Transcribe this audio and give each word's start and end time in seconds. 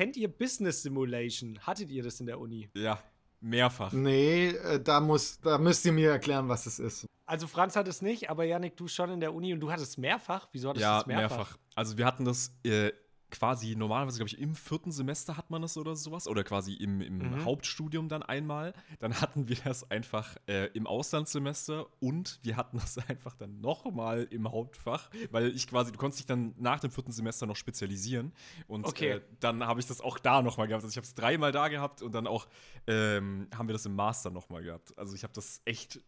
kennt 0.00 0.16
ihr 0.16 0.28
Business 0.28 0.82
Simulation? 0.82 1.58
Hattet 1.60 1.90
ihr 1.90 2.02
das 2.02 2.20
in 2.20 2.26
der 2.26 2.40
Uni? 2.40 2.70
Ja, 2.74 2.98
mehrfach. 3.40 3.92
Nee, 3.92 4.48
äh, 4.48 4.80
da, 4.82 4.98
muss, 4.98 5.38
da 5.40 5.58
müsst 5.58 5.84
ihr 5.84 5.92
mir 5.92 6.10
erklären, 6.12 6.48
was 6.48 6.64
es 6.64 6.78
ist. 6.78 7.06
Also 7.26 7.46
Franz 7.46 7.76
hat 7.76 7.86
es 7.86 8.00
nicht, 8.00 8.30
aber 8.30 8.44
Janik, 8.44 8.78
du 8.78 8.88
schon 8.88 9.10
in 9.10 9.20
der 9.20 9.34
Uni 9.34 9.52
und 9.52 9.60
du 9.60 9.70
hattest 9.70 9.98
mehrfach. 9.98 10.48
Wieso 10.52 10.70
hattest 10.70 10.82
ja, 10.82 10.94
du 10.94 11.00
es 11.02 11.06
mehrfach? 11.06 11.36
mehrfach. 11.36 11.58
Also 11.74 11.98
wir 11.98 12.06
hatten 12.06 12.24
das 12.24 12.50
äh, 12.64 12.92
quasi 13.30 13.74
normalerweise, 13.76 14.18
glaube 14.18 14.28
ich, 14.28 14.38
im 14.38 14.54
vierten 14.54 14.92
Semester 14.92 15.36
hat 15.36 15.50
man 15.50 15.62
das 15.62 15.76
oder 15.76 15.94
sowas. 15.96 16.26
Oder 16.28 16.44
quasi 16.44 16.74
im, 16.74 17.00
im 17.00 17.18
Mhm. 17.18 17.44
Hauptstudium 17.44 18.08
dann 18.08 18.22
einmal. 18.22 18.72
Dann 18.98 19.20
hatten 19.20 19.48
wir 19.48 19.56
das 19.64 19.90
einfach 19.90 20.36
äh, 20.46 20.66
im 20.74 20.86
Auslandssemester 20.86 21.86
und 22.00 22.40
wir 22.42 22.56
hatten 22.56 22.78
das 22.78 22.98
einfach 23.08 23.34
dann 23.36 23.60
nochmal 23.60 24.24
im 24.30 24.50
Hauptfach, 24.50 25.10
weil 25.30 25.48
ich 25.54 25.66
quasi, 25.68 25.92
du 25.92 25.98
konntest 25.98 26.20
dich 26.20 26.26
dann 26.26 26.54
nach 26.58 26.80
dem 26.80 26.90
vierten 26.90 27.12
Semester 27.12 27.46
noch 27.46 27.56
spezialisieren. 27.56 28.32
Und 28.66 28.86
Okay. 28.86 29.10
äh, 29.12 29.20
dann 29.40 29.64
habe 29.66 29.80
ich 29.80 29.86
das 29.86 30.00
auch 30.00 30.18
da 30.18 30.42
nochmal 30.42 30.68
gehabt. 30.68 30.84
Also 30.84 30.92
ich 30.92 30.96
habe 30.96 31.06
es 31.06 31.14
dreimal 31.14 31.52
da 31.52 31.68
gehabt 31.68 32.02
und 32.02 32.12
dann 32.12 32.26
auch 32.26 32.48
ähm, 32.86 33.48
haben 33.54 33.68
wir 33.68 33.72
das 33.72 33.86
im 33.86 33.94
Master 33.94 34.30
nochmal 34.30 34.62
gehabt. 34.62 34.96
Also 34.98 35.14
ich 35.14 35.22
habe 35.22 35.32
das 35.32 35.60
echt 35.64 36.00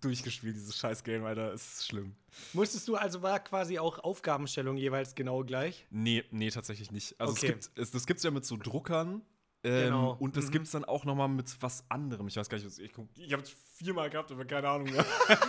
durchgespielt, 0.00 0.54
dieses 0.56 0.76
scheiß 0.76 1.02
Game, 1.04 1.24
Alter. 1.24 1.52
Es 1.52 1.74
ist 1.80 1.86
schlimm. 1.86 2.14
Musstest 2.52 2.86
du 2.88 2.96
also 2.96 3.22
war 3.22 3.40
quasi 3.40 3.78
auch 3.78 3.98
Aufgabenstellung 3.98 4.76
jeweils 4.76 5.14
genau 5.14 5.44
gleich? 5.44 5.86
Nee, 5.90 6.24
nee, 6.30 6.50
tatsächlich 6.50 6.90
nicht. 6.90 7.20
Also 7.20 7.32
Okay. 7.32 7.46
es 7.58 7.70
gibt, 7.70 7.78
es, 7.78 7.90
das 7.90 8.06
gibt's 8.06 8.22
ja 8.22 8.30
mit 8.30 8.44
so 8.44 8.56
Druckern. 8.56 9.22
Ähm, 9.62 9.84
Genau. 9.84 10.16
Und 10.18 10.36
das 10.36 10.46
Mhm. 10.46 10.50
gibt's 10.52 10.70
dann 10.70 10.84
auch 10.86 11.04
noch 11.04 11.14
mal 11.14 11.28
mit 11.28 11.54
was 11.60 11.84
anderem. 11.90 12.28
Ich 12.28 12.36
weiß 12.36 12.48
gar 12.48 12.56
nicht, 12.56 12.66
was 12.66 12.78
ich 12.78 12.92
guck, 12.92 13.08
Ich 13.16 13.32
habe 13.32 13.42
es 13.42 13.50
viermal 13.50 14.08
gehabt, 14.08 14.30
aber 14.32 14.44
keine 14.44 14.68
Ahnung 14.68 14.90
mehr. 14.90 15.04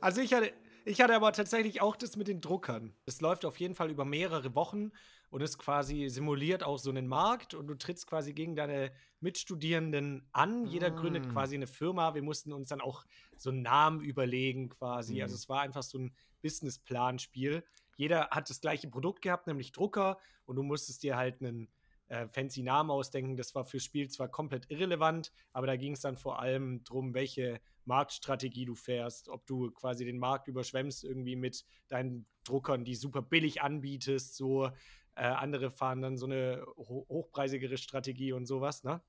Also 0.00 0.20
ich 0.20 0.32
hatte, 0.34 0.52
ich 0.84 1.00
hatte 1.00 1.14
aber 1.14 1.32
tatsächlich 1.32 1.80
auch 1.80 1.94
das 1.94 2.16
mit 2.16 2.26
den 2.28 2.40
Druckern. 2.40 2.92
Es 3.06 3.20
läuft 3.20 3.44
auf 3.44 3.58
jeden 3.60 3.74
Fall 3.76 3.88
über 3.90 4.04
mehrere 4.04 4.54
Wochen 4.56 4.90
und 5.32 5.40
ist 5.40 5.56
quasi 5.56 6.10
simuliert 6.10 6.62
auch 6.62 6.78
so 6.78 6.90
einen 6.90 7.06
Markt 7.08 7.54
und 7.54 7.66
du 7.66 7.74
trittst 7.74 8.06
quasi 8.06 8.34
gegen 8.34 8.54
deine 8.54 8.92
Mitstudierenden 9.20 10.28
an. 10.32 10.66
Jeder 10.66 10.90
Mm. 10.90 10.96
gründet 10.96 11.30
quasi 11.30 11.54
eine 11.54 11.66
Firma. 11.66 12.14
Wir 12.14 12.22
mussten 12.22 12.52
uns 12.52 12.68
dann 12.68 12.82
auch 12.82 13.06
so 13.38 13.48
einen 13.48 13.62
Namen 13.62 14.02
überlegen 14.02 14.68
quasi. 14.68 15.14
Mhm. 15.14 15.22
Also 15.22 15.34
es 15.36 15.48
war 15.48 15.62
einfach 15.62 15.82
so 15.82 15.98
ein 15.98 16.14
Businessplan-Spiel. 16.42 17.64
Jeder 17.96 18.28
hat 18.30 18.50
das 18.50 18.60
gleiche 18.60 18.88
Produkt 18.88 19.22
gehabt, 19.22 19.46
nämlich 19.46 19.72
Drucker 19.72 20.18
und 20.44 20.56
du 20.56 20.62
musstest 20.62 21.02
dir 21.02 21.16
halt 21.16 21.40
einen 21.40 21.70
äh, 22.08 22.28
fancy 22.28 22.62
Namen 22.62 22.90
ausdenken. 22.90 23.38
Das 23.38 23.54
war 23.54 23.64
fürs 23.64 23.84
Spiel 23.84 24.10
zwar 24.10 24.28
komplett 24.28 24.70
irrelevant, 24.70 25.32
aber 25.54 25.66
da 25.66 25.76
ging 25.76 25.94
es 25.94 26.00
dann 26.00 26.18
vor 26.18 26.40
allem 26.40 26.84
darum, 26.84 27.14
welche 27.14 27.58
Marktstrategie 27.86 28.66
du 28.66 28.74
fährst, 28.74 29.30
ob 29.30 29.46
du 29.46 29.70
quasi 29.70 30.04
den 30.04 30.18
Markt 30.18 30.46
überschwemmst 30.46 31.04
irgendwie 31.04 31.36
mit 31.36 31.64
deinen 31.88 32.26
Druckern, 32.44 32.84
die 32.84 32.96
super 32.96 33.22
billig 33.22 33.62
anbietest, 33.62 34.36
so 34.36 34.70
äh, 35.14 35.22
andere 35.22 35.70
fahren 35.70 36.02
dann 36.02 36.16
so 36.16 36.26
eine 36.26 36.64
ho 36.76 37.06
hochpreisigere 37.08 37.76
Strategie 37.76 38.32
und 38.32 38.46
sowas, 38.46 38.84
ne? 38.84 39.00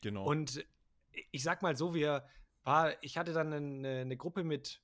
genau. 0.00 0.24
Und 0.24 0.64
ich 1.30 1.42
sag 1.42 1.62
mal 1.62 1.76
so, 1.76 1.94
wir 1.94 2.24
war, 2.64 3.02
ich 3.02 3.18
hatte 3.18 3.32
dann 3.32 3.52
eine, 3.52 4.00
eine 4.00 4.16
Gruppe 4.16 4.44
mit 4.44 4.80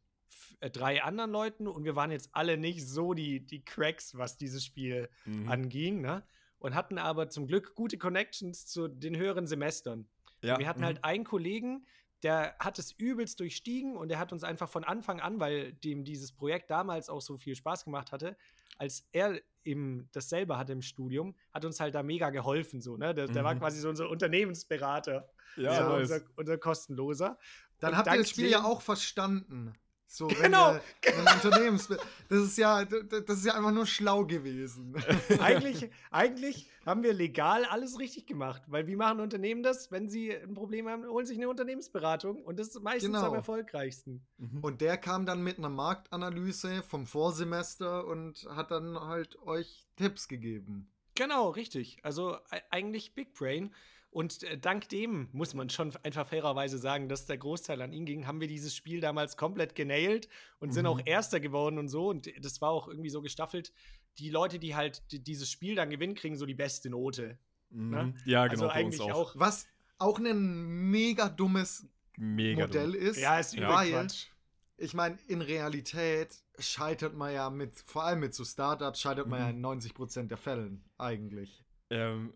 äh, 0.61 0.71
drei 0.71 1.03
anderen 1.03 1.31
Leuten 1.31 1.67
und 1.67 1.85
wir 1.85 1.97
waren 1.97 2.11
jetzt 2.11 2.31
alle 2.33 2.57
nicht 2.57 2.87
so 2.87 3.15
die, 3.15 3.45
die 3.45 3.65
Cracks, 3.65 4.17
was 4.17 4.37
dieses 4.37 4.65
Spiel 4.65 5.09
Mhm. 5.25 5.49
anging, 5.49 6.01
ne? 6.01 6.25
Und 6.59 6.75
hatten 6.75 6.99
aber 6.99 7.29
zum 7.29 7.47
Glück 7.47 7.77
gute 7.77 7.99
Connections 7.99 8.67
zu 8.67 8.89
den 8.89 9.17
höheren 9.17 9.47
Semestern. 9.47 10.09
ja. 10.43 10.59
Wir 10.59 10.67
hatten 10.69 10.81
mhm. 10.81 10.87
halt 10.87 11.05
einen 11.05 11.25
Kollegen, 11.25 11.87
der 12.25 12.57
hat 12.59 12.81
es 12.81 12.91
übelst 12.93 13.39
durchstiegen 13.39 13.97
und 13.97 14.09
der 14.09 14.19
hat 14.19 14.33
uns 14.33 14.43
einfach 14.43 14.69
von 14.69 14.83
Anfang 14.83 15.21
an, 15.21 15.39
weil 15.39 15.73
dem 15.73 16.05
dieses 16.05 16.33
Projekt 16.33 16.69
damals 16.71 17.09
auch 17.09 17.21
so 17.21 17.37
viel 17.37 17.55
Spaß 17.55 17.85
gemacht 17.85 18.11
hatte, 18.11 18.37
als 18.79 19.07
er 19.13 19.41
eben 19.65 20.09
das 20.13 20.29
selber 20.31 20.57
hatte 20.57 20.73
im 20.73 20.81
Studium, 20.83 21.35
hat 21.53 21.65
uns 21.65 21.79
halt 21.81 21.95
da 21.95 22.03
mega 22.03 22.31
geholfen, 22.31 22.81
so, 22.81 22.97
ne? 22.97 23.15
Der, 23.15 23.27
der 23.29 23.45
war 23.45 23.55
Mhm. 23.55 23.59
quasi 23.59 23.81
so 23.81 23.89
unser 23.89 24.09
Unternehmensberater, 24.09 25.29
Ja, 25.57 25.87
so 25.89 25.95
unser, 25.95 26.21
unser 26.37 26.57
kostenloser. 26.59 27.39
Dann 27.81 27.93
Und 27.93 27.99
habt 27.99 28.07
ihr 28.13 28.19
das 28.19 28.31
Spiel 28.31 28.49
ja 28.49 28.65
auch 28.65 28.81
verstanden. 28.81 29.73
So, 30.11 30.27
wenn 30.31 30.37
Genau. 30.53 30.73
ihr, 30.73 30.81
wenn 31.03 31.25
ihr 31.27 31.33
Unternehmens 31.45 31.87
das 31.87 32.39
ist 32.43 32.57
ja, 32.57 32.83
das 32.85 33.39
ist 33.39 33.45
ja 33.47 33.55
einfach 33.55 33.73
nur 33.73 33.85
schlau 33.85 34.25
gewesen. 34.25 34.95
eigentlich, 35.39 35.91
eigentlich 36.11 36.67
haben 36.87 37.03
wir 37.03 37.13
legal 37.13 37.67
alles 37.67 37.99
richtig 37.99 38.27
gemacht, 38.27 38.63
weil 38.69 38.87
wie 38.87 38.97
machen 38.97 39.21
Unternehmen 39.21 39.63
das? 39.63 39.93
Wenn 39.93 40.09
sie 40.09 40.35
ein 40.35 40.55
Problem 40.55 40.89
haben, 40.89 41.05
holen 41.07 41.27
sich 41.27 41.37
eine 41.37 41.49
Unternehmensberatung 41.51 42.43
und 42.43 42.59
das 42.59 42.69
ist 42.69 42.83
meistens 42.83 43.13
Genau. 43.15 43.27
am 43.29 43.35
erfolgreichsten. 43.35 44.27
Mhm. 44.39 44.61
Und 44.65 44.81
der 44.81 44.97
kam 44.97 45.27
dann 45.27 45.43
mit 45.43 45.59
einer 45.59 45.69
Marktanalyse 45.69 46.83
vom 46.83 47.07
Vorsemester 47.07 48.07
und 48.07 48.47
hat 48.51 48.71
dann 48.71 48.99
halt 48.99 49.39
euch 49.43 49.87
Tipps 49.97 50.27
gegeben. 50.27 50.91
Genau, 51.17 51.51
richtig. 51.51 51.99
Also 52.03 52.37
e- 52.51 52.61
eigentlich 52.71 53.15
Big 53.15 53.35
Brain. 53.35 53.75
Und 54.11 54.43
äh, 54.43 54.57
dank 54.59 54.89
dem 54.89 55.29
muss 55.33 55.53
man 55.55 55.69
schon 55.69 55.95
einfach 56.03 56.27
fairerweise 56.27 56.79
sagen, 56.79 57.09
dass 57.09 57.27
der 57.27 57.37
Großteil 57.39 57.83
an 57.83 57.93
ihn 57.93 58.07
ging, 58.07 58.27
haben 58.27 58.41
wir 58.41 58.49
dieses 58.49 58.75
Spiel 58.75 59.01
damals 59.01 59.37
komplett 59.37 59.75
genailt 59.75 60.29
und 60.61 60.73
sind 60.73 60.85
Mhm. 60.85 60.89
auch 60.91 61.01
Erster 61.05 61.41
geworden 61.41 61.79
und 61.79 61.89
so. 61.89 62.09
Und 62.09 62.31
das 62.45 62.61
war 62.63 62.71
auch 62.71 62.89
irgendwie 62.89 63.11
so 63.11 63.21
gestaffelt. 63.21 63.73
Die 64.19 64.31
Leute, 64.31 64.59
die 64.59 64.75
halt 64.75 65.03
die, 65.13 65.23
dieses 65.23 65.51
Spiel 65.51 65.75
dann 65.75 65.91
gewinnen, 65.91 66.15
kriegen 66.15 66.37
so 66.37 66.47
die 66.47 66.55
beste 66.55 66.89
Note. 66.91 67.39
Mhm. 67.71 67.91
ne? 67.91 68.15
Ja, 68.25 68.47
genau. 68.47 68.63
also 68.65 68.75
bei 68.75 68.85
uns 68.85 68.99
eigentlich 69.01 69.13
auch. 69.13 69.35
Was 69.37 69.67
auch 69.99 70.19
ein 70.19 70.91
mega 70.91 71.29
dummes 71.29 71.87
Mega 72.17 72.67
Modell 72.67 72.93
dumm. 72.93 73.01
ist. 73.03 73.19
Ja, 73.19 73.39
ist 73.39 73.55
Ja. 73.55 73.69
weil, 73.69 73.91
Quatsch. 73.91 74.27
ich 74.79 74.95
meine, 74.95 75.19
in 75.29 75.43
Realität 75.43 76.31
scheitert 76.59 77.15
man 77.15 77.33
ja 77.35 77.51
mit, 77.51 77.75
vor 77.85 78.05
allem 78.05 78.21
mit 78.21 78.35
so 78.35 78.45
Startups, 78.45 79.01
scheitert 79.01 79.29
man 79.29 79.39
Mhm. 79.41 79.45
ja 79.45 79.51
in 79.51 79.61
90% 79.61 80.29
der 80.31 80.39
Fällen 80.39 80.83
eigentlich. 80.97 81.63
Ähm, 81.91 82.33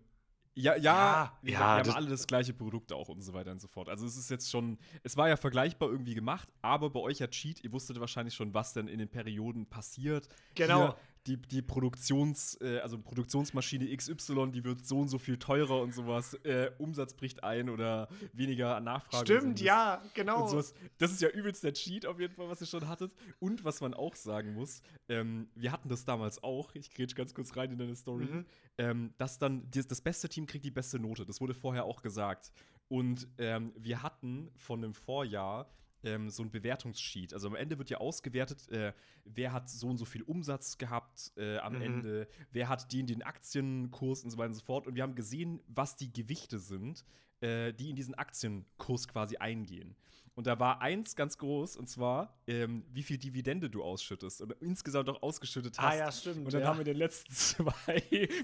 ja, 0.55 0.77
ja, 0.77 0.81
Ja, 0.81 1.39
wir, 1.43 1.53
ja, 1.53 1.59
wir 1.61 1.69
haben 1.69 1.91
alle 1.91 2.11
das 2.11 2.27
gleiche 2.27 2.53
Produkt 2.53 2.93
auch 2.93 3.09
und 3.09 3.23
so 3.23 3.33
weiter 3.33 3.53
und 3.53 3.61
so 3.61 3.69
fort. 3.69 3.89
Also 3.89 4.07
es 4.07 4.17
ist 4.17 4.31
jetzt 4.31 4.51
schon, 4.51 4.79
es 5.03 5.17
war 5.17 5.29
ja 5.29 5.37
vergleichbar 5.37 5.89
irgendwie 5.91 6.15
gemacht, 6.15 6.49
aber 6.61 6.91
bei 6.91 7.01
euch 7.01 7.21
ja 7.21 7.27
Cheat, 7.27 7.65
ihr 7.65 7.73
wusstet 7.73 7.99
wahrscheinlich 8.01 8.35
schon, 8.35 8.53
was 8.53 8.73
denn 8.73 8.89
in 8.89 8.99
den 8.99 9.09
Perioden 9.09 9.67
passiert. 9.67 10.29
Genau. 10.55 10.85
Hier, 10.85 10.97
die, 11.27 11.37
die 11.37 11.63
Produktions, 11.63 12.59
äh, 12.61 12.79
also 12.81 12.99
Produktionsmaschine 12.99 13.97
XY, 13.97 14.51
die 14.53 14.65
wird 14.65 14.85
so 14.85 14.99
und 14.99 15.09
so 15.09 15.19
viel 15.19 15.37
teurer 15.39 15.81
und 15.81 15.95
sowas. 15.95 16.35
Äh, 16.45 16.71
Umsatz 16.79 17.15
bricht 17.15 17.45
ein 17.45 17.69
oder 17.69 18.09
weniger 18.33 18.81
Nachfrage. 18.81 19.25
Stimmt, 19.27 19.61
ja, 19.61 20.03
genau. 20.15 20.53
Das 20.99 21.13
ist 21.13 21.23
ja 21.23 21.29
übelst 21.29 21.63
der 21.63 21.75
Cheat 21.75 22.07
auf 22.07 22.19
jeden 22.19 22.35
Fall, 22.35 22.49
was 22.49 22.61
ihr 22.61 22.67
schon 22.67 22.89
hattet. 22.89 23.13
Und 23.39 23.65
was 23.65 23.81
man 23.81 23.95
auch 23.95 24.17
sagen 24.17 24.55
muss, 24.55 24.83
ähm, 25.09 25.49
wir 25.55 25.71
hatten 25.71 25.89
das 25.89 26.05
damals 26.05 26.43
auch, 26.43 26.75
ich 26.75 26.93
grätsch 26.93 27.15
ganz 27.15 27.35
kurz 27.35 27.57
rein 27.57 27.71
in 27.71 27.79
deine 27.79 27.95
Story, 27.95 28.25
Mhm. 28.25 28.47
ähm, 28.79 29.15
dass 29.19 29.39
dann 29.39 29.69
das, 29.71 29.87
das 29.87 30.01
beste 30.01 30.29
Team 30.29 30.47
kriegt 30.47 30.65
die 30.65 30.71
beste 30.71 30.99
Note. 30.99 31.25
Das 31.25 31.41
wurde 31.41 31.55
vorher 31.55 31.85
auch 31.85 32.03
gesagt. 32.03 32.53
Und 32.89 33.29
ähm, 33.39 33.73
wir 33.79 34.03
hatten 34.03 34.51
von 34.57 34.83
einem 34.83 34.95
Vorjahr 34.95 35.71
ähm, 36.05 36.31
so 36.31 36.43
ein 36.43 36.51
Bewertungssheet. 36.51 37.35
Also 37.35 37.49
am 37.49 37.55
Ende 37.55 37.79
wird 37.79 37.91
ja 37.91 37.99
ausgewertet, 37.99 38.69
äh, 38.71 38.93
wer 39.25 39.53
hat 39.53 39.71
so 39.71 39.89
und 39.89 39.99
so 39.99 40.05
viel 40.05 40.23
Umsatz 40.23 40.79
gehabt 40.79 41.33
äh, 41.37 41.59
am 41.59 41.75
Mhm. 41.75 41.83
Ende, 41.83 42.29
wer 42.53 42.69
hat 42.69 42.93
den, 42.93 43.07
den 43.07 43.23
Aktienkurs 43.23 44.25
und 44.25 44.31
so 44.31 44.39
weiter 44.39 44.49
und 44.49 44.55
so 44.55 44.65
fort. 44.65 44.87
Und 44.87 44.95
wir 44.95 45.03
haben 45.03 45.15
gesehen, 45.15 45.61
was 45.69 45.97
die 45.97 46.13
Gewichte 46.13 46.59
sind, 46.59 47.05
äh, 47.41 47.73
die 47.73 47.91
in 47.91 47.97
diesen 47.97 48.15
Aktienkurs 48.15 49.09
quasi 49.09 49.37
eingehen. 49.37 49.97
Und 50.35 50.47
da 50.47 50.59
war 50.59 50.81
eins 50.81 51.15
ganz 51.15 51.37
groß, 51.37 51.77
und 51.77 51.89
zwar, 51.89 52.39
ähm, 52.47 52.87
wie 52.91 53.03
viel 53.03 53.19
Dividende 53.19 53.69
du 53.69 53.83
ausschüttest 53.83 54.41
und 54.41 54.53
insgesamt 54.61 55.11
auch 55.11 55.23
ausgeschüttet 55.23 55.79
hast. 55.79 55.93
Ah, 55.93 55.97
ja, 55.97 56.11
stimmt, 56.11 56.47
Und 56.47 56.55
dann 56.55 56.63
ja. 56.63 56.69
haben 56.69 56.79
wir 56.79 56.87
in 56.87 56.93
den 56.93 56.97
letzten 56.97 57.33
zwei 57.35 58.01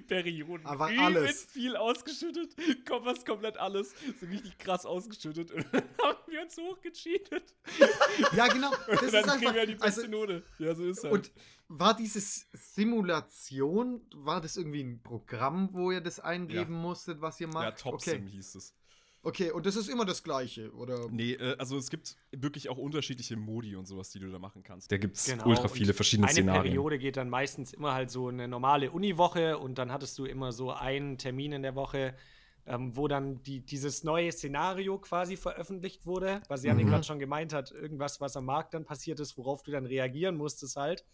Perioden 0.07 0.67
Aber 0.67 0.87
alles. 0.87 1.47
viel 1.47 1.77
ausgeschüttet. 1.77 2.55
Was 3.03 3.25
komplett 3.25 3.57
alles. 3.57 3.95
So 4.21 4.27
richtig 4.27 4.59
krass 4.59 4.85
ausgeschüttet. 4.85 5.51
Und 5.51 5.67
dann 5.73 5.83
haben 6.03 6.19
wir 6.27 6.43
uns 6.43 6.57
hochgecheatet. 6.59 7.55
Ja, 8.37 8.49
genau. 8.49 8.71
Das 8.89 9.01
Und 9.01 9.07
ist 9.07 9.15
dann 9.15 9.25
kriegen 9.25 9.47
einfach, 9.47 9.55
wir 9.55 9.67
die 9.67 9.75
beste 9.75 10.01
also, 10.03 10.11
Note. 10.11 10.43
Ja, 10.59 10.75
so 10.75 10.85
ist 10.85 11.05
halt. 11.05 11.13
Und 11.13 11.33
war 11.69 11.95
diese 11.95 12.21
Simulation, 12.53 14.01
war 14.15 14.41
das 14.41 14.57
irgendwie 14.57 14.83
ein 14.83 15.03
Programm, 15.03 15.71
wo 15.73 15.91
ihr 15.91 16.01
das 16.01 16.21
eingeben 16.21 16.75
musstet, 16.75 17.21
was 17.21 17.41
ihr 17.41 17.49
macht? 17.49 17.65
ja, 17.65 17.71
Top 17.73 17.95
okay. 17.95 18.13
Sim 18.13 18.27
hieß 18.27 18.55
es. 18.57 18.75
Okay, 19.23 19.51
und 19.51 19.67
das 19.67 19.77
ist 19.77 19.89
immer 19.89 20.05
das 20.05 20.23
Gleiche, 20.23 20.73
oder? 20.73 21.09
Nee, 21.11 21.33
äh, 21.33 21.57
also 21.59 21.77
es 21.77 21.91
gibt 21.91 22.17
wirklich 22.31 22.69
auch 22.69 22.79
unterschiedliche 22.79 23.37
Modi 23.37 23.77
und 23.77 23.87
sowas, 23.87 24.11
die 24.11 24.19
du 24.19 24.31
da 24.31 24.39
machen 24.39 24.63
kannst. 24.63 24.91
Da 24.93 24.97
gibt 24.97 25.17
es 25.17 25.25
Genau, 25.27 25.47
ultra 25.47 25.69
viele 25.69 25.93
verschiedene 25.95 26.27
eine 26.29 26.33
Szenarien. 26.33 26.65
Periode 26.65 26.99
geht 26.99 27.17
dann 27.17 27.29
meistens 27.29 27.73
immer 27.73 27.95
halt 27.95 28.11
so 28.11 28.29
eine 28.29 28.49
normale 28.49 28.91
Uniwoche 28.91 29.59
und 29.59 29.79
dann 29.79 29.93
hattest 29.93 30.19
du 30.19 30.25
immer 30.25 30.53
so 30.53 30.73
einen 30.73 31.19
Termin 31.19 31.53
in 31.53 31.63
der 31.63 31.75
Woche, 31.75 32.15
ähm, 32.67 32.97
wo 32.97 33.09
dann 33.09 33.43
die, 33.43 33.61
dieses 33.61 34.05
neue 34.05 34.31
Szenario 34.31 34.99
quasi 34.99 35.37
veröffentlicht 35.37 36.05
wurde, 36.07 36.43
was 36.49 36.65
Janik 36.65 36.87
Mhm. 36.87 36.91
gerade 36.91 37.05
schon 37.05 37.19
gemeint 37.19 37.53
hat, 37.53 37.71
irgendwas, 37.71 38.21
was 38.21 38.37
am 38.37 38.45
Markt 38.45 38.75
dann 38.75 38.85
passiert 38.85 39.21
ist, 39.21 39.39
worauf 39.39 39.63
du 39.63 39.71
dann 39.71 39.87
reagieren 39.87 40.37
musstest 40.37 40.77
halt. 40.77 41.05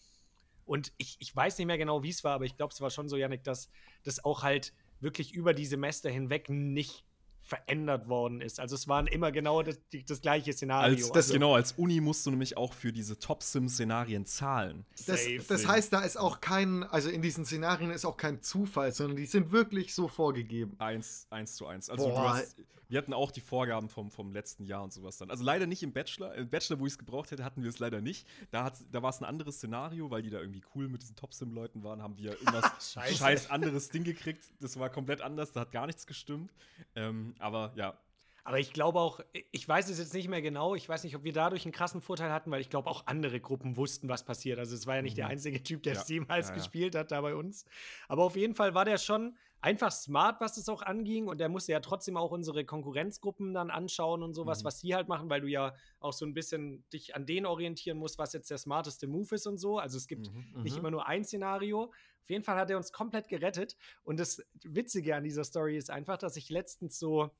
Und 0.66 0.92
ich, 0.96 1.16
ich 1.20 1.34
weiß 1.34 1.58
nicht 1.58 1.66
mehr 1.66 1.78
genau, 1.78 2.02
wie 2.02 2.08
es 2.08 2.24
war, 2.24 2.32
aber 2.32 2.44
ich 2.44 2.56
glaube, 2.56 2.72
es 2.72 2.80
war 2.80 2.90
schon 2.90 3.08
so, 3.08 3.16
Janik, 3.16 3.44
dass 3.44 3.68
das 4.02 4.24
auch 4.24 4.42
halt 4.42 4.72
wirklich 5.00 5.34
über 5.34 5.52
die 5.54 5.66
Semester 5.66 6.10
hinweg 6.10 6.48
nicht 6.48 7.04
verändert 7.44 8.08
worden 8.08 8.40
ist. 8.40 8.58
Also 8.58 8.74
es 8.74 8.88
waren 8.88 9.06
immer 9.06 9.30
genau 9.30 9.62
das, 9.62 9.78
das 10.06 10.22
gleiche 10.22 10.54
Szenario. 10.54 10.96
Als, 10.96 11.08
das, 11.08 11.16
also, 11.26 11.34
genau, 11.34 11.54
als 11.54 11.72
Uni 11.72 12.00
musst 12.00 12.24
du 12.24 12.30
nämlich 12.30 12.56
auch 12.56 12.72
für 12.72 12.90
diese 12.90 13.18
Top-Sim-Szenarien 13.18 14.24
zahlen. 14.24 14.86
Das, 15.06 15.20
das, 15.46 15.66
heißt, 15.68 15.92
da 15.92 16.00
ist 16.00 16.16
auch 16.16 16.40
kein, 16.40 16.84
also 16.84 17.10
in 17.10 17.20
diesen 17.20 17.44
Szenarien 17.44 17.90
ist 17.90 18.06
auch 18.06 18.16
kein 18.16 18.40
Zufall, 18.40 18.92
sondern 18.92 19.18
die 19.18 19.26
sind 19.26 19.52
wirklich 19.52 19.94
so 19.94 20.08
vorgegeben. 20.08 20.74
Eins, 20.78 21.26
eins 21.28 21.54
zu 21.56 21.66
eins. 21.66 21.90
Also 21.90 22.18
hast, 22.18 22.56
wir 22.88 22.98
hatten 22.98 23.12
auch 23.12 23.30
die 23.30 23.40
Vorgaben 23.40 23.88
vom, 23.88 24.10
vom 24.10 24.32
letzten 24.32 24.64
Jahr 24.64 24.84
und 24.84 24.92
sowas 24.92 25.18
dann. 25.18 25.30
Also 25.30 25.42
leider 25.42 25.66
nicht 25.66 25.82
im 25.82 25.92
Bachelor. 25.92 26.34
Im 26.34 26.48
Bachelor, 26.48 26.78
wo 26.78 26.86
ich 26.86 26.92
es 26.92 26.98
gebraucht 26.98 27.30
hätte, 27.30 27.44
hatten 27.44 27.62
wir 27.62 27.70
es 27.70 27.78
leider 27.78 28.00
nicht. 28.00 28.26
Da, 28.50 28.72
da 28.90 29.02
war 29.02 29.10
es 29.10 29.20
ein 29.20 29.24
anderes 29.24 29.56
Szenario, 29.56 30.10
weil 30.10 30.22
die 30.22 30.30
da 30.30 30.38
irgendwie 30.38 30.62
cool 30.74 30.88
mit 30.88 31.02
diesen 31.02 31.16
Top-Sim-Leuten 31.16 31.82
waren, 31.82 32.02
haben 32.02 32.16
wir 32.18 32.32
irgendwas 32.32 32.94
scheiß 33.18 33.50
anderes 33.50 33.88
Ding 33.88 34.04
gekriegt. 34.04 34.44
Das 34.60 34.78
war 34.78 34.90
komplett 34.90 35.22
anders, 35.22 35.52
da 35.52 35.60
hat 35.60 35.72
gar 35.72 35.86
nichts 35.86 36.06
gestimmt. 36.06 36.52
Ähm, 36.94 37.33
aber 37.38 37.72
ja, 37.76 37.98
aber 38.46 38.58
ich 38.58 38.74
glaube 38.74 39.00
auch, 39.00 39.20
ich 39.52 39.66
weiß 39.66 39.88
es 39.88 39.98
jetzt 39.98 40.12
nicht 40.12 40.28
mehr 40.28 40.42
genau, 40.42 40.74
ich 40.74 40.86
weiß 40.86 41.02
nicht, 41.04 41.16
ob 41.16 41.24
wir 41.24 41.32
dadurch 41.32 41.64
einen 41.64 41.72
krassen 41.72 42.02
Vorteil 42.02 42.30
hatten, 42.30 42.50
weil 42.50 42.60
ich 42.60 42.68
glaube 42.68 42.90
auch 42.90 43.06
andere 43.06 43.40
Gruppen 43.40 43.78
wussten, 43.78 44.10
was 44.10 44.22
passiert. 44.22 44.58
Also 44.58 44.74
es 44.74 44.86
war 44.86 44.96
ja 44.96 45.02
nicht 45.02 45.14
mhm. 45.14 45.22
der 45.22 45.26
einzige 45.28 45.62
Typ, 45.62 45.82
der 45.82 45.94
ja. 45.94 46.00
es 46.02 46.08
jemals 46.08 46.48
ja, 46.48 46.54
ja. 46.54 46.58
gespielt 46.58 46.94
hat 46.94 47.10
da 47.10 47.22
bei 47.22 47.34
uns. 47.34 47.64
Aber 48.06 48.22
auf 48.22 48.36
jeden 48.36 48.54
Fall 48.54 48.74
war 48.74 48.84
der 48.84 48.98
schon 48.98 49.34
einfach 49.64 49.90
smart, 49.92 50.42
was 50.42 50.58
es 50.58 50.68
auch 50.68 50.82
anging. 50.82 51.26
Und 51.26 51.38
der 51.38 51.48
musste 51.48 51.72
ja 51.72 51.80
trotzdem 51.80 52.18
auch 52.18 52.30
unsere 52.30 52.66
Konkurrenzgruppen 52.66 53.54
dann 53.54 53.70
anschauen 53.70 54.22
und 54.22 54.34
sowas, 54.34 54.62
mhm. 54.62 54.66
was 54.66 54.80
die 54.80 54.94
halt 54.94 55.08
machen, 55.08 55.30
weil 55.30 55.40
du 55.40 55.46
ja 55.46 55.74
auch 56.00 56.12
so 56.12 56.26
ein 56.26 56.34
bisschen 56.34 56.84
dich 56.90 57.16
an 57.16 57.24
denen 57.24 57.46
orientieren 57.46 57.96
musst, 57.96 58.18
was 58.18 58.34
jetzt 58.34 58.50
der 58.50 58.58
smarteste 58.58 59.06
Move 59.06 59.34
ist 59.34 59.46
und 59.46 59.56
so. 59.56 59.78
Also 59.78 59.96
es 59.96 60.06
gibt 60.06 60.30
mhm. 60.30 60.62
nicht 60.62 60.74
mhm. 60.74 60.80
immer 60.80 60.90
nur 60.90 61.06
ein 61.06 61.24
Szenario. 61.24 61.84
Auf 61.84 62.30
jeden 62.30 62.44
Fall 62.44 62.56
hat 62.56 62.70
er 62.70 62.76
uns 62.76 62.92
komplett 62.92 63.28
gerettet. 63.28 63.76
Und 64.02 64.20
das 64.20 64.42
Witzige 64.62 65.16
an 65.16 65.24
dieser 65.24 65.44
Story 65.44 65.78
ist 65.78 65.90
einfach, 65.90 66.18
dass 66.18 66.36
ich 66.36 66.50
letztens 66.50 66.98
so 66.98 67.30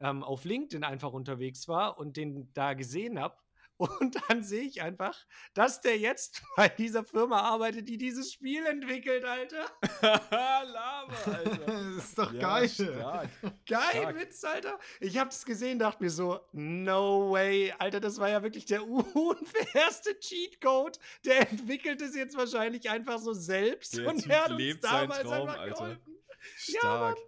ähm, 0.00 0.22
auf 0.22 0.44
LinkedIn 0.44 0.84
einfach 0.84 1.12
unterwegs 1.12 1.68
war 1.68 1.98
und 1.98 2.16
den 2.16 2.50
da 2.54 2.72
gesehen 2.72 3.20
habe. 3.20 3.36
Und 3.76 4.16
dann 4.28 4.42
sehe 4.44 4.62
ich 4.62 4.82
einfach, 4.82 5.18
dass 5.52 5.80
der 5.80 5.98
jetzt 5.98 6.42
bei 6.56 6.68
dieser 6.68 7.04
Firma 7.04 7.40
arbeitet, 7.40 7.88
die 7.88 7.98
dieses 7.98 8.32
Spiel 8.32 8.64
entwickelt, 8.66 9.24
Alter. 9.24 9.66
Lava, 10.00 11.32
Alter. 11.32 11.58
das 11.66 11.96
ist 12.04 12.18
doch 12.18 12.32
ja, 12.32 12.40
geil. 12.40 12.68
Stark. 12.68 13.28
Geil, 13.66 13.80
stark. 13.90 14.16
Witz, 14.16 14.44
Alter. 14.44 14.78
Ich 15.00 15.18
habe 15.18 15.30
das 15.30 15.44
gesehen, 15.44 15.78
dachte 15.78 16.04
mir 16.04 16.10
so, 16.10 16.40
no 16.52 17.32
way, 17.32 17.74
Alter, 17.78 18.00
das 18.00 18.18
war 18.18 18.28
ja 18.28 18.42
wirklich 18.42 18.64
der 18.66 18.86
unfairste 18.86 20.18
Cheatcode. 20.20 20.98
Der 21.24 21.50
entwickelt 21.50 22.00
es 22.00 22.14
jetzt 22.14 22.36
wahrscheinlich 22.36 22.88
einfach 22.90 23.18
so 23.18 23.32
selbst 23.32 23.96
der 23.96 24.08
und 24.08 24.22
typ 24.22 24.32
hat 24.32 24.52
uns 24.52 24.80
damals 24.80 25.22
Traum, 25.22 25.48
einfach 25.48 25.64
geholfen. 25.64 26.24
Stark. 26.56 27.18
Ja, 27.18 27.24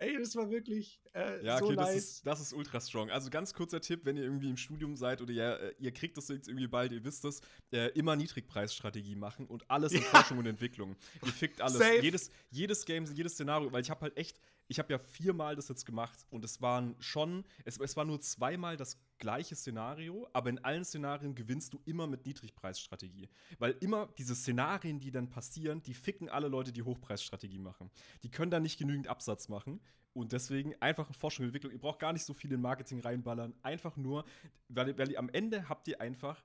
Ey, 0.00 0.16
das 0.16 0.34
war 0.34 0.50
wirklich 0.50 0.98
äh, 1.12 1.44
ja, 1.44 1.56
okay, 1.60 1.74
nice. 1.74 1.86
das, 1.86 1.96
ist, 1.96 2.26
das 2.26 2.40
ist 2.40 2.52
ultra 2.52 2.80
strong. 2.80 3.10
Also 3.10 3.30
ganz 3.30 3.52
kurzer 3.52 3.80
Tipp, 3.80 4.04
wenn 4.04 4.16
ihr 4.16 4.22
irgendwie 4.22 4.48
im 4.48 4.56
Studium 4.56 4.96
seid 4.96 5.20
oder 5.20 5.32
ja, 5.32 5.54
äh, 5.54 5.74
ihr 5.78 5.92
kriegt 5.92 6.16
das 6.16 6.28
jetzt 6.28 6.46
irgendwie 6.48 6.68
bald, 6.68 6.92
ihr 6.92 7.04
wisst 7.04 7.24
das, 7.24 7.40
äh, 7.72 7.88
immer 7.98 8.14
Niedrigpreisstrategie 8.14 9.16
machen 9.16 9.46
und 9.46 9.68
alles 9.68 9.92
in 9.92 10.02
ja. 10.02 10.06
Forschung 10.06 10.38
und 10.38 10.46
Entwicklung. 10.46 10.96
Ihr 11.24 11.32
fickt 11.32 11.60
alles. 11.60 11.80
Jedes, 12.00 12.30
jedes 12.50 12.84
Game, 12.84 13.06
jedes 13.06 13.32
Szenario, 13.32 13.72
weil 13.72 13.82
ich 13.82 13.90
habe 13.90 14.02
halt 14.02 14.16
echt, 14.16 14.38
ich 14.68 14.78
habe 14.78 14.92
ja 14.92 14.98
viermal 14.98 15.56
das 15.56 15.68
jetzt 15.68 15.84
gemacht 15.84 16.26
und 16.30 16.44
es 16.44 16.62
waren 16.62 16.94
schon, 17.00 17.44
es, 17.64 17.78
es 17.78 17.96
war 17.96 18.04
nur 18.04 18.20
zweimal 18.20 18.76
das 18.76 18.96
gleiche 19.18 19.56
Szenario, 19.56 20.28
aber 20.32 20.48
in 20.48 20.58
allen 20.60 20.84
Szenarien 20.84 21.34
gewinnst 21.34 21.72
du 21.72 21.80
immer 21.84 22.06
mit 22.06 22.24
Niedrigpreisstrategie. 22.24 23.28
Weil 23.58 23.76
immer 23.80 24.08
diese 24.16 24.36
Szenarien, 24.36 25.00
die 25.00 25.10
dann 25.10 25.28
passieren, 25.28 25.82
die 25.82 25.94
ficken 25.94 26.28
alle 26.28 26.48
Leute, 26.48 26.72
die 26.72 26.82
Hochpreisstrategie 26.82 27.58
machen. 27.58 27.90
Die 28.22 28.30
können 28.30 28.50
da 28.50 28.60
nicht 28.60 28.78
genügend 28.78 29.08
Absatz 29.08 29.48
machen. 29.48 29.80
Und 30.12 30.32
deswegen 30.32 30.74
einfach 30.80 31.12
Forschung 31.14 31.44
und 31.44 31.48
Entwicklung. 31.48 31.72
Ihr 31.72 31.78
braucht 31.78 32.00
gar 32.00 32.12
nicht 32.12 32.24
so 32.24 32.34
viel 32.34 32.52
in 32.52 32.60
Marketing 32.60 33.00
reinballern. 33.00 33.54
Einfach 33.62 33.96
nur, 33.96 34.24
weil, 34.68 34.96
weil 34.98 35.16
am 35.16 35.28
Ende 35.28 35.68
habt 35.68 35.86
ihr 35.88 36.00
einfach 36.00 36.42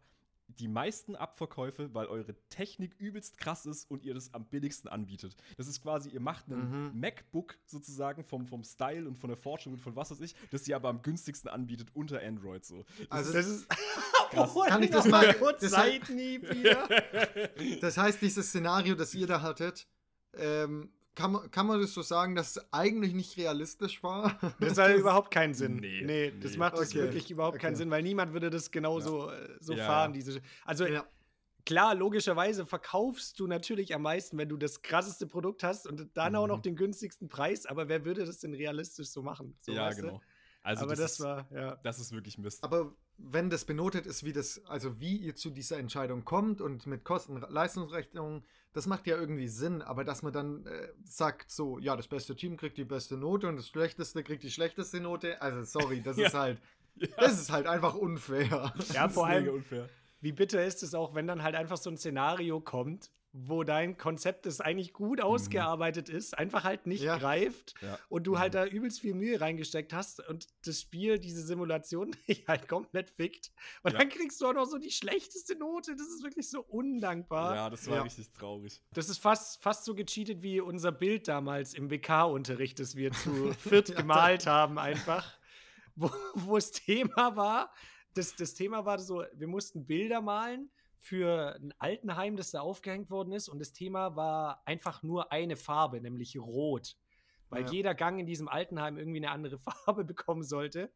die 0.47 0.67
meisten 0.67 1.15
Abverkäufe, 1.15 1.93
weil 1.93 2.05
eure 2.07 2.35
Technik 2.49 2.95
übelst 2.99 3.37
krass 3.37 3.65
ist 3.65 3.89
und 3.89 4.03
ihr 4.03 4.13
das 4.13 4.33
am 4.33 4.45
billigsten 4.45 4.89
anbietet. 4.89 5.35
Das 5.57 5.67
ist 5.67 5.81
quasi, 5.81 6.09
ihr 6.09 6.19
macht 6.19 6.47
ein 6.47 6.91
mhm. 6.91 6.99
MacBook 6.99 7.57
sozusagen 7.65 8.23
vom, 8.23 8.45
vom 8.45 8.63
Style 8.63 9.07
und 9.07 9.17
von 9.17 9.29
der 9.29 9.37
Forschung 9.37 9.73
und 9.73 9.79
von 9.79 9.95
was 9.95 10.11
weiß 10.11 10.21
ich, 10.21 10.35
das 10.51 10.67
ihr 10.67 10.75
aber 10.75 10.89
am 10.89 11.01
günstigsten 11.01 11.49
anbietet 11.49 11.89
unter 11.93 12.21
Android 12.21 12.63
so. 12.63 12.85
Das 12.97 13.11
also 13.11 13.33
das 13.33 13.47
ist 13.47 13.69
krass. 14.29 14.53
Kann 14.67 14.83
ich 14.83 14.91
das 14.91 15.07
mal 15.07 15.33
kurz 15.39 15.61
das, 15.61 15.75
heißt, 15.75 16.11
das 17.81 17.97
heißt, 17.97 18.21
dieses 18.21 18.49
Szenario, 18.49 18.95
das 18.95 19.15
ihr 19.15 19.27
da 19.27 19.41
hattet, 19.41 19.87
ähm, 20.33 20.91
kann 21.15 21.31
man, 21.31 21.49
kann 21.49 21.65
man 21.65 21.81
das 21.81 21.93
so 21.93 22.01
sagen, 22.01 22.35
dass 22.35 22.57
es 22.57 22.73
eigentlich 22.73 23.13
nicht 23.13 23.37
realistisch 23.37 24.03
war? 24.03 24.37
Das 24.59 24.77
hat 24.77 24.95
überhaupt 24.95 25.31
keinen 25.31 25.53
Sinn. 25.53 25.77
Nee, 25.77 26.03
nee 26.05 26.33
das 26.41 26.51
nee. 26.51 26.57
macht 26.57 26.75
okay. 26.75 26.95
wirklich 26.95 27.31
überhaupt 27.31 27.55
okay. 27.55 27.67
keinen 27.67 27.75
Sinn, 27.75 27.89
weil 27.89 28.03
niemand 28.03 28.33
würde 28.33 28.49
das 28.49 28.69
genauso 28.69 29.29
ja. 29.29 29.35
Äh, 29.35 29.57
so 29.59 29.73
ja, 29.73 29.85
fahren. 29.85 30.11
Ja. 30.11 30.15
Diese, 30.15 30.41
also 30.65 30.85
ja. 30.85 31.05
klar, 31.65 31.95
logischerweise 31.95 32.65
verkaufst 32.65 33.39
du 33.39 33.47
natürlich 33.47 33.95
am 33.95 34.01
meisten, 34.01 34.37
wenn 34.37 34.49
du 34.49 34.57
das 34.57 34.81
krasseste 34.81 35.25
Produkt 35.25 35.63
hast 35.63 35.87
und 35.87 36.09
dann 36.15 36.33
mhm. 36.33 36.39
auch 36.39 36.47
noch 36.47 36.57
mhm. 36.57 36.63
den 36.63 36.75
günstigsten 36.75 37.29
Preis, 37.29 37.65
aber 37.65 37.87
wer 37.87 38.03
würde 38.03 38.25
das 38.25 38.39
denn 38.39 38.53
realistisch 38.53 39.07
so 39.07 39.23
machen? 39.23 39.57
So, 39.61 39.71
ja, 39.71 39.91
genau. 39.91 40.21
Also 40.65 40.85
aber 40.85 40.95
das, 40.95 41.17
das, 41.17 41.19
war, 41.19 41.47
ja. 41.51 41.75
Das 41.83 41.99
ist 41.99 42.11
wirklich 42.11 42.39
Mist. 42.39 42.63
Aber 42.63 42.91
wenn 43.19 43.51
das 43.51 43.65
benotet 43.65 44.07
ist, 44.07 44.23
wie 44.23 44.33
das, 44.33 44.65
also 44.65 44.99
wie 44.99 45.15
ihr 45.15 45.35
zu 45.35 45.51
dieser 45.51 45.77
Entscheidung 45.77 46.25
kommt 46.25 46.59
und 46.59 46.87
mit 46.87 47.03
Kosten-Leistungsrechnung, 47.03 48.43
das 48.73 48.87
macht 48.87 49.05
ja 49.05 49.15
irgendwie 49.15 49.47
Sinn, 49.47 49.83
aber 49.83 50.03
dass 50.03 50.23
man 50.23 50.33
dann 50.33 50.65
äh, 50.65 50.87
sagt, 51.03 51.51
so, 51.51 51.77
ja, 51.77 51.95
das 51.95 52.07
beste 52.07 52.35
Team 52.35 52.57
kriegt 52.57 52.79
die 52.79 52.83
beste 52.83 53.15
Note 53.15 53.47
und 53.47 53.57
das 53.57 53.69
schlechteste 53.69 54.23
kriegt 54.23 54.41
die 54.41 54.49
schlechteste 54.49 54.99
Note, 54.99 55.39
also 55.39 55.63
sorry, 55.63 56.01
das 56.01 56.17
ja. 56.17 56.27
ist 56.27 56.33
halt, 56.33 56.59
ja. 56.95 57.07
das 57.17 57.39
ist 57.39 57.51
halt 57.51 57.67
einfach 57.67 57.93
unfair. 57.93 58.73
Ja, 58.91 59.07
vor 59.07 59.27
allem, 59.27 59.47
unfair. 59.49 59.87
wie 60.21 60.31
bitter 60.31 60.65
ist 60.65 60.81
es 60.81 60.95
auch, 60.95 61.13
wenn 61.13 61.27
dann 61.27 61.43
halt 61.43 61.53
einfach 61.53 61.77
so 61.77 61.91
ein 61.91 61.97
Szenario 61.97 62.59
kommt, 62.59 63.11
wo 63.37 63.63
dein 63.63 63.97
Konzept, 63.97 64.45
das 64.45 64.61
eigentlich 64.61 64.93
gut 64.93 65.19
mhm. 65.19 65.25
ausgearbeitet 65.25 66.07
mhm. 66.07 66.15
ist, 66.15 66.37
einfach 66.37 66.63
halt 66.63 66.87
nicht 66.87 67.03
ja. 67.03 67.17
greift 67.17 67.75
ja. 67.81 67.99
und 68.07 68.25
du 68.25 68.39
halt 68.39 68.53
mhm. 68.53 68.57
da 68.57 68.65
übelst 68.65 69.01
viel 69.01 69.13
Mühe 69.13 69.41
reingesteckt 69.41 69.91
hast 69.91 70.25
und 70.27 70.47
das 70.65 70.81
Spiel, 70.81 71.19
diese 71.19 71.41
Simulation, 71.43 72.15
dich 72.27 72.47
halt 72.47 72.69
komplett 72.69 73.09
fickt. 73.09 73.51
Und 73.83 73.91
ja. 73.91 73.99
dann 73.99 74.09
kriegst 74.09 74.39
du 74.39 74.47
auch 74.47 74.53
noch 74.53 74.65
so 74.65 74.77
die 74.77 74.91
schlechteste 74.91 75.57
Note. 75.57 75.95
Das 75.95 76.07
ist 76.07 76.23
wirklich 76.23 76.49
so 76.49 76.61
undankbar. 76.61 77.55
Ja, 77.55 77.69
das 77.69 77.89
war 77.89 78.05
richtig 78.05 78.31
traurig. 78.31 78.81
Das 78.93 79.09
ist 79.09 79.17
fast, 79.17 79.61
fast 79.61 79.83
so 79.83 79.95
gecheatet 79.95 80.41
wie 80.41 80.61
unser 80.61 80.93
Bild 80.93 81.27
damals 81.27 81.73
im 81.73 81.91
WK-Unterricht, 81.91 82.79
das 82.79 82.95
wir 82.95 83.11
zu 83.11 83.51
viert 83.59 83.95
gemalt 83.95 84.47
haben, 84.47 84.79
einfach. 84.79 85.37
Wo, 85.97 86.09
wo 86.33 86.55
das 86.55 86.71
Thema 86.71 87.35
war, 87.35 87.71
das, 88.13 88.35
das 88.35 88.53
Thema 88.53 88.85
war 88.85 88.99
so, 88.99 89.23
wir 89.33 89.47
mussten 89.47 89.85
Bilder 89.85 90.21
malen 90.21 90.69
für 91.05 91.55
ein 91.55 91.71
Altenheim, 91.77 92.35
das 92.35 92.49
da 92.49 92.61
aufgehängt 92.61 93.11
worden 93.11 93.31
ist. 93.31 93.47
Und 93.47 93.59
das 93.59 93.73
Thema 93.73 94.15
war 94.15 94.63
einfach 94.65 95.03
nur 95.03 95.31
eine 95.31 95.55
Farbe, 95.55 96.01
nämlich 96.01 96.35
Rot. 96.37 96.97
Weil 97.49 97.63
ja. 97.65 97.71
jeder 97.71 97.93
Gang 97.93 98.19
in 98.19 98.25
diesem 98.25 98.47
Altenheim 98.47 98.97
irgendwie 98.97 99.19
eine 99.19 99.29
andere 99.29 99.57
Farbe 99.85 100.03
bekommen 100.03 100.43
sollte. 100.43 100.91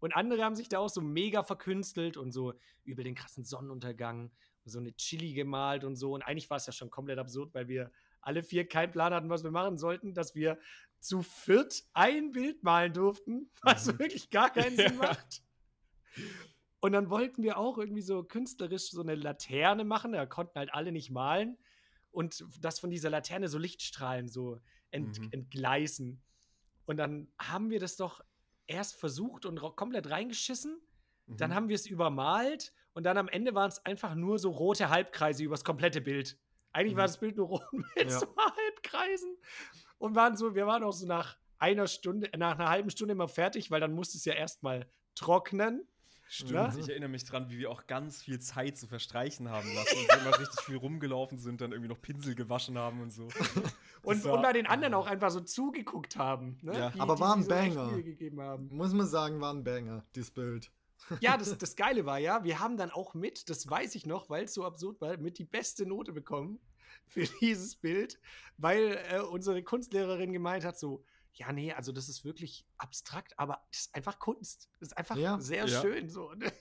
Und 0.00 0.16
andere 0.16 0.42
haben 0.42 0.56
sich 0.56 0.70
da 0.70 0.78
auch 0.78 0.88
so 0.88 1.02
mega 1.02 1.42
verkünstelt 1.42 2.16
und 2.16 2.32
so 2.32 2.54
über 2.84 3.04
den 3.04 3.14
krassen 3.14 3.44
Sonnenuntergang 3.44 4.32
so 4.64 4.78
eine 4.78 4.94
Chili 4.96 5.34
gemalt 5.34 5.84
und 5.84 5.96
so. 5.96 6.14
Und 6.14 6.22
eigentlich 6.22 6.48
war 6.48 6.56
es 6.56 6.66
ja 6.66 6.72
schon 6.72 6.90
komplett 6.90 7.18
absurd, 7.18 7.52
weil 7.52 7.68
wir 7.68 7.90
alle 8.22 8.42
vier 8.42 8.66
keinen 8.66 8.92
Plan 8.92 9.12
hatten, 9.12 9.28
was 9.28 9.44
wir 9.44 9.50
machen 9.50 9.76
sollten, 9.76 10.14
dass 10.14 10.34
wir 10.34 10.58
zu 10.98 11.20
viert 11.20 11.82
ein 11.92 12.30
Bild 12.30 12.62
malen 12.62 12.94
durften, 12.94 13.50
was 13.62 13.86
mhm. 13.86 13.98
wirklich 13.98 14.30
gar 14.30 14.50
keinen 14.50 14.76
Sinn 14.76 14.96
macht. 14.98 15.42
Und 16.82 16.90
dann 16.90 17.10
wollten 17.10 17.44
wir 17.44 17.58
auch 17.58 17.78
irgendwie 17.78 18.02
so 18.02 18.24
künstlerisch 18.24 18.90
so 18.90 19.02
eine 19.02 19.14
Laterne 19.14 19.84
machen. 19.84 20.12
Da 20.12 20.26
konnten 20.26 20.58
halt 20.58 20.74
alle 20.74 20.90
nicht 20.90 21.12
malen. 21.12 21.56
Und 22.10 22.44
das 22.60 22.80
von 22.80 22.90
dieser 22.90 23.08
Laterne 23.08 23.46
so 23.46 23.56
Lichtstrahlen 23.56 24.26
so 24.26 24.58
ent 24.90 25.20
mhm. 25.20 25.28
entgleisen. 25.30 26.20
Und 26.84 26.96
dann 26.96 27.28
haben 27.38 27.70
wir 27.70 27.78
das 27.78 27.96
doch 27.96 28.20
erst 28.66 28.96
versucht 28.96 29.46
und 29.46 29.60
komplett 29.76 30.10
reingeschissen. 30.10 30.76
Mhm. 31.26 31.36
Dann 31.36 31.54
haben 31.54 31.68
wir 31.68 31.76
es 31.76 31.86
übermalt. 31.86 32.74
Und 32.94 33.04
dann 33.04 33.16
am 33.16 33.28
Ende 33.28 33.54
waren 33.54 33.68
es 33.68 33.84
einfach 33.86 34.16
nur 34.16 34.40
so 34.40 34.50
rote 34.50 34.90
Halbkreise 34.90 35.44
übers 35.44 35.62
komplette 35.62 36.00
Bild. 36.00 36.36
Eigentlich 36.72 36.94
mhm. 36.94 36.98
war 36.98 37.06
das 37.06 37.20
Bild 37.20 37.36
nur 37.36 37.46
rot 37.46 37.62
mit 37.72 37.86
ja. 37.96 38.10
so 38.10 38.26
Halbkreisen. 38.36 39.36
Und 39.98 40.16
waren 40.16 40.36
so, 40.36 40.56
wir 40.56 40.66
waren 40.66 40.82
auch 40.82 40.92
so 40.92 41.06
nach 41.06 41.38
einer 41.58 41.86
Stunde, 41.86 42.28
nach 42.36 42.58
einer 42.58 42.68
halben 42.68 42.90
Stunde 42.90 43.12
immer 43.12 43.28
fertig, 43.28 43.70
weil 43.70 43.80
dann 43.80 43.94
musste 43.94 44.18
es 44.18 44.24
ja 44.24 44.34
erstmal 44.34 44.90
trocknen. 45.14 45.86
Stimmt, 46.32 46.52
ja? 46.52 46.74
ich 46.74 46.88
erinnere 46.88 47.10
mich 47.10 47.26
dran, 47.26 47.50
wie 47.50 47.58
wir 47.58 47.70
auch 47.70 47.86
ganz 47.86 48.22
viel 48.22 48.40
Zeit 48.40 48.78
zu 48.78 48.86
verstreichen 48.86 49.50
haben 49.50 49.68
lassen 49.74 49.98
und 49.98 50.18
immer 50.18 50.38
richtig 50.38 50.62
viel 50.62 50.76
rumgelaufen 50.78 51.36
sind, 51.36 51.60
dann 51.60 51.72
irgendwie 51.72 51.90
noch 51.90 52.00
Pinsel 52.00 52.34
gewaschen 52.34 52.78
haben 52.78 53.02
und 53.02 53.10
so. 53.10 53.24
und, 54.02 54.24
war, 54.24 54.32
und 54.32 54.40
bei 54.40 54.54
den 54.54 54.66
anderen 54.66 54.94
auch 54.94 55.06
einfach 55.06 55.30
so 55.30 55.40
zugeguckt 55.40 56.16
haben. 56.16 56.56
Ne? 56.62 56.72
Ja. 56.72 56.88
Die, 56.88 57.00
Aber 57.00 57.20
war 57.20 57.36
ein 57.36 57.46
Banger. 57.46 57.98
Muss 58.70 58.94
man 58.94 59.06
sagen, 59.06 59.42
war 59.42 59.52
ein 59.52 59.62
Banger, 59.62 60.06
dieses 60.14 60.30
Bild. 60.30 60.70
Ja, 61.20 61.36
das, 61.36 61.58
das 61.58 61.76
Geile 61.76 62.06
war 62.06 62.18
ja, 62.18 62.42
wir 62.44 62.60
haben 62.60 62.78
dann 62.78 62.90
auch 62.90 63.12
mit, 63.12 63.50
das 63.50 63.68
weiß 63.68 63.94
ich 63.94 64.06
noch, 64.06 64.30
weil 64.30 64.44
es 64.44 64.54
so 64.54 64.64
absurd 64.64 65.02
war, 65.02 65.18
mit 65.18 65.38
die 65.38 65.44
beste 65.44 65.84
Note 65.84 66.12
bekommen 66.12 66.60
für 67.08 67.24
dieses 67.42 67.76
Bild, 67.76 68.18
weil 68.56 68.98
äh, 69.10 69.20
unsere 69.20 69.62
Kunstlehrerin 69.62 70.32
gemeint 70.32 70.64
hat, 70.64 70.78
so, 70.78 71.04
ja, 71.34 71.52
nee, 71.52 71.72
also 71.72 71.92
das 71.92 72.08
ist 72.08 72.24
wirklich 72.24 72.66
abstrakt, 72.78 73.38
aber 73.38 73.62
das 73.70 73.80
ist 73.82 73.94
einfach 73.94 74.18
Kunst. 74.18 74.68
Das 74.80 74.88
ist 74.90 74.96
einfach 74.98 75.16
Ja. 75.16 75.38
sehr 75.40 75.66
Ja. 75.66 75.80
schön 75.80 76.08
so. 76.08 76.32
ne? 76.34 76.52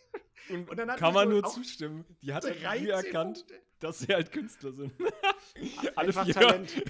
Und, 0.50 0.70
Und 0.70 0.78
dann 0.78 0.96
kann 0.98 1.13
man 1.13 1.30
nur 1.30 1.44
zustimmen. 1.46 2.04
Die 2.22 2.34
hat 2.34 2.44
halt 2.46 2.63
13 2.63 2.88
erkannt, 2.88 3.38
Punkte. 3.38 3.62
dass 3.80 4.00
sie 4.00 4.08
halt 4.13 4.32
Künstler 4.32 4.72
sind. 4.74 4.92
Einfach 5.96 6.25
vier. 6.25 6.34
Talent. 6.34 6.72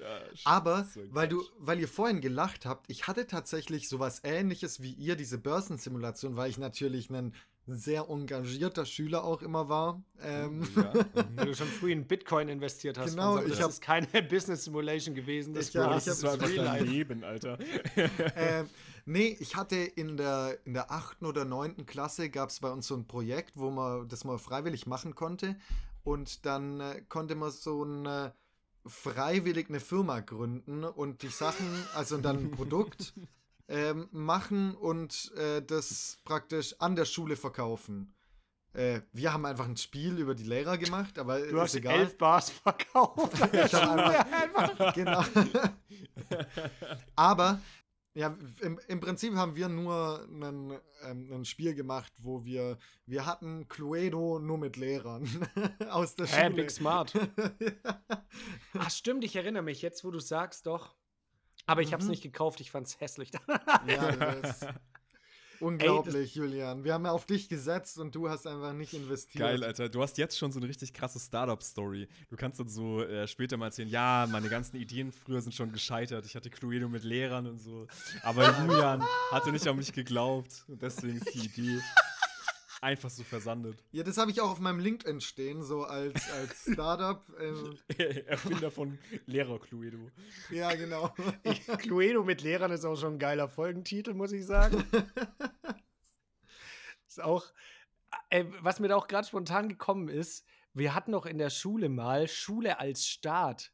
Ja, 0.00 0.20
Aber, 0.44 0.84
so 0.84 1.00
weil 1.12 1.26
du, 1.26 1.42
weil 1.58 1.80
ihr 1.80 1.88
vorhin 1.88 2.20
gelacht 2.20 2.66
habt, 2.66 2.88
ich 2.88 3.08
hatte 3.08 3.26
tatsächlich 3.26 3.88
sowas 3.88 4.20
ähnliches 4.22 4.80
wie 4.80 4.92
ihr, 4.92 5.16
diese 5.16 5.38
Börsensimulation, 5.38 6.36
weil 6.36 6.50
ich 6.50 6.56
natürlich 6.58 7.10
ein 7.10 7.34
sehr 7.76 8.06
engagierter 8.08 8.86
Schüler 8.86 9.24
auch 9.24 9.42
immer 9.42 9.68
war. 9.68 10.02
Ähm, 10.22 10.66
Ja. 10.74 10.92
mhm. 10.94 11.04
Weil 11.36 11.46
du 11.46 11.54
schon 11.54 11.66
früh 11.68 11.92
in 11.92 12.06
Bitcoin 12.06 12.48
investiert 12.48 12.98
hast. 12.98 13.10
Genau, 13.10 13.36
aber 13.36 13.44
ich 13.44 13.52
das 13.52 13.60
hab- 13.62 13.70
ist 13.70 13.80
keine 13.82 14.06
Business 14.30 14.64
Simulation 14.64 15.14
gewesen. 15.14 15.54
Das 15.54 15.68
Ich- 15.68 15.74
ja, 15.74 15.88
das 15.92 16.22
war 16.22 16.32
einfach 16.32 16.48
dein. 16.54 16.86
Leben, 16.86 17.24
Alter. 17.24 17.58
ähm, 18.36 18.68
nee, 19.06 19.36
ich 19.40 19.56
hatte 19.56 19.76
in 19.76 20.16
der, 20.16 20.58
in 20.64 20.74
der 20.74 20.90
achten 20.90 21.26
oder 21.26 21.44
neunten 21.44 21.86
Klasse 21.86 22.30
gab 22.30 22.48
es 22.50 22.60
bei 22.60 22.70
uns 22.70 22.86
so 22.86 22.94
ein 22.96 23.06
Projekt, 23.06 23.52
wo 23.56 23.70
man 23.70 24.08
das 24.08 24.24
mal 24.24 24.38
freiwillig 24.38 24.86
machen 24.86 25.14
konnte. 25.14 25.56
Und 26.04 26.46
dann 26.46 26.80
äh, 26.80 27.02
konnte 27.08 27.34
man 27.34 27.50
so 27.50 27.84
ein 27.84 28.06
äh, 28.06 28.30
freiwillig 28.86 29.68
eine 29.68 29.80
Firma 29.80 30.20
gründen 30.20 30.84
und 30.84 31.22
die 31.22 31.28
Sachen, 31.28 31.66
also 31.94 32.16
dann 32.16 32.36
ein 32.38 32.50
Produkt 32.50 33.12
ähm, 33.68 34.08
machen 34.10 34.74
und 34.74 35.32
äh, 35.36 35.62
das 35.62 36.18
praktisch 36.24 36.74
an 36.80 36.96
der 36.96 37.04
Schule 37.04 37.36
verkaufen. 37.36 38.14
Äh, 38.74 39.00
wir 39.12 39.32
haben 39.32 39.44
einfach 39.46 39.66
ein 39.66 39.76
Spiel 39.76 40.18
über 40.18 40.34
die 40.34 40.44
Lehrer 40.44 40.76
gemacht, 40.78 41.18
aber 41.18 41.38
Du 41.40 41.56
ist 41.56 41.60
hast 41.62 41.74
egal. 41.76 42.00
elf 42.00 42.18
Bars 42.18 42.50
verkauft. 42.50 43.32
Ich 43.52 43.74
einfach- 43.74 44.26
einfach. 44.56 44.94
genau. 44.94 45.24
Aber 47.16 47.60
ja, 48.14 48.36
im, 48.62 48.80
im 48.88 49.00
Prinzip 49.00 49.34
haben 49.36 49.54
wir 49.54 49.68
nur 49.68 50.26
ein, 50.28 50.72
ähm, 51.04 51.32
ein 51.32 51.44
Spiel 51.44 51.74
gemacht, 51.74 52.12
wo 52.18 52.44
wir, 52.44 52.76
wir 53.06 53.26
hatten 53.26 53.68
Cluedo 53.68 54.38
nur 54.40 54.58
mit 54.58 54.76
Lehrern 54.76 55.28
aus 55.90 56.16
der 56.16 56.26
Hä, 56.26 56.42
Schule. 56.46 56.54
Big 56.54 56.70
Smart. 56.70 57.12
Ach, 58.78 58.90
stimmt, 58.90 59.24
ich 59.24 59.36
erinnere 59.36 59.62
mich 59.62 59.82
jetzt, 59.82 60.04
wo 60.04 60.10
du 60.10 60.18
sagst, 60.18 60.66
doch. 60.66 60.94
Aber 61.68 61.82
ich 61.82 61.92
habe 61.92 62.00
es 62.00 62.06
Mhm. 62.06 62.10
nicht 62.10 62.22
gekauft, 62.24 62.60
ich 62.60 62.70
fand's 62.72 62.98
hässlich. 63.00 63.30
ja, 63.86 64.10
das 64.42 64.60
unglaublich, 65.60 66.34
Julian. 66.36 66.84
Wir 66.84 66.94
haben 66.94 67.04
ja 67.04 67.10
auf 67.10 67.26
dich 67.26 67.48
gesetzt 67.48 67.98
und 67.98 68.14
du 68.14 68.28
hast 68.28 68.46
einfach 68.46 68.72
nicht 68.72 68.94
investiert. 68.94 69.40
Geil, 69.42 69.64
Alter. 69.64 69.88
Du 69.88 70.00
hast 70.02 70.16
jetzt 70.18 70.38
schon 70.38 70.52
so 70.52 70.60
eine 70.60 70.68
richtig 70.68 70.92
krasse 70.92 71.18
Startup-Story. 71.18 72.08
Du 72.30 72.36
kannst 72.36 72.60
dann 72.60 72.68
so 72.68 73.02
äh, 73.02 73.26
später 73.26 73.56
mal 73.56 73.66
erzählen, 73.66 73.88
ja, 73.88 74.26
meine 74.30 74.48
ganzen 74.48 74.76
Ideen 74.76 75.10
früher 75.12 75.40
sind 75.40 75.52
schon 75.54 75.72
gescheitert. 75.72 76.24
Ich 76.26 76.36
hatte 76.36 76.48
Cluedo 76.50 76.88
mit 76.88 77.02
Lehrern 77.04 77.46
und 77.46 77.58
so. 77.58 77.86
Aber 78.22 78.48
Julian 78.60 79.02
hatte 79.30 79.50
nicht 79.52 79.66
an 79.66 79.76
mich 79.76 79.92
geglaubt. 79.92 80.64
Und 80.68 80.80
deswegen 80.80 81.18
ist 81.18 81.34
die 81.34 81.46
Idee 81.46 81.80
einfach 82.80 83.10
so 83.10 83.24
versandet. 83.24 83.82
Ja, 83.92 84.02
das 84.02 84.18
habe 84.18 84.30
ich 84.30 84.40
auch 84.40 84.50
auf 84.50 84.60
meinem 84.60 84.80
LinkedIn 84.80 85.20
stehen, 85.20 85.62
so 85.62 85.84
als, 85.84 86.30
als 86.30 86.68
Startup. 86.72 87.22
ähm, 87.40 87.78
Erfinder 88.26 88.70
von 88.70 88.98
Lehrer-Cluedo. 89.26 90.10
ja, 90.50 90.74
genau. 90.74 91.14
Ich, 91.44 91.66
Cluedo 91.66 92.24
mit 92.24 92.42
Lehrern 92.42 92.70
ist 92.72 92.84
auch 92.84 92.96
schon 92.96 93.14
ein 93.14 93.18
geiler 93.18 93.48
Folgentitel, 93.48 94.14
muss 94.14 94.32
ich 94.32 94.44
sagen. 94.46 94.84
ist 97.06 97.22
auch, 97.22 97.46
äh, 98.30 98.44
was 98.60 98.80
mir 98.80 98.88
da 98.88 98.96
auch 98.96 99.08
gerade 99.08 99.26
spontan 99.26 99.68
gekommen 99.68 100.08
ist, 100.08 100.44
wir 100.74 100.94
hatten 100.94 101.10
noch 101.10 101.26
in 101.26 101.38
der 101.38 101.50
Schule 101.50 101.88
mal 101.88 102.28
Schule 102.28 102.78
als 102.78 103.06
Staat. 103.06 103.72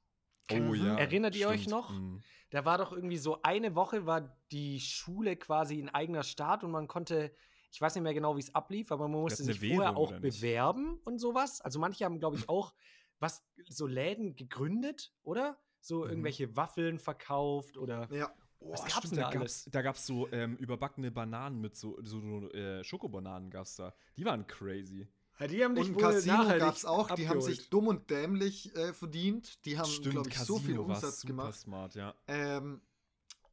Oh 0.51 0.75
ja. 0.75 0.97
Erinnert 0.97 1.37
ihr 1.37 1.49
euch 1.49 1.63
stimmt. 1.63 1.71
noch? 1.77 1.91
Mhm. 1.91 2.23
Da 2.51 2.65
war 2.65 2.79
doch 2.79 2.93
irgendwie 2.93 3.17
so 3.17 3.43
eine 3.43 3.75
Woche 3.75 4.07
war 4.07 4.39
die 4.53 4.79
Schule 4.79 5.37
quasi 5.37 5.81
ein 5.81 5.89
eigener 5.89 6.23
Staat 6.23 6.63
und 6.63 6.71
man 6.71 6.87
konnte, 6.87 7.35
ich 7.75 7.81
weiß 7.81 7.97
nicht 7.97 8.05
mehr 8.05 8.15
genau, 8.15 8.37
wie 8.37 8.41
es 8.41 8.55
ablief, 8.55 8.93
aber 8.93 9.09
man 9.09 9.21
musste 9.23 9.43
sich 9.43 9.59
vorher 9.59 9.91
Währung, 9.91 9.97
auch 9.97 10.09
oder 10.11 10.21
nicht? 10.21 10.41
bewerben 10.41 10.99
und 11.05 11.19
sowas. 11.19 11.61
Also 11.61 11.81
manche 11.81 12.05
haben, 12.05 12.21
glaube 12.21 12.37
ich, 12.37 12.49
auch 12.49 12.73
was 13.19 13.45
so 13.69 13.87
Läden 13.89 14.37
gegründet, 14.37 15.13
oder? 15.25 15.59
So 15.81 16.05
Mhm. 16.05 16.11
irgendwelche 16.11 16.55
Waffeln 16.57 16.99
verkauft 17.01 17.77
oder 17.77 18.09
Ja. 18.13 18.33
Oh, 18.61 18.73
Was 18.73 18.81
gab's 18.83 18.93
stimmt, 18.99 19.17
denn 19.17 19.19
da 19.19 19.25
da 19.25 19.31
gab's, 19.39 19.41
alles? 19.41 19.69
da 19.73 19.83
gab's 19.83 20.07
so 20.07 20.31
ähm, 20.33 20.57
überbackene 20.57 21.11
Bananen 21.11 21.61
mit 21.61 21.77
so, 21.77 21.99
so, 22.03 22.21
so 22.21 22.51
äh, 22.53 22.83
Schokobananen 22.85 23.51
gab's 23.51 23.75
da. 23.77 23.93
Die 24.17 24.25
waren 24.25 24.47
crazy. 24.47 25.09
Ja, 25.41 25.49
die 25.49 25.65
haben 25.65 25.75
dich 25.75 25.89
Und 25.89 25.99
Casino 25.99 26.33
nachhaltig 26.39 26.59
gab 26.61 26.75
es 26.77 26.85
auch, 26.85 27.11
die 27.11 27.29
haben 27.29 27.41
abgeholt. 27.41 27.57
sich 27.57 27.71
dumm 27.71 27.89
und 27.89 28.09
dämlich 28.09 28.75
äh, 28.77 28.95
verdient. 28.95 29.65
Die 29.67 29.77
haben, 29.79 29.91
glaube 30.03 30.29
ich, 30.29 30.37
so 30.39 30.59
viel 30.59 30.79
Casino 30.79 30.83
Umsatz 30.85 31.21
super 31.21 31.27
gemacht. 31.33 31.61
smart, 31.61 31.95
ja. 31.97 32.15
Ähm, 32.29 32.81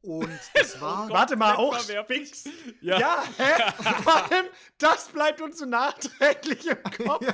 und 0.02 0.38
das 0.54 0.80
war. 0.80 1.08
Warte 1.08 1.36
mal, 1.36 1.54
auch. 1.54 1.78
Spix. 1.78 2.44
Ja. 2.80 2.98
Ja, 2.98 3.24
hä? 3.36 3.72
Vor 4.02 4.14
allem, 4.14 4.46
das 4.78 5.08
bleibt 5.08 5.40
uns 5.40 5.58
so 5.58 5.64
nachträglich 5.64 6.66
im 6.66 6.82
Kopf, 7.06 7.24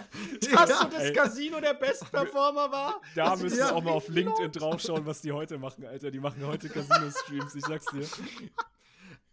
dass 0.40 0.50
Ja, 0.50 0.66
so 0.66 0.88
das 0.88 1.02
ey. 1.04 1.12
Casino 1.12 1.60
der 1.60 1.74
Bestperformer 1.74 2.70
war. 2.70 3.00
Da 3.14 3.36
müssen 3.36 3.58
wir 3.58 3.74
auch 3.74 3.82
mal 3.82 3.92
auf 3.92 4.08
LinkedIn 4.08 4.52
draufschauen, 4.52 5.06
was 5.06 5.22
die 5.22 5.32
heute 5.32 5.58
machen, 5.58 5.86
Alter. 5.86 6.10
Die 6.10 6.20
machen 6.20 6.46
heute 6.46 6.68
Casino-Streams, 6.68 7.54
ich 7.54 7.64
sag's 7.64 7.86
dir. 7.86 8.06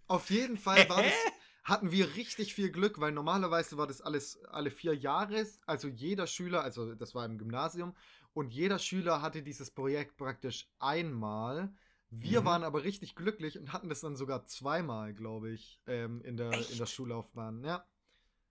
Auf 0.08 0.30
jeden 0.30 0.58
Fall 0.58 0.88
war 0.88 1.02
das, 1.02 1.14
hatten 1.64 1.92
wir 1.92 2.16
richtig 2.16 2.54
viel 2.54 2.72
Glück, 2.72 3.00
weil 3.02 3.12
normalerweise 3.12 3.78
war 3.78 3.88
das 3.88 4.02
alles 4.02 4.44
alle 4.46 4.70
vier 4.70 4.96
Jahre, 4.96 5.46
also 5.66 5.88
jeder 5.88 6.28
Schüler, 6.28 6.62
also 6.62 6.94
das 6.96 7.16
war 7.16 7.26
im 7.26 7.38
Gymnasium, 7.38 7.96
und 8.34 8.54
jeder 8.54 8.80
Schüler 8.80 9.22
hatte 9.22 9.42
dieses 9.42 9.72
Projekt 9.72 10.18
praktisch 10.18 10.70
einmal. 10.80 11.74
Wir 12.12 12.42
Mhm. 12.42 12.46
waren 12.46 12.64
aber 12.64 12.84
richtig 12.84 13.16
glücklich 13.16 13.58
und 13.60 13.74
hatten 13.74 13.90
das 13.90 14.02
dann 14.02 14.16
sogar 14.16 14.46
zweimal, 14.46 15.14
glaube 15.14 15.50
ich, 15.52 15.80
ähm, 15.88 16.22
in, 16.22 16.38
der, 16.38 16.52
in 16.70 16.78
der? 16.78 16.86
Schullaufbahn. 16.86 17.64
Ja, 17.64 17.86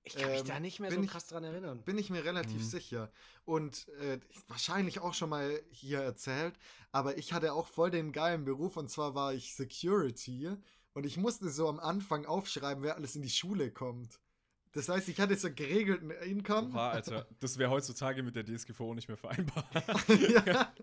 Ich 0.07 0.17
kann 0.17 0.31
mich 0.33 0.41
Ähm, 0.41 0.47
da 0.47 0.61
nicht 0.61 0.81
mehr 0.81 0.91
bin 0.91 0.99
so 0.99 1.05
ich- 1.05 1.11
krass 1.11 1.27
dran 1.29 1.45
erinnern. 1.45 1.83
bin 1.83 1.97
ich 1.97 2.11
mir 2.11 2.25
relativ 2.25 2.61
Mhm. 2.61 2.67
sicher. 2.67 3.11
Und 3.47 3.89
äh, 4.01 4.21
wahrscheinlich 4.49 5.01
auch 5.01 5.15
schon 5.15 5.31
mal 5.31 5.63
hier 5.71 6.01
erzählt, 6.01 6.55
aber 6.93 7.17
ich 7.17 7.33
hatte 7.33 7.55
auch 7.55 7.67
voll 7.69 7.91
den 7.91 8.13
geilen 8.13 8.45
Beruf 8.45 8.77
und 8.77 8.91
zwar 8.91 9.15
war 9.15 9.33
ich 9.33 9.55
Security 9.55 10.51
und 10.93 11.07
ich 11.07 11.17
musste 11.17 11.49
so 11.49 11.69
am 11.69 11.81
Anfang 11.81 12.27
aufschreiben, 12.27 12.83
wer 12.85 12.97
alles 12.97 13.17
in 13.17 13.23
die 13.23 13.31
Schule 13.31 13.71
kommt. 13.71 14.21
Das 14.73 14.89
heißt, 14.91 15.09
ich 15.09 15.21
hatte 15.21 15.37
so 15.37 15.49
geregelten 15.51 16.11
Income. 16.11 16.71
Oha, 16.75 16.91
Alter. 16.91 17.27
Das 17.41 17.57
wäre 17.59 17.71
heutzutage 17.71 18.23
mit 18.23 18.35
der 18.37 18.45
DSGVO 18.45 18.93
nicht 18.95 19.09
mehr 19.09 19.17
vereinbar. 19.17 19.65
ja. 20.47 20.75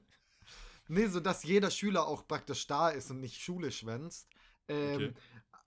Nee, 0.91 1.07
so 1.07 1.19
dass 1.19 1.43
jeder 1.43 1.71
Schüler 1.71 2.07
auch 2.07 2.27
praktisch 2.27 2.67
da 2.67 2.89
ist 2.89 3.11
und 3.11 3.21
nicht 3.21 3.41
Schule 3.41 3.71
schwänzt. 3.71 4.27
Ähm, 4.67 4.95
Okay. 4.95 5.13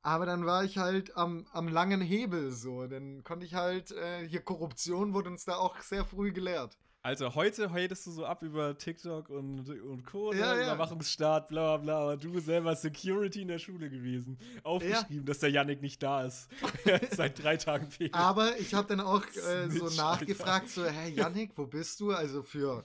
Aber 0.07 0.27
dann 0.27 0.45
war 0.45 0.65
ich 0.65 0.77
halt 0.77 1.17
am, 1.17 1.47
am 1.53 1.67
langen 1.67 2.03
Hebel 2.03 2.53
so. 2.53 2.87
Dann 2.87 3.25
konnte 3.25 3.47
ich 3.47 3.55
halt, 3.55 3.91
äh, 3.93 4.29
hier 4.29 4.43
Korruption 4.43 5.15
wurde 5.15 5.31
uns 5.31 5.47
da 5.47 5.57
auch 5.57 5.81
sehr 5.81 6.05
früh 6.05 6.31
gelehrt. 6.31 6.77
Alter, 7.01 7.35
heute 7.35 7.73
heulst 7.73 8.07
du 8.07 8.11
so 8.11 8.27
ab 8.27 8.43
über 8.43 8.77
TikTok 8.77 9.31
und, 9.31 9.69
und 9.69 10.07
Co. 10.07 10.33
Ja, 10.33 10.55
ne? 10.55 10.61
ja. 10.61 10.75
Überwachungsstaat, 10.75 11.49
bla 11.49 11.77
bla 11.77 11.85
bla. 11.85 11.99
Aber 12.03 12.17
du 12.19 12.39
selber 12.39 12.77
Security 12.77 13.43
in 13.43 13.49
der 13.49 13.59
Schule 13.59 13.89
gewesen. 13.89 14.39
Aufgeschrieben, 14.63 15.25
dass 15.25 15.39
der 15.39 15.51
Yannick 15.51 15.81
nicht 15.81 16.03
da 16.03 16.25
ist. 16.25 16.49
Seit 17.11 17.43
drei 17.43 17.57
Tagen 17.57 17.91
fehlt. 17.91 18.15
Aber 18.15 18.59
ich 18.59 18.75
habe 18.75 18.89
dann 18.89 19.01
auch 19.01 19.25
äh, 19.27 19.71
so 19.71 19.89
nachgefragt, 19.89 20.69
so, 20.69 20.85
hey 20.85 21.13
Yannick, 21.15 21.53
wo 21.57 21.67
bist 21.67 22.01
du? 22.01 22.13
Also 22.13 22.43
für, 22.43 22.85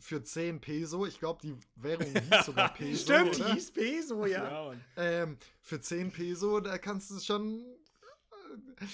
für 0.00 0.22
10 0.22 0.60
Peso, 0.60 1.06
ich 1.06 1.18
glaube, 1.18 1.40
die 1.42 1.56
Währung 1.76 2.06
hieß 2.30 2.46
sogar 2.46 2.72
Peso. 2.74 3.02
Stimmt, 3.12 3.36
oder? 3.36 3.46
die 3.48 3.52
hieß 3.54 3.70
Peso, 3.72 4.26
ja. 4.26 4.74
Ähm, 4.96 5.36
für 5.60 5.80
10 5.80 6.10
Peso, 6.12 6.60
da 6.60 6.78
kannst 6.78 7.10
du 7.10 7.18
schon, 7.20 7.60
äh, 8.80 8.84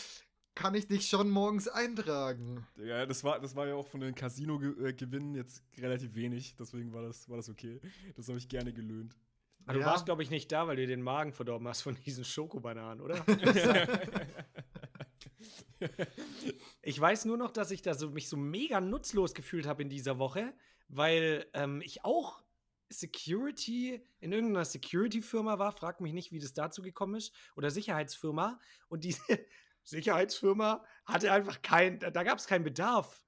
kann 0.54 0.74
ich 0.74 0.86
dich 0.86 1.06
schon 1.08 1.30
morgens 1.30 1.68
eintragen. 1.68 2.66
Ja, 2.76 3.06
das 3.06 3.24
war, 3.24 3.40
das 3.40 3.56
war 3.56 3.66
ja 3.66 3.74
auch 3.74 3.88
von 3.88 4.00
den 4.00 4.14
Casino-Gewinnen 4.14 5.34
jetzt 5.34 5.62
relativ 5.78 6.14
wenig. 6.14 6.54
Deswegen 6.58 6.92
war 6.92 7.02
das, 7.02 7.28
war 7.28 7.36
das 7.36 7.48
okay. 7.48 7.80
Das 8.16 8.28
habe 8.28 8.38
ich 8.38 8.48
gerne 8.48 8.72
gelöhnt. 8.72 9.16
Aber 9.66 9.74
du 9.74 9.80
Ja. 9.80 9.86
warst, 9.86 10.04
glaube 10.04 10.22
ich, 10.22 10.30
nicht 10.30 10.52
da, 10.52 10.66
weil 10.68 10.76
du 10.76 10.86
den 10.86 11.02
Magen 11.02 11.32
verdorben 11.32 11.66
hast 11.66 11.80
von 11.82 11.96
diesen 12.04 12.24
Schokobananen, 12.24 13.00
oder? 13.00 13.24
Ich 16.82 17.00
weiß 17.00 17.24
nur 17.24 17.36
noch, 17.36 17.50
dass 17.50 17.70
ich 17.70 17.82
da 17.82 17.94
so, 17.94 18.10
mich 18.10 18.28
so 18.28 18.36
mega 18.36 18.80
nutzlos 18.80 19.34
gefühlt 19.34 19.66
habe 19.66 19.82
in 19.82 19.88
dieser 19.88 20.18
Woche, 20.18 20.52
weil 20.88 21.46
ähm, 21.54 21.80
ich 21.82 22.04
auch 22.04 22.42
Security 22.90 24.06
in 24.20 24.32
irgendeiner 24.32 24.64
Security-Firma 24.64 25.58
war. 25.58 25.72
Frag 25.72 26.00
mich 26.00 26.12
nicht, 26.12 26.32
wie 26.32 26.38
das 26.38 26.52
dazu 26.52 26.82
gekommen 26.82 27.16
ist. 27.16 27.34
Oder 27.56 27.70
Sicherheitsfirma. 27.70 28.60
Und 28.88 29.04
diese 29.04 29.20
Sicherheitsfirma 29.84 30.84
hatte 31.04 31.32
einfach 31.32 31.62
kein, 31.62 31.98
da, 31.98 32.10
da 32.10 32.22
gab 32.22 32.38
es 32.38 32.46
keinen 32.46 32.64
Bedarf. 32.64 33.24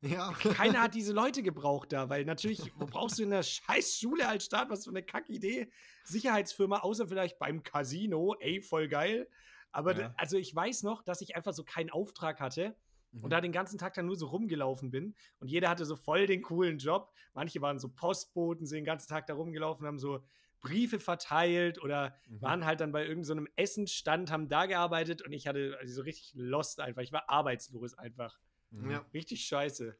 Ja. 0.00 0.32
Keiner 0.32 0.82
hat 0.82 0.94
diese 0.94 1.12
Leute 1.12 1.42
gebraucht 1.42 1.92
da, 1.92 2.08
weil 2.08 2.24
natürlich, 2.24 2.72
wo 2.76 2.86
brauchst 2.86 3.18
du 3.18 3.24
in 3.24 3.30
der 3.30 3.42
scheiß 3.42 3.98
Schule 3.98 4.28
als 4.28 4.44
Staat, 4.44 4.70
was 4.70 4.84
für 4.84 4.90
eine 4.90 5.02
Kackidee, 5.02 5.70
Sicherheitsfirma, 6.04 6.78
außer 6.80 7.08
vielleicht 7.08 7.38
beim 7.38 7.62
Casino, 7.62 8.36
ey, 8.38 8.60
voll 8.62 8.88
geil. 8.88 9.28
Aber 9.72 9.98
Ja. 9.98 10.14
also 10.16 10.36
ich 10.36 10.54
weiß 10.54 10.84
noch, 10.84 11.02
dass 11.02 11.20
ich 11.20 11.36
einfach 11.36 11.52
so 11.52 11.64
keinen 11.64 11.90
Auftrag 11.90 12.40
hatte 12.40 12.76
Mhm. 13.12 13.24
und 13.24 13.30
da 13.30 13.40
den 13.40 13.52
ganzen 13.52 13.78
Tag 13.78 13.94
dann 13.94 14.06
nur 14.06 14.16
so 14.16 14.26
rumgelaufen 14.26 14.90
bin 14.90 15.14
und 15.40 15.48
jeder 15.48 15.68
hatte 15.68 15.84
so 15.84 15.96
voll 15.96 16.26
den 16.26 16.42
coolen 16.42 16.78
Job. 16.78 17.12
Manche 17.34 17.60
waren 17.60 17.78
so 17.78 17.88
Postboten, 17.88 18.66
sind 18.66 18.76
den 18.76 18.84
ganzen 18.84 19.08
Tag 19.08 19.26
da 19.26 19.34
rumgelaufen, 19.34 19.86
haben 19.86 19.98
so 19.98 20.24
Briefe 20.60 20.98
verteilt 20.98 21.80
oder 21.82 22.16
Mhm. 22.28 22.42
waren 22.42 22.64
halt 22.64 22.80
dann 22.80 22.92
bei 22.92 23.06
irgendeinem 23.06 23.46
so 23.46 23.52
Essensstand, 23.56 24.30
haben 24.30 24.48
da 24.48 24.66
gearbeitet 24.66 25.22
und 25.22 25.32
ich 25.32 25.46
hatte 25.46 25.76
also 25.80 25.94
so 25.94 26.02
richtig 26.02 26.32
lost 26.34 26.80
einfach. 26.80 27.02
Ich 27.02 27.12
war 27.12 27.30
arbeitslos 27.30 27.94
einfach. 27.94 28.38
Mhm. 28.70 28.90
Ja. 28.90 29.06
Richtig 29.14 29.44
scheiße. 29.44 29.96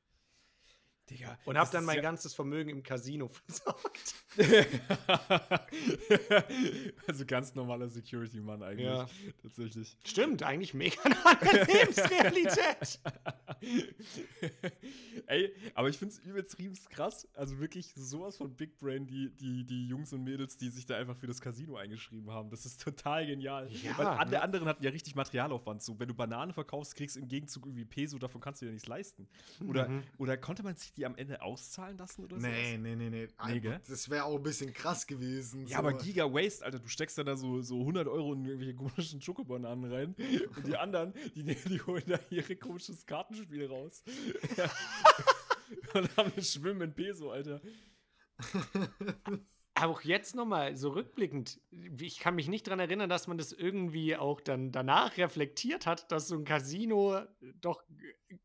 Digga. 1.11 1.39
Und 1.45 1.57
habe 1.57 1.65
das 1.65 1.71
dann 1.71 1.85
mein 1.85 1.97
ja- 1.97 2.03
ganzes 2.03 2.35
Vermögen 2.35 2.71
im 2.71 2.83
Casino 2.83 3.29
versorgt. 3.47 4.15
also 7.07 7.25
ganz 7.27 7.55
normaler 7.55 7.89
Security-Mann 7.89 8.63
eigentlich. 8.63 8.87
Ja. 8.87 9.09
Tatsächlich. 9.43 9.97
Stimmt, 10.05 10.43
eigentlich 10.43 10.75
mega 10.75 11.01
eine 11.25 11.65
Lebensrealität. 11.65 13.01
Ey, 15.27 15.53
aber 15.75 15.89
ich 15.89 15.99
finde 15.99 16.15
es 16.15 16.21
übertrieben 16.21 16.75
krass. 16.91 17.27
Also 17.35 17.59
wirklich 17.59 17.93
sowas 17.95 18.37
von 18.37 18.55
Big 18.55 18.79
Brain, 18.79 19.07
die, 19.07 19.31
die, 19.37 19.65
die 19.65 19.89
Jungs 19.89 20.13
und 20.13 20.23
Mädels, 20.25 20.57
die 20.57 20.69
sich 20.71 20.87
da 20.87 20.97
einfach 20.97 21.17
für 21.17 21.27
das 21.27 21.41
Casino 21.41 21.77
eingeschrieben 21.77 22.31
haben. 22.31 22.51
Das 22.51 22.65
ist 22.67 22.81
total 22.83 23.27
genial. 23.27 23.69
Ja, 23.73 23.97
Weil 23.99 24.07
alle 24.07 24.31
ne? 24.31 24.43
anderen 24.43 24.69
hatten 24.69 24.83
ja 24.85 24.91
richtig 24.91 25.15
Materialaufwand. 25.15 25.83
So, 25.83 25.99
wenn 25.99 26.09
du 26.09 26.15
Bananen 26.15 26.53
verkaufst, 26.53 26.95
kriegst 26.97 27.17
du 27.17 27.21
im 27.21 27.29
Gegenzug 27.29 27.67
irgendwie 27.67 27.85
Peso, 27.85 28.19
davon 28.19 28.41
kannst 28.41 28.63
du 28.63 28.67
dir 28.67 28.73
nichts 28.73 28.89
leisten. 28.89 29.29
Oder, 29.67 29.89
Mhm. 29.89 30.03
oder 30.19 30.37
konnte 30.37 30.63
man 30.63 30.77
sich 30.77 30.93
die 30.99 31.07
am 31.07 31.17
Ende 31.17 31.41
auszahlen 31.41 31.97
lassen 31.97 32.25
oder 32.25 32.41
so? 32.41 32.47
Nee, 32.47 32.77
nee, 32.77 32.97
nee, 32.97 33.09
nee. 33.09 33.29
Nee, 33.47 33.61
gell? 33.61 33.81
Das 33.89 34.11
wäre 34.11 34.25
auch 34.25 34.37
ein 34.37 34.43
bisschen 34.43 34.73
krass 34.73 35.07
gewesen. 35.07 35.67
Ja, 35.67 35.79
aber 35.79 35.95
Giga 35.95 36.25
Waste, 36.25 36.65
Alter, 36.65 36.81
du 36.81 36.89
steckst 36.89 37.17
dann 37.17 37.27
da 37.27 37.37
so, 37.37 37.63
so 37.63 37.81
100 37.81 38.09
Euro 38.09 38.35
in 38.35 38.45
irgendwelche 38.45 38.75
komischen 38.75 39.23
Schokobananen 39.23 39.91
rein 39.91 40.15
und 40.57 40.67
die 40.67 40.77
anderen, 40.77 41.15
die, 41.35 41.45
die 41.45 41.81
holen 41.83 42.05
da 42.07 42.19
ihre 42.31 42.57
komisches 42.57 43.07
Kartenspiel 43.07 43.67
raus. 43.67 44.03
und 45.95 46.17
haben 46.17 46.33
ein 46.37 46.43
Schwimmen 46.43 46.83
in 46.83 46.95
Peso, 46.95 47.31
Alter. 47.31 47.61
Auch 49.85 50.03
jetzt 50.03 50.35
nochmal, 50.35 50.77
so 50.77 50.91
rückblickend, 50.91 51.61
ich 52.01 52.19
kann 52.19 52.35
mich 52.35 52.49
nicht 52.49 52.67
daran 52.67 52.81
erinnern, 52.81 53.09
dass 53.09 53.27
man 53.27 53.39
das 53.39 53.53
irgendwie 53.53 54.17
auch 54.17 54.41
dann 54.41 54.73
danach 54.73 55.17
reflektiert 55.17 55.87
hat, 55.87 56.11
dass 56.11 56.29
so 56.29 56.37
ein 56.37 56.45
Casino 56.45 57.21
doch 57.61 57.83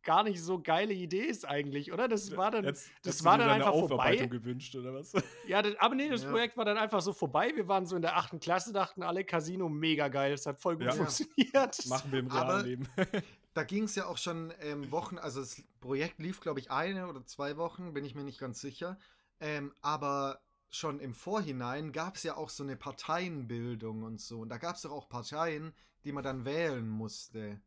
gar 0.03 0.23
nicht 0.23 0.41
so 0.41 0.61
geile 0.61 0.93
Idee 0.93 1.23
ist 1.23 1.45
eigentlich, 1.47 1.91
oder? 1.91 2.07
Das 2.07 2.35
war 2.37 2.51
dann, 2.51 2.65
Jetzt, 2.65 2.89
das 3.03 3.23
war 3.23 3.37
dann 3.37 3.49
einfach 3.49 3.71
vorbei. 3.71 4.15
gewünscht, 4.15 4.75
oder 4.75 4.93
was? 4.93 5.13
ja, 5.47 5.61
das, 5.61 5.75
aber 5.79 5.95
nee, 5.95 6.09
das 6.09 6.23
Ja. 6.23 6.29
Projekt 6.31 6.57
war 6.57 6.65
dann 6.65 6.77
einfach 6.77 7.01
so 7.01 7.13
vorbei. 7.13 7.51
Wir 7.55 7.67
waren 7.67 7.85
so 7.85 7.95
in 7.95 8.01
der 8.01 8.15
achten 8.17 8.39
Klasse, 8.39 8.71
dachten 8.73 9.03
alle, 9.03 9.23
Casino 9.23 9.69
mega 9.69 10.07
geil, 10.09 10.33
es 10.33 10.45
hat 10.45 10.59
voll 10.59 10.75
gut 10.77 10.85
Ja. 10.87 10.93
funktioniert. 10.93 11.85
Machen 11.87 12.11
wir 12.11 12.19
im 12.19 12.27
realen 12.27 12.65
Leben. 12.65 12.87
Da 13.55 13.63
ging 13.63 13.83
es 13.83 13.93
ja 13.93 14.07
auch 14.07 14.17
schon 14.17 14.51
ähm, 14.61 14.89
Wochen, 14.89 15.19
also 15.19 15.39
das 15.39 15.61
Projekt 15.79 16.17
lief, 16.17 16.41
glaube 16.41 16.59
ich, 16.59 16.71
eine 16.71 17.07
oder 17.07 17.23
zwei 17.27 17.55
Wochen, 17.55 17.93
bin 17.93 18.03
ich 18.03 18.15
mir 18.15 18.23
nicht 18.23 18.39
ganz 18.39 18.59
sicher. 18.59 18.97
Ähm, 19.39 19.71
aber 19.83 20.41
schon 20.73 20.99
im 20.99 21.13
Vorhinein 21.13 21.91
gab 21.91 22.15
es 22.15 22.23
ja 22.23 22.35
auch 22.35 22.49
so 22.49 22.63
eine 22.63 22.75
Parteienbildung 22.75 24.03
und 24.03 24.19
so. 24.19 24.39
Und 24.41 24.49
da 24.49 24.57
gab 24.57 24.75
es 24.75 24.81
doch 24.81 24.91
auch 24.91 25.07
Parteien, 25.07 25.73
die 26.03 26.11
man 26.11 26.23
dann 26.23 26.45
wählen 26.45 26.87
musste. 26.89 27.61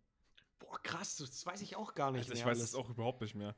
Boah, 0.59 0.79
krass, 0.83 1.17
das 1.17 1.47
weiß 1.47 1.61
ich 1.63 1.77
auch 1.77 1.95
gar 1.95 2.11
nicht 2.11 2.23
Also 2.23 2.33
ich 2.33 2.41
mehr 2.41 2.47
weiß 2.53 2.59
alles. 2.59 2.71
es 2.71 2.75
auch 2.75 2.91
überhaupt 2.91 3.21
nicht 3.21 3.35
mehr. 3.35 3.55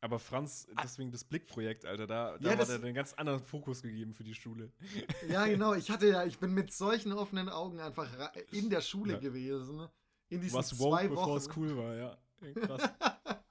Aber 0.00 0.18
Franz, 0.18 0.66
Ah. 0.76 0.82
deswegen 0.84 1.10
das 1.10 1.24
Blickprojekt, 1.24 1.84
Alter, 1.84 2.06
da, 2.06 2.38
da 2.38 2.44
Ja, 2.44 2.48
war 2.50 2.56
das- 2.56 2.68
der 2.68 2.76
einen 2.76 2.94
ganz 2.94 3.12
anderen 3.14 3.40
Fokus 3.40 3.82
gegeben 3.82 4.14
für 4.14 4.24
die 4.24 4.34
Schule. 4.34 4.72
Ja, 5.28 5.46
genau. 5.46 5.74
Ich 5.74 5.90
hatte 5.90 6.08
ja, 6.08 6.24
ich 6.24 6.38
bin 6.38 6.52
mit 6.54 6.72
solchen 6.72 7.12
offenen 7.12 7.48
Augen 7.48 7.80
einfach 7.80 8.08
in 8.52 8.70
der 8.70 8.80
Schule 8.80 9.14
Ja. 9.14 9.18
gewesen. 9.18 9.88
In 10.28 10.40
diesen 10.40 10.54
warst 10.56 10.70
zwei 10.76 10.84
woke, 11.04 11.08
bevor 11.10 11.26
Wochen. 11.28 11.36
es 11.38 11.56
cool 11.56 11.76
war, 11.76 11.94
ja. 11.94 12.16
Krass. 12.54 12.90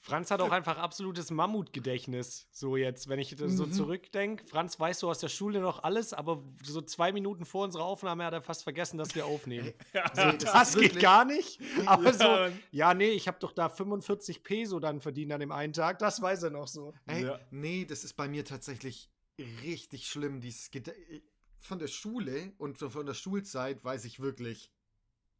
Franz 0.00 0.30
hat 0.30 0.40
auch 0.40 0.50
einfach 0.52 0.78
absolutes 0.78 1.30
Mammutgedächtnis. 1.30 2.46
So 2.50 2.76
jetzt, 2.76 3.08
wenn 3.08 3.18
ich 3.18 3.34
das 3.36 3.52
so 3.52 3.66
Mhm. 3.66 3.72
zurückdenke. 3.72 4.46
Franz 4.46 4.78
weiß 4.78 5.00
so 5.00 5.10
aus 5.10 5.18
der 5.18 5.28
Schule 5.28 5.60
noch 5.60 5.82
alles, 5.82 6.12
aber 6.12 6.42
so 6.62 6.80
zwei 6.80 7.12
Minuten 7.12 7.44
vor 7.44 7.64
unserer 7.64 7.84
Aufnahme 7.84 8.24
hat 8.24 8.32
er 8.32 8.40
fast 8.42 8.62
vergessen, 8.62 8.96
dass 8.98 9.14
wir 9.14 9.26
aufnehmen. 9.26 9.72
So, 10.14 10.32
das 10.32 10.40
das 10.52 10.76
geht 10.76 11.00
gar 11.00 11.24
nicht. 11.24 11.60
Aber 11.86 12.04
Ja, 12.04 12.48
so, 12.48 12.54
ja, 12.70 12.94
nee, 12.94 13.10
ich 13.10 13.26
habe 13.28 13.38
doch 13.40 13.52
da 13.52 13.68
45 13.68 14.42
Peso 14.42 14.78
dann 14.80 15.00
verdient 15.00 15.32
an 15.32 15.40
dem 15.40 15.52
einen 15.52 15.72
Tag. 15.72 15.98
Das 15.98 16.22
weiß 16.22 16.44
er 16.44 16.50
noch 16.50 16.68
so. 16.68 16.94
Ey, 17.06 17.24
Ja. 17.24 17.38
nee, 17.50 17.84
das 17.84 18.04
ist 18.04 18.14
bei 18.14 18.28
mir 18.28 18.44
tatsächlich 18.44 19.10
richtig 19.62 20.06
schlimm. 20.08 20.40
Dieses 20.40 20.70
Gede 20.70 20.94
von 21.60 21.78
der 21.78 21.88
Schule 21.88 22.52
und 22.58 22.78
von 22.78 23.04
der 23.06 23.14
Schulzeit 23.14 23.84
weiß 23.84 24.04
ich 24.04 24.20
wirklich 24.20 24.70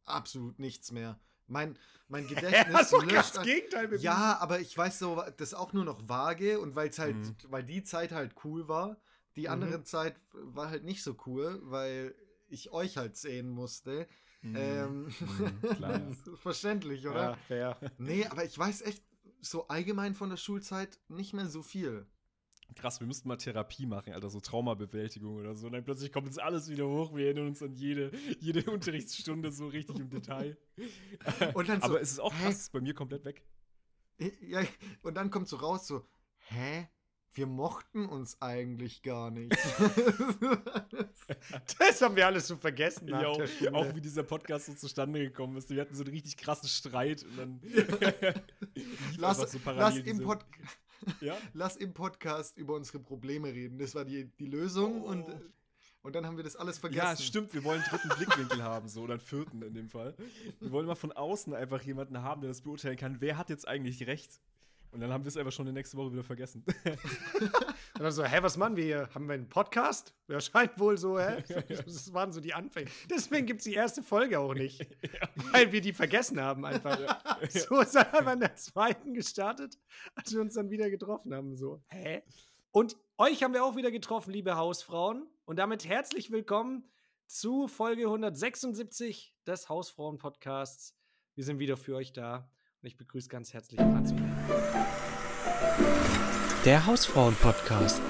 absolut 0.05 0.59
nichts 0.59 0.91
mehr. 0.91 1.19
Mein, 1.49 1.77
mein 2.07 2.27
Gedächtnis 2.27 2.91
löscht 2.91 3.09
ganz 3.11 3.37
ein- 3.37 3.45
Gegenteil 3.45 3.87
bewiesen. 3.87 4.03
Ja, 4.05 4.37
aber 4.39 4.59
ich 4.59 4.77
weiß 4.77 4.99
so, 4.99 5.23
das 5.37 5.53
auch 5.53 5.73
nur 5.73 5.83
noch 5.85 6.07
vage 6.07 6.59
und 6.59 6.75
weil 6.75 6.89
es 6.89 6.99
halt, 6.99 7.15
Mhm. 7.15 7.35
weil 7.49 7.63
die 7.63 7.83
Zeit 7.83 8.11
halt 8.11 8.33
cool 8.43 8.67
war. 8.67 8.97
Die 9.35 9.41
Mhm. 9.47 9.53
andere 9.53 9.83
Zeit 9.83 10.15
war 10.33 10.69
halt 10.69 10.83
nicht 10.83 11.03
so 11.03 11.15
cool, 11.25 11.59
weil 11.63 12.15
ich 12.47 12.71
euch 12.71 12.97
halt 12.97 13.15
sehen 13.17 13.49
musste. 13.49 14.07
Ähm, 14.41 15.05
Mhm, 15.19 15.61
klar, 15.75 15.91
ja. 15.91 15.99
das 15.99 16.17
ist 16.19 16.39
verständlich, 16.39 17.05
oder? 17.07 17.31
Ja, 17.31 17.35
fair. 17.47 17.77
Nee, 17.97 18.25
aber 18.25 18.45
ich 18.45 18.57
weiß 18.57 18.81
echt 18.83 19.03
so 19.41 19.67
allgemein 19.67 20.15
von 20.15 20.29
der 20.29 20.37
Schulzeit 20.37 20.97
nicht 21.09 21.33
mehr 21.33 21.47
so 21.47 21.61
viel. 21.61 22.05
Krass, 22.75 22.99
wir 22.99 23.07
müssten 23.07 23.27
mal 23.27 23.37
Therapie 23.37 23.85
machen, 23.85 24.13
Alter, 24.13 24.29
so 24.29 24.39
Traumabewältigung 24.39 25.35
oder 25.37 25.55
so. 25.55 25.67
Und 25.67 25.73
dann 25.73 25.83
plötzlich 25.83 26.11
kommt 26.11 26.27
uns 26.27 26.37
alles 26.37 26.69
wieder 26.69 26.87
hoch. 26.87 27.13
Wir 27.15 27.25
erinnern 27.25 27.47
uns 27.47 27.61
an 27.61 27.73
jede, 27.73 28.11
jede 28.39 28.63
Unterrichtsstunde 28.71 29.51
so 29.51 29.67
richtig 29.67 29.97
im 29.99 30.09
Detail. 30.09 30.57
Und 31.53 31.67
dann 31.69 31.81
so, 31.81 31.87
Aber 31.87 32.01
es 32.01 32.11
ist 32.11 32.19
auch 32.19 32.33
hä? 32.33 32.43
krass, 32.43 32.55
es 32.55 32.61
ist 32.61 32.71
bei 32.71 32.81
mir 32.81 32.93
komplett 32.93 33.25
weg. 33.25 33.43
Ja, 34.41 34.61
und 35.01 35.15
dann 35.15 35.29
kommt 35.31 35.47
so 35.47 35.55
raus 35.55 35.87
so, 35.87 36.05
hä? 36.49 36.89
Wir 37.31 37.47
mochten 37.47 38.05
uns 38.05 38.41
eigentlich 38.41 39.01
gar 39.01 39.31
nicht. 39.31 39.55
Das 41.79 42.01
haben 42.01 42.15
wir 42.15 42.25
alles 42.25 42.47
so 42.47 42.57
vergessen 42.57 43.07
Ja, 43.07 43.27
auch, 43.27 43.39
auch 43.73 43.95
wie 43.95 44.01
dieser 44.01 44.23
Podcast 44.23 44.65
so 44.65 44.73
zustande 44.73 45.19
gekommen 45.19 45.55
ist. 45.57 45.69
Wir 45.69 45.79
hatten 45.81 45.95
so 45.95 46.03
einen 46.03 46.11
richtig 46.11 46.35
krassen 46.37 46.67
Streit 46.67 47.23
und 47.23 47.37
dann 47.37 47.61
lass, 49.17 49.37
so 49.51 49.59
lass, 49.71 49.97
im 49.97 50.03
diese- 50.03 50.23
Pod 50.23 50.39
ja? 51.21 51.37
lass 51.53 51.75
im 51.75 51.93
Podcast 51.93 52.57
über 52.57 52.75
unsere 52.75 52.99
Probleme 52.99 53.49
reden. 53.53 53.77
Das 53.77 53.95
war 53.95 54.05
die, 54.05 54.25
die 54.39 54.45
Lösung 54.47 55.01
und, 55.01 55.25
Oh. 55.27 55.41
und 56.07 56.15
dann 56.15 56.25
haben 56.25 56.37
wir 56.37 56.43
das 56.43 56.55
alles 56.55 56.77
vergessen. 56.77 57.05
Ja, 57.05 57.15
stimmt, 57.15 57.53
wir 57.53 57.63
wollen 57.63 57.81
einen 57.81 57.89
dritten 57.89 58.09
Blickwinkel 58.09 58.63
haben, 58.63 58.87
so, 58.87 59.01
oder 59.03 59.13
einen 59.13 59.21
vierten 59.21 59.61
in 59.61 59.73
dem 59.73 59.89
Fall. 59.89 60.15
Wir 60.59 60.71
wollen 60.71 60.85
mal 60.87 60.95
von 60.95 61.11
außen 61.11 61.53
einfach 61.53 61.81
jemanden 61.81 62.21
haben, 62.21 62.41
der 62.41 62.49
das 62.49 62.61
beurteilen 62.61 62.97
kann, 62.97 63.21
wer 63.21 63.37
hat 63.37 63.49
jetzt 63.49 63.67
eigentlich 63.67 64.07
recht. 64.07 64.39
Und 64.91 65.01
dann 65.01 65.13
haben 65.13 65.23
wir 65.23 65.29
es 65.29 65.37
einfach 65.37 65.51
schon 65.51 65.67
die 65.67 65.71
nächste 65.71 65.97
Woche 65.97 66.11
wieder 66.11 66.23
vergessen. 66.23 66.63
Und 66.85 68.03
dann 68.03 68.11
so, 68.11 68.23
hä, 68.23 68.39
was 68.41 68.57
machen 68.57 68.75
wir 68.75 68.83
hier? 68.83 69.09
Haben 69.13 69.27
wir 69.27 69.35
einen 69.35 69.47
Podcast? 69.47 70.15
Ja, 70.27 70.41
scheint 70.41 70.79
wohl 70.79 70.97
so, 70.97 71.19
hä? 71.19 71.43
Das 71.69 72.11
waren 72.13 72.31
so 72.31 72.41
die 72.41 72.53
Anfänge. 72.53 72.89
Deswegen 73.09 73.45
gibt 73.45 73.59
es 73.59 73.65
die 73.65 73.73
erste 73.73 74.01
Folge 74.01 74.39
auch 74.39 74.53
nicht. 74.53 74.87
Weil 75.51 75.71
wir 75.71 75.81
die 75.81 75.93
vergessen 75.93 76.41
haben 76.41 76.65
einfach. 76.65 76.97
So 77.49 77.81
ist 77.81 77.95
er 77.95 78.13
einfach 78.13 78.33
in 78.33 78.39
der 78.39 78.55
zweiten 78.55 79.13
gestartet, 79.13 79.77
als 80.15 80.33
wir 80.33 80.41
uns 80.41 80.55
dann 80.55 80.71
wieder 80.71 80.89
getroffen 80.89 81.33
haben. 81.33 81.55
So, 81.55 81.81
hä? 81.89 82.23
Und 82.71 82.97
euch 83.17 83.43
haben 83.43 83.53
wir 83.53 83.63
auch 83.63 83.75
wieder 83.75 83.91
getroffen, 83.91 84.31
liebe 84.31 84.55
Hausfrauen. 84.55 85.27
Und 85.45 85.57
damit 85.57 85.85
herzlich 85.85 86.31
willkommen 86.31 86.83
zu 87.27 87.67
Folge 87.67 88.05
176 88.05 89.35
des 89.45 89.69
Hausfrauen-Podcasts. 89.69 90.95
Wir 91.35 91.43
sind 91.43 91.59
wieder 91.59 91.77
für 91.77 91.95
euch 91.95 92.11
da. 92.11 92.49
Und 92.81 92.87
ich 92.87 92.95
begrüße 92.95 93.27
ganz 93.27 93.53
herzlich 93.53 93.77
Franz. 93.77 94.13
Der 96.63 96.85
Hausfrauen-Podcast. 96.85 98.01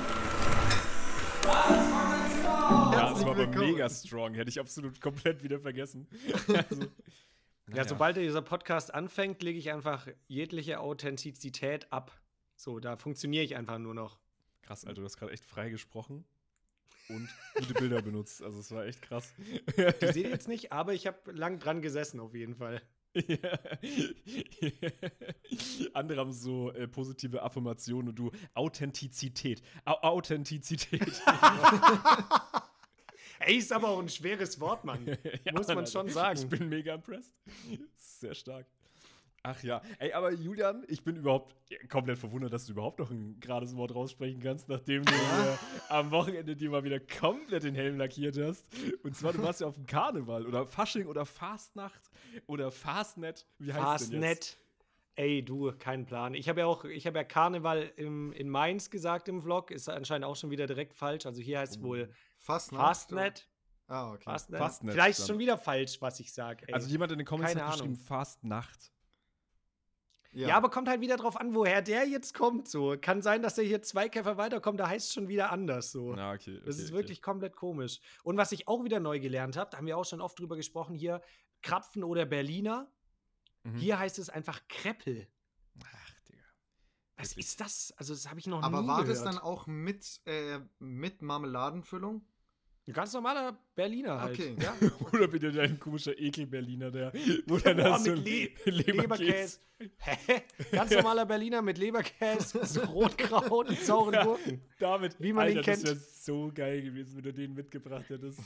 ja, 1.43 3.10
das 3.10 3.23
war 3.23 3.32
aber 3.32 3.47
mega 3.47 3.89
strong. 3.89 4.36
Hätte 4.36 4.49
ich 4.49 4.60
absolut 4.60 5.01
komplett 5.01 5.41
wieder 5.41 5.60
vergessen. 5.60 6.08
Also, 6.47 6.86
Ja, 7.75 7.88
sobald 7.88 8.17
dieser 8.17 8.41
Podcast 8.41 8.93
anfängt, 8.93 9.43
lege 9.43 9.60
ich 9.60 9.71
einfach 9.71 10.08
jegliche 10.27 10.79
Authentizität 10.79 11.91
ab. 11.93 12.12
So, 12.55 12.79
da 12.79 12.95
funktioniere 12.95 13.43
ich 13.43 13.55
einfach 13.55 13.77
nur 13.77 13.93
noch. 13.93 14.19
Krass, 14.63 14.86
Alter, 14.86 15.01
du 15.01 15.05
hast 15.05 15.17
gerade 15.17 15.32
echt 15.32 15.45
frei 15.45 15.69
gesprochen 15.69 16.25
und 17.10 17.29
gute 17.55 17.73
Bilder 17.75 18.01
benutzt. 18.01 18.41
Also, 18.43 18.60
es 18.60 18.71
war 18.71 18.86
echt 18.86 19.01
krass. 19.03 19.34
Die 19.77 20.05
seht 20.08 20.15
ihr 20.15 20.29
jetzt 20.29 20.47
nicht, 20.47 20.71
aber 20.71 20.93
ich 20.93 21.05
habe 21.08 21.32
lang 21.32 21.60
dran 21.60 21.82
gesessen 21.82 22.19
auf 22.19 22.34
jeden 22.34 22.55
Fall. 22.55 22.82
Ja. 23.13 23.60
Andere 25.93 26.19
haben 26.19 26.34
so 26.34 26.72
äh, 26.74 26.88
positive 26.88 27.41
Affirmationen 27.41 28.10
und 28.10 28.19
du 28.19 28.32
Authentizität. 28.54 29.62
Au 29.86 29.93
Authentizität. 30.02 31.02
Ey, 33.39 33.56
ist 33.56 33.72
aber 33.72 33.89
auch 33.89 34.00
ein 34.00 34.10
schweres 34.10 34.60
Wort, 34.60 34.84
Mann. 34.84 35.06
Ja, 35.45 35.54
Muss 35.54 35.67
man 35.67 35.80
Alter. 35.80 35.91
schon 35.91 36.10
sagen. 36.10 36.39
Ich 36.39 36.48
bin 36.50 36.69
mega 36.69 36.93
impressed. 36.95 37.34
Sehr 37.95 38.36
stark. 38.36 38.65
Ach 39.43 39.63
ja. 39.63 39.82
Ey, 39.99 40.13
aber 40.13 40.34
Julian, 40.34 40.84
ich 40.88 41.04
bin 41.04 41.15
überhaupt 41.15 41.56
komplett 41.89 42.17
verwundert, 42.17 42.52
dass 42.52 42.65
du 42.65 42.73
überhaupt 42.73 42.99
noch 42.99 43.10
ein 43.10 43.39
gerades 43.39 43.75
Wort 43.75 43.95
raussprechen 43.95 44.41
kannst, 44.41 44.67
nachdem 44.67 45.06
du 45.06 45.13
äh, 45.13 45.58
am 45.89 46.12
Wochenende 46.12 46.56
dir 46.56 46.69
mal 46.69 46.84
wieder 46.84 46.99
komplett 46.99 47.63
den 47.63 47.75
Helm 47.75 47.97
lackiert 47.97 48.38
hast. 48.38 48.65
Und 49.04 49.15
zwar, 49.15 49.34
du 49.34 49.41
warst 49.41 49.62
ja 49.62 49.67
auf 49.67 49.75
dem 49.75 49.86
Karneval 49.86 50.45
oder 50.45 50.65
Fasching 50.65 51.08
oder 51.08 51.25
Fastnacht 51.25 52.10
oder 52.47 52.71
Fastnet. 52.71 53.45
Wie 53.60 53.73
heißt 53.73 54.04
es 54.04 54.10
denn 54.10 54.21
jetzt? 54.23 54.49
Fastnet. 54.49 54.65
Ey, 55.15 55.43
du, 55.43 55.73
kein 55.78 56.06
Plan. 56.06 56.34
Ich 56.34 56.47
habe 56.47 56.62
ja 56.62 56.65
auch, 56.65 56.86
ich 56.86 57.06
habe 57.06 57.17
ja 57.17 57.23
Karneval 57.25 57.91
im, 57.97 58.32
in 58.32 58.49
Mainz 58.49 58.89
gesagt 58.89 59.28
im 59.28 59.41
Vlog, 59.41 59.69
ist 59.69 59.89
anscheinend 59.89 60.25
auch 60.25 60.38
schon 60.38 60.49
wieder 60.49 60.65
direkt 60.65 60.93
falsch. 60.93 61.25
Also 61.25 61.41
hier 61.41 61.60
heißt 61.60 61.75
es 61.75 61.82
wohl 61.82 62.10
Fastnet. 62.38 62.80
Fastnet. 62.80 63.49
Ah, 63.88 64.13
okay. 64.13 64.23
Fastnet. 64.23 64.60
Fastnet 64.60 64.93
Vielleicht 64.93 65.19
dann. 65.19 65.28
schon 65.28 65.39
wieder 65.39 65.58
falsch, 65.58 66.02
was 66.02 66.19
ich 66.21 66.32
sage. 66.32 66.73
Also 66.73 66.88
jemand 66.88 67.12
in 67.12 67.17
den 67.17 67.25
Comments 67.28 67.52
keine 67.52 67.65
hat 67.65 67.73
geschrieben, 67.73 67.95
Ahnung. 67.95 68.06
Fast 68.06 68.43
Nacht. 70.32 70.48
ja. 70.48 70.56
aber 70.58 70.70
kommt 70.70 70.88
halt 70.88 71.02
wieder 71.02 71.18
drauf 71.18 71.39
an, 71.39 71.54
woher 71.56 71.82
der 71.82 72.08
jetzt 72.08 72.34
kommt. 72.34 72.68
So 72.68 72.96
kann 73.00 73.22
sein, 73.22 73.42
dass 73.42 73.58
er 73.58 73.63
hier 73.63 73.82
zwei 73.82 74.10
Käfer 74.10 74.38
weiterkommt. 74.38 74.80
Da 74.80 74.88
heißt 74.88 75.08
es 75.08 75.13
schon 75.13 75.28
wieder 75.28 75.52
anders. 75.52 75.92
So. 75.92 76.13
Na, 76.13 76.34
okay. 76.34 76.60
Das 76.65 76.76
okay, 76.76 76.84
ist 76.84 76.89
okay. 76.89 76.94
wirklich 76.94 77.22
komplett 77.22 77.56
komisch. 77.56 78.00
Und 78.24 78.38
was 78.38 78.52
ich 78.52 78.68
auch 78.68 78.84
wieder 78.84 79.00
neu 79.00 79.20
gelernt 79.20 79.58
habe, 79.58 79.70
da 79.72 79.78
haben 79.78 79.88
wir 79.88 79.98
auch 79.98 80.06
schon 80.06 80.22
oft 80.22 80.39
drüber 80.39 80.56
gesprochen 80.56 80.96
hier, 80.96 81.22
Krapfen 81.62 82.04
oder 82.04 82.26
Berliner. 82.26 82.92
Mhm. 83.63 83.76
Hier 83.78 84.00
heißt 84.00 84.20
es 84.20 84.30
einfach 84.30 84.62
Kreppel. 84.68 85.28
Ach, 85.84 86.13
Digga. 86.28 86.44
Was 87.18 87.32
Wirklich. 87.32 87.46
ist 87.48 87.62
das? 87.62 87.94
Also 87.98 88.13
das 88.13 88.30
habe 88.30 88.39
ich 88.39 88.48
noch 88.48 88.63
Aber 88.63 88.82
nie 88.82 88.88
war 88.88 89.02
gehört. 89.02 89.18
das 89.18 89.24
dann 89.24 89.38
auch 89.38 89.68
mit, 89.68 90.22
äh, 90.26 90.60
mit 90.80 91.22
Marmeladenfüllung? 91.22 92.26
Ein 92.89 92.93
ganz 92.93 93.13
normaler 93.13 93.56
Berliner 93.75 94.19
halt. 94.19 94.34
Okay. 94.39 94.56
Ja. 94.60 94.73
Oder 95.13 95.32
wieder 95.32 95.52
dein 95.52 95.80
komischer 95.80 96.17
Ekel-Berliner, 96.17 96.89
der 96.89 97.13
wo 97.45 97.58
dann 97.60 97.78
Boah, 97.78 97.84
da 97.84 97.99
so 97.99 98.10
mit 98.10 98.19
ein 98.19 98.23
Le 98.25 98.49
Leberkäse. 98.65 98.89
Leberkäse. 98.97 99.60
Hä? 99.99 100.41
Ganz 100.71 100.91
normaler 100.91 101.28
Berliner 101.28 101.62
mit 101.62 101.78
Leberkäse, 101.78 102.60
so 102.65 102.82
Rotkraut 102.82 103.69
und 103.69 103.80
sauren 103.86 104.15
Ja. 104.15 104.23
Gurken. 104.23 104.62
David, 104.80 105.15
Wie 105.19 105.34
man 105.34 105.49
ihn 105.52 105.58
Alter, 105.60 105.71
kennt. 105.71 105.84
Das 105.84 105.91
wäre 105.91 105.99
so 105.99 106.52
geil 106.52 106.82
gewesen, 106.82 107.17
wenn 107.17 107.23
du 107.25 107.32
den 107.34 107.54
mitgebracht 107.54 108.10
hättest. 108.10 108.39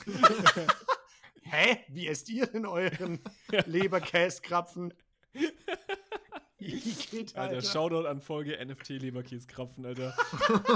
Hä? 1.44 1.78
Wie 1.88 2.06
esst 2.06 2.28
ihr 2.28 2.46
denn 2.46 2.66
euren 2.66 3.20
Leberkäskrapfen? 3.64 4.92
Geht, 7.10 7.36
Alter, 7.36 7.56
Alter. 7.56 7.62
Shoutout 7.62 8.06
an 8.06 8.20
Folge 8.20 8.58
NFT-Leberkäskrapfen, 8.64 9.84
Alter. 9.84 10.16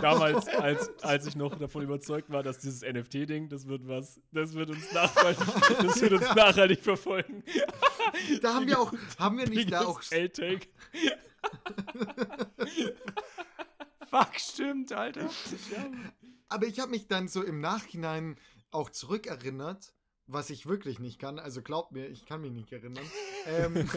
Damals, 0.00 0.46
als, 0.48 0.90
als 1.02 1.26
ich 1.26 1.36
noch 1.36 1.58
davon 1.58 1.82
überzeugt 1.82 2.30
war, 2.30 2.42
dass 2.42 2.58
dieses 2.58 2.82
NFT-Ding, 2.82 3.48
das 3.48 3.66
wird 3.66 3.88
was, 3.88 4.20
das 4.32 4.54
wird 4.54 4.70
uns 4.70 4.92
nachhaltig, 4.92 5.46
das 5.80 6.00
wird 6.00 6.12
uns 6.12 6.34
nachhaltig 6.34 6.80
verfolgen. 6.80 7.42
Da 8.40 8.54
haben 8.54 8.66
wir 8.66 8.80
auch, 8.80 8.92
haben 9.18 9.36
wir 9.36 9.46
nicht 9.48 9.70
da 9.70 9.84
auch, 9.84 10.00
L-Take. 10.10 10.66
Fuck, 14.08 14.34
stimmt, 14.36 14.92
Alter. 14.92 15.28
aber 16.48 16.66
ich 16.66 16.80
habe 16.80 16.90
mich 16.90 17.06
dann 17.06 17.28
so 17.28 17.42
im 17.42 17.60
Nachhinein 17.60 18.36
auch 18.70 18.88
zurückerinnert, 18.88 19.92
was 20.28 20.50
ich 20.50 20.66
wirklich 20.66 20.98
nicht 21.00 21.18
kann. 21.18 21.38
Also 21.38 21.62
glaubt 21.62 21.92
mir, 21.92 22.06
ich 22.06 22.26
kann 22.26 22.42
mich 22.42 22.52
nicht 22.52 22.70
erinnern. 22.72 23.04
ähm, 23.46 23.90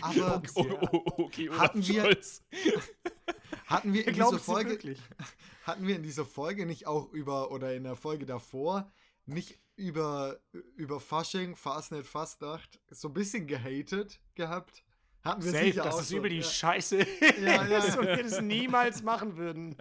aber 0.00 0.42
Oh, 0.54 0.64
oh, 0.80 0.88
oh, 0.92 1.22
okay, 1.24 1.50
Hatten 1.50 1.86
wir- 1.86 2.02
Scholz. 2.02 2.42
hatten 3.66 3.92
wir 3.92 4.06
in 4.06 4.14
dieser 4.14 4.38
Folge, 4.38 4.96
hatten 5.64 5.86
wir 5.86 5.96
in 5.96 6.02
dieser 6.02 6.24
Folge 6.24 6.64
nicht 6.64 6.86
auch 6.86 7.12
über, 7.12 7.50
oder 7.50 7.74
in 7.74 7.84
der 7.84 7.96
Folge 7.96 8.24
davor, 8.24 8.90
nicht 9.26 9.58
über, 9.76 10.38
über 10.76 11.00
Fasching, 11.00 11.56
Fastnet, 11.56 12.06
Fastnacht, 12.06 12.80
so 12.90 13.08
ein 13.08 13.14
bisschen 13.14 13.46
gehatet 13.46 14.20
gehabt? 14.34 14.84
Hatten 15.24 15.42
wir 15.42 15.52
Safe, 15.52 15.64
sicher 15.64 15.84
das 15.84 15.94
auch 15.94 16.00
ist 16.02 16.08
so, 16.10 16.18
über 16.18 16.28
die 16.28 16.36
ja. 16.36 16.42
Scheiße 16.42 16.98
Ja, 17.40 17.66
ja. 17.66 17.98
und 17.98 18.06
wir 18.06 18.22
das 18.22 18.42
niemals 18.42 19.02
machen 19.02 19.36
würden. 19.38 19.74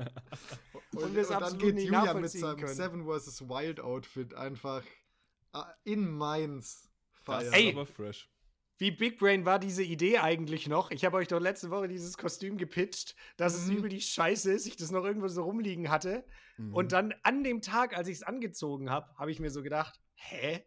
Und, 0.93 1.03
und 1.03 1.15
wir 1.15 1.21
es 1.21 1.27
und 1.27 1.33
dann 1.33 1.43
absolut 1.43 1.61
geht 1.65 1.75
nicht 1.75 1.85
Julian 1.85 2.21
mit 2.21 2.31
seinem 2.31 2.57
können. 2.57 2.73
Seven 2.73 3.05
vs. 3.05 3.41
Wild 3.49 3.81
Outfit 3.81 4.33
einfach 4.35 4.83
in 5.83 6.09
Mainz 6.11 6.89
Das 7.15 7.23
feiern. 7.23 7.45
ist 7.47 7.53
Ey. 7.53 7.71
aber 7.71 7.85
fresh. 7.85 8.29
Wie 8.77 8.91
Big 8.91 9.19
Brain 9.19 9.45
war 9.45 9.59
diese 9.59 9.83
Idee 9.83 10.17
eigentlich 10.17 10.67
noch? 10.67 10.89
Ich 10.91 11.05
habe 11.05 11.17
euch 11.17 11.27
doch 11.27 11.39
letzte 11.39 11.69
Woche 11.69 11.87
dieses 11.87 12.17
Kostüm 12.17 12.57
gepitcht, 12.57 13.15
dass 13.37 13.53
es 13.53 13.67
Mhm. 13.67 13.77
übel 13.77 13.89
die 13.89 14.01
Scheiße 14.01 14.51
ist, 14.51 14.65
ich 14.65 14.75
das 14.75 14.91
noch 14.91 15.05
irgendwo 15.05 15.27
so 15.27 15.43
rumliegen 15.43 15.89
hatte. 15.89 16.25
Mhm. 16.57 16.73
Und 16.73 16.91
dann 16.91 17.13
an 17.23 17.43
dem 17.43 17.61
Tag, 17.61 17.95
als 17.95 18.07
ich 18.07 18.15
es 18.17 18.23
angezogen 18.23 18.89
habe, 18.89 19.13
habe 19.17 19.31
ich 19.31 19.39
mir 19.39 19.51
so 19.51 19.61
gedacht, 19.61 19.99
hä? 20.15 20.65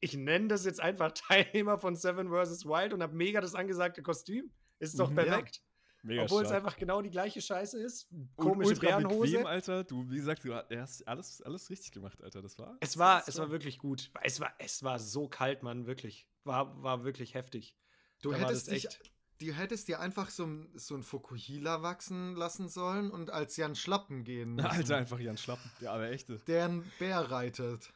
Ich 0.00 0.14
nenne 0.14 0.46
das 0.48 0.64
jetzt 0.64 0.80
einfach 0.80 1.10
Teilnehmer 1.14 1.78
von 1.78 1.96
Seven 1.96 2.28
vs. 2.28 2.64
Wild 2.66 2.92
und 2.92 3.02
habe 3.02 3.16
mega 3.16 3.40
das 3.40 3.54
angesagte 3.54 4.02
Kostüm. 4.02 4.52
Ist 4.78 4.98
doch 5.00 5.10
Mhm. 5.10 5.14
perfekt. 5.16 5.62
Mega 6.02 6.22
Obwohl 6.22 6.42
es 6.42 6.48
stark. 6.48 6.64
einfach 6.64 6.76
genau 6.78 7.02
die 7.02 7.10
gleiche 7.10 7.40
Scheiße 7.42 7.78
ist. 7.82 8.08
Und 8.12 8.30
Komische 8.36 8.70
ultra 8.70 8.86
Bärenhose. 8.98 9.32
bequem, 9.32 9.46
Alter. 9.46 9.84
Du, 9.84 10.08
wie 10.08 10.16
gesagt, 10.16 10.44
du 10.44 10.54
hast 10.54 11.06
alles, 11.08 11.42
alles 11.42 11.68
richtig 11.70 11.92
gemacht, 11.92 12.22
Alter. 12.22 12.40
Das 12.40 12.58
war. 12.58 12.76
Es 12.80 12.96
war, 12.98 13.24
es 13.26 13.38
war 13.38 13.50
wirklich 13.50 13.78
gut. 13.78 14.10
Es 14.22 14.38
war, 14.40 14.52
es 14.58 14.82
war 14.82 14.98
so 14.98 15.28
kalt, 15.28 15.62
Mann, 15.62 15.86
wirklich. 15.86 16.26
War, 16.44 16.80
war 16.82 17.04
wirklich 17.04 17.34
heftig. 17.34 17.76
du, 18.22 18.30
da 18.30 18.38
hättest 18.38 18.70
dich, 18.70 18.86
echt- 18.86 19.10
du 19.40 19.52
hättest 19.52 19.88
dir 19.88 20.00
einfach 20.00 20.30
so, 20.30 20.46
ein- 20.46 20.70
so 20.76 20.94
ein 20.94 21.02
Fukuhila 21.02 21.82
wachsen 21.82 22.34
lassen 22.36 22.68
sollen 22.68 23.10
und 23.10 23.30
als 23.30 23.56
Jan 23.56 23.74
Schlappen 23.74 24.24
gehen 24.24 24.54
müssen, 24.54 24.66
Alter, 24.66 24.96
einfach 24.96 25.18
Jan 25.18 25.36
Schlappen. 25.36 25.70
Der 25.80 25.92
aber 25.92 26.10
echte. 26.10 26.36
der 26.46 26.64
einen 26.66 26.90
Bär 26.98 27.18
reitet. 27.30 27.92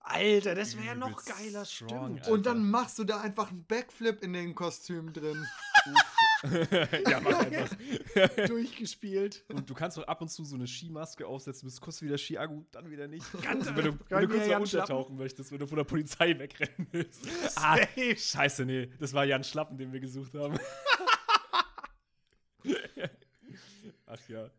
Alter, 0.00 0.54
das 0.54 0.74
wäre 0.76 0.86
ja 0.86 0.94
noch 0.94 1.22
geiler, 1.24 1.64
strong, 1.66 1.88
stimmt. 1.88 2.20
Alter. 2.20 2.32
Und 2.32 2.46
dann 2.46 2.70
machst 2.70 2.98
du 2.98 3.04
da 3.04 3.20
einfach 3.20 3.50
einen 3.50 3.64
Backflip 3.64 4.22
in 4.22 4.32
dem 4.32 4.54
Kostüm 4.54 5.12
drin. 5.12 5.44
ja, 7.10 7.20
mach 7.20 7.38
einfach. 7.38 7.76
Durchgespielt. 8.46 9.44
Und 9.48 9.68
du 9.68 9.74
kannst 9.74 9.96
doch 9.96 10.06
ab 10.06 10.20
und 10.20 10.28
zu 10.28 10.44
so 10.44 10.56
eine 10.56 10.66
Skimaske 10.66 11.26
aufsetzen, 11.26 11.66
bist 11.66 11.80
kurz 11.80 12.00
wieder 12.02 12.18
Skiagu, 12.18 12.64
dann 12.70 12.90
wieder 12.90 13.08
nicht. 13.08 13.26
Ganz 13.42 13.66
Also, 13.66 13.76
wenn 13.76 13.84
du, 13.84 13.98
wenn 14.08 14.22
du 14.22 14.28
kurz 14.28 14.40
mal 14.40 14.48
Jan 14.48 14.66
Schlappen. 14.66 14.94
untertauchen 14.94 15.16
möchtest, 15.16 15.52
wenn 15.52 15.58
du 15.58 15.66
von 15.66 15.76
der 15.76 15.84
Polizei 15.84 16.38
wegrennen 16.38 16.86
willst. 16.92 17.28
ah, 17.56 17.78
scheiße, 17.96 18.64
nee, 18.64 18.90
das 18.98 19.12
war 19.12 19.24
Jan 19.24 19.44
Schlappen, 19.44 19.78
den 19.78 19.92
wir 19.92 20.00
gesucht 20.00 20.34
haben. 20.34 20.58
Ach 24.06 24.28
ja. 24.28 24.50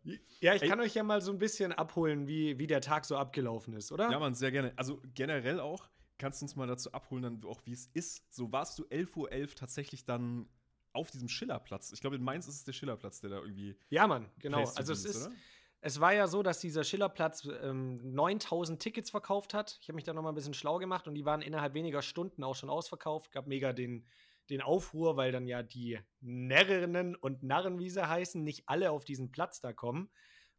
Ja, 0.41 0.53
ich 0.53 0.61
Ey. 0.61 0.69
kann 0.69 0.79
euch 0.79 0.93
ja 0.93 1.03
mal 1.03 1.21
so 1.21 1.31
ein 1.31 1.39
bisschen 1.39 1.71
abholen, 1.71 2.27
wie, 2.27 2.59
wie 2.59 2.67
der 2.67 2.81
Tag 2.81 3.05
so 3.05 3.17
abgelaufen 3.17 3.73
ist, 3.73 3.91
oder? 3.91 4.11
Ja, 4.11 4.19
Mann, 4.19 4.35
sehr 4.35 4.51
gerne. 4.51 4.73
Also 4.75 5.01
generell 5.15 5.59
auch, 5.59 5.89
kannst 6.19 6.41
du 6.41 6.45
uns 6.45 6.55
mal 6.55 6.67
dazu 6.67 6.91
abholen, 6.91 7.23
dann 7.23 7.43
auch 7.45 7.61
wie 7.65 7.73
es 7.73 7.87
ist. 7.93 8.23
So 8.29 8.51
warst 8.51 8.77
du 8.77 8.83
11.11 8.83 9.17
Uhr 9.17 9.55
tatsächlich 9.55 10.05
dann 10.05 10.47
auf 10.93 11.11
diesem 11.11 11.29
Schillerplatz. 11.29 11.91
Ich 11.91 12.01
glaube, 12.01 12.15
in 12.15 12.23
Mainz 12.23 12.47
ist 12.47 12.55
es 12.55 12.63
der 12.63 12.73
Schillerplatz, 12.73 13.21
der 13.21 13.29
da 13.29 13.37
irgendwie. 13.37 13.77
Ja, 13.89 14.07
Mann, 14.07 14.29
genau. 14.39 14.65
Also 14.75 14.93
es 14.93 15.05
ist, 15.05 15.27
oder? 15.27 15.35
es 15.81 15.99
war 15.99 16.13
ja 16.13 16.27
so, 16.27 16.43
dass 16.43 16.59
dieser 16.59 16.83
Schillerplatz 16.83 17.47
ähm, 17.61 17.95
9000 18.13 18.81
Tickets 18.81 19.09
verkauft 19.09 19.53
hat. 19.53 19.77
Ich 19.81 19.87
habe 19.87 19.95
mich 19.95 20.03
da 20.03 20.13
noch 20.13 20.21
mal 20.21 20.29
ein 20.29 20.35
bisschen 20.35 20.53
schlau 20.53 20.77
gemacht 20.77 21.07
und 21.07 21.15
die 21.15 21.25
waren 21.25 21.41
innerhalb 21.41 21.73
weniger 21.73 22.01
Stunden 22.01 22.43
auch 22.43 22.55
schon 22.55 22.69
ausverkauft. 22.69 23.31
Gab 23.31 23.47
mega 23.47 23.71
den, 23.71 24.05
den 24.49 24.61
Aufruhr, 24.61 25.15
weil 25.15 25.31
dann 25.31 25.47
ja 25.47 25.63
die 25.63 25.99
Närrinnen 26.19 27.15
und 27.15 27.43
Narren, 27.43 27.79
wie 27.79 27.89
sie 27.89 28.07
heißen, 28.07 28.43
nicht 28.43 28.67
alle 28.67 28.91
auf 28.91 29.05
diesen 29.05 29.31
Platz 29.31 29.61
da 29.61 29.71
kommen 29.71 30.09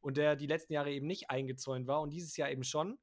und 0.00 0.16
der 0.16 0.36
die 0.36 0.46
letzten 0.46 0.72
Jahre 0.72 0.90
eben 0.90 1.06
nicht 1.06 1.30
eingezäunt 1.30 1.86
war 1.86 2.00
und 2.00 2.10
dieses 2.10 2.36
Jahr 2.36 2.50
eben 2.50 2.64
schon. 2.64 2.98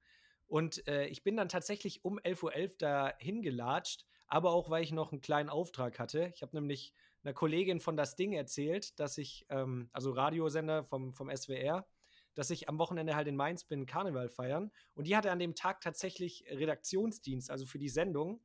Und 0.48 0.88
äh, 0.88 1.08
ich 1.08 1.24
bin 1.24 1.36
dann 1.36 1.50
tatsächlich 1.50 2.04
um 2.04 2.20
11.11 2.20 2.44
Uhr 2.44 2.78
da 2.80 3.14
hingelatscht, 3.20 4.06
aber 4.28 4.52
auch, 4.52 4.70
weil 4.70 4.84
ich 4.84 4.92
noch 4.92 5.12
einen 5.12 5.22
kleinen 5.22 5.50
Auftrag 5.50 6.00
hatte. 6.00 6.32
Ich 6.34 6.42
habe 6.42 6.56
nämlich 6.56 6.94
einer 7.28 7.34
Kollegin 7.34 7.82
von 7.82 7.98
das 7.98 8.16
Ding 8.16 8.32
erzählt, 8.32 8.98
dass 9.00 9.18
ich, 9.18 9.46
ähm, 9.50 9.90
also 9.92 10.12
Radiosender 10.12 10.86
vom, 10.86 11.14
vom 11.14 11.30
SWR, 11.30 11.86
dass 12.36 12.50
ich 12.52 12.70
am 12.70 12.80
Wochenende 12.80 13.16
halt 13.16 13.28
in 13.28 13.36
Mainz 13.36 13.66
bin, 13.66 13.86
Karneval 13.86 14.30
feiern. 14.30 14.72
Und 14.94 15.08
die 15.08 15.16
hatte 15.18 15.32
an 15.32 15.40
dem 15.40 15.54
Tag 15.54 15.82
tatsächlich 15.82 16.46
Redaktionsdienst, 16.50 17.52
also 17.52 17.66
für 17.66 17.80
die 17.80 17.90
Sendung. 17.90 18.42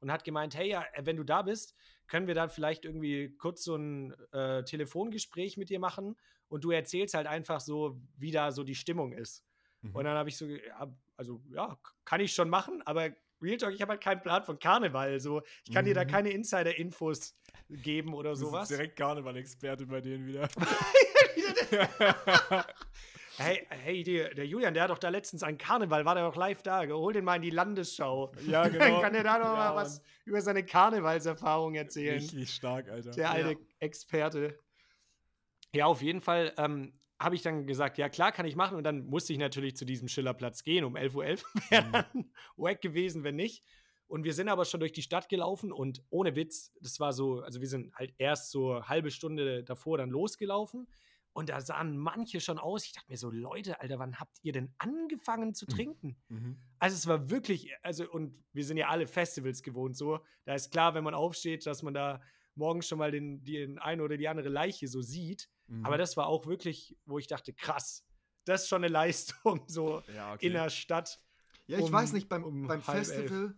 Und 0.00 0.12
hat 0.12 0.24
gemeint, 0.24 0.54
hey, 0.54 0.68
ja, 0.68 0.84
äh, 0.92 1.06
wenn 1.06 1.16
du 1.16 1.24
da 1.24 1.40
bist, 1.40 1.74
können 2.06 2.26
wir 2.26 2.34
dann 2.34 2.50
vielleicht 2.50 2.84
irgendwie 2.84 3.34
kurz 3.38 3.64
so 3.64 3.76
ein 3.76 4.12
äh, 4.32 4.62
Telefongespräch 4.62 5.56
mit 5.56 5.70
dir 5.70 5.80
machen 5.80 6.16
und 6.48 6.64
du 6.64 6.70
erzählst 6.70 7.14
halt 7.14 7.26
einfach 7.26 7.60
so, 7.60 7.98
wie 8.18 8.30
da 8.30 8.52
so 8.52 8.62
die 8.62 8.74
Stimmung 8.74 9.14
ist. 9.14 9.46
Mhm. 9.80 9.96
Und 9.96 10.04
dann 10.04 10.18
habe 10.18 10.28
ich 10.28 10.36
so, 10.36 10.46
also 11.16 11.42
ja, 11.50 11.80
kann 12.04 12.20
ich 12.20 12.34
schon 12.34 12.50
machen, 12.50 12.82
aber 12.82 13.10
Real 13.42 13.56
Talk, 13.58 13.74
ich 13.74 13.82
habe 13.82 13.92
halt 13.92 14.02
keinen 14.02 14.20
Plan 14.22 14.44
von 14.44 14.58
Karneval. 14.58 15.20
So, 15.20 15.42
ich 15.66 15.72
kann 15.74 15.84
dir 15.84 15.94
da 15.94 16.04
Mhm. 16.04 16.08
keine 16.08 16.30
Insider-Infos 16.30 17.36
geben 17.68 18.14
oder 18.14 18.30
Du 18.34 18.38
bist 18.40 18.50
sowas. 18.50 18.68
direkt 18.68 18.96
Karneval-Experte 18.96 19.86
bei 19.86 20.00
denen 20.00 20.26
wieder. 20.26 20.48
Hey, 23.38 23.66
hey, 23.68 24.02
der, 24.02 24.32
der 24.32 24.46
Julian, 24.46 24.72
der 24.72 24.84
hat 24.84 24.90
doch 24.90 24.98
da 24.98 25.10
letztens 25.10 25.42
an 25.42 25.58
Karneval, 25.58 26.06
war 26.06 26.14
der 26.14 26.24
doch 26.24 26.36
live 26.36 26.62
da. 26.62 26.86
Hol 26.86 27.12
den 27.12 27.22
mal 27.26 27.36
in 27.36 27.42
die 27.42 27.50
Landesschau. 27.50 28.32
ja, 28.46 28.62
Dann 28.62 28.72
genau. 28.80 29.02
kann 29.02 29.12
der 29.12 29.24
da 29.24 29.38
noch 29.38 29.44
Ja, 29.48 29.54
mal 29.56 29.74
was 29.76 30.00
über 30.24 30.40
seine 30.40 30.64
Karnevalserfahrung 30.64 31.74
erzählen. 31.74 32.18
Richtig 32.18 32.48
stark, 32.54 32.88
Alter. 32.88 33.10
Der 33.10 33.30
alte 33.30 33.50
Ja. 33.50 33.56
Experte. 33.80 34.58
Ja, 35.74 35.84
auf 35.84 36.00
jeden 36.00 36.22
Fall 36.22 36.54
ähm, 36.56 36.94
habe 37.18 37.34
ich 37.34 37.42
dann 37.42 37.66
gesagt, 37.66 37.98
ja 37.98 38.08
klar, 38.08 38.32
kann 38.32 38.46
ich 38.46 38.56
machen. 38.56 38.76
Und 38.76 38.84
dann 38.84 39.06
musste 39.06 39.32
ich 39.32 39.38
natürlich 39.38 39.76
zu 39.76 39.84
diesem 39.84 40.08
Schillerplatz 40.08 40.62
gehen. 40.62 40.84
Um 40.84 40.96
11.11 40.96 41.14
Uhr 41.14 41.24
wäre 41.70 41.84
Mhm. 41.86 41.92
dann 41.92 42.32
wack 42.56 42.80
gewesen, 42.80 43.24
wenn 43.24 43.36
nicht. 43.36 43.64
Und 44.08 44.24
wir 44.24 44.34
sind 44.34 44.48
aber 44.48 44.64
schon 44.64 44.80
durch 44.80 44.92
die 44.92 45.02
Stadt 45.02 45.28
gelaufen 45.28 45.72
und 45.72 46.04
ohne 46.10 46.36
Witz, 46.36 46.72
das 46.80 47.00
war 47.00 47.12
so, 47.12 47.40
also 47.40 47.60
wir 47.60 47.66
sind 47.68 47.92
halt 47.96 48.14
erst 48.18 48.52
so 48.52 48.74
eine 48.74 48.88
halbe 48.88 49.10
Stunde 49.10 49.64
davor 49.64 49.98
dann 49.98 50.10
losgelaufen. 50.10 50.86
Und 51.32 51.50
da 51.50 51.60
sahen 51.60 51.98
manche 51.98 52.40
schon 52.40 52.58
aus. 52.58 52.84
Ich 52.86 52.92
dachte 52.92 53.10
mir 53.10 53.18
so, 53.18 53.30
Leute, 53.30 53.80
Alter, 53.80 53.98
wann 53.98 54.18
habt 54.18 54.38
ihr 54.42 54.52
denn 54.52 54.72
angefangen 54.78 55.54
zu 55.54 55.66
trinken? 55.66 56.16
Mhm. 56.28 56.56
Also 56.78 56.94
es 56.94 57.06
war 57.06 57.28
wirklich, 57.30 57.72
also 57.82 58.08
und 58.10 58.42
wir 58.52 58.64
sind 58.64 58.78
ja 58.78 58.88
alle 58.88 59.06
Festivals 59.06 59.62
gewohnt 59.62 59.96
so. 59.98 60.20
Da 60.44 60.54
ist 60.54 60.70
klar, 60.70 60.94
wenn 60.94 61.04
man 61.04 61.14
aufsteht, 61.14 61.66
dass 61.66 61.82
man 61.82 61.92
da 61.92 62.22
morgens 62.54 62.88
schon 62.88 62.98
mal 62.98 63.10
den, 63.10 63.44
den 63.44 63.78
ein 63.78 64.00
oder 64.00 64.16
die 64.16 64.28
andere 64.28 64.48
Leiche 64.48 64.88
so 64.88 65.02
sieht. 65.02 65.50
Mhm. 65.68 65.84
Aber 65.84 65.98
das 65.98 66.16
war 66.16 66.26
auch 66.26 66.46
wirklich, 66.46 66.96
wo 67.04 67.18
ich 67.18 67.26
dachte, 67.26 67.52
krass, 67.52 68.04
das 68.44 68.62
ist 68.62 68.68
schon 68.68 68.84
eine 68.84 68.88
Leistung, 68.92 69.64
so 69.66 70.02
ja, 70.14 70.34
okay. 70.34 70.46
in 70.46 70.52
der 70.52 70.70
Stadt. 70.70 71.20
Ja, 71.66 71.78
ich 71.78 71.84
um- 71.84 71.92
weiß 71.92 72.12
nicht, 72.12 72.28
beim, 72.28 72.44
um 72.44 72.66
beim 72.66 72.86
halb 72.86 72.98
elf. 72.98 73.08
Festival 73.08 73.54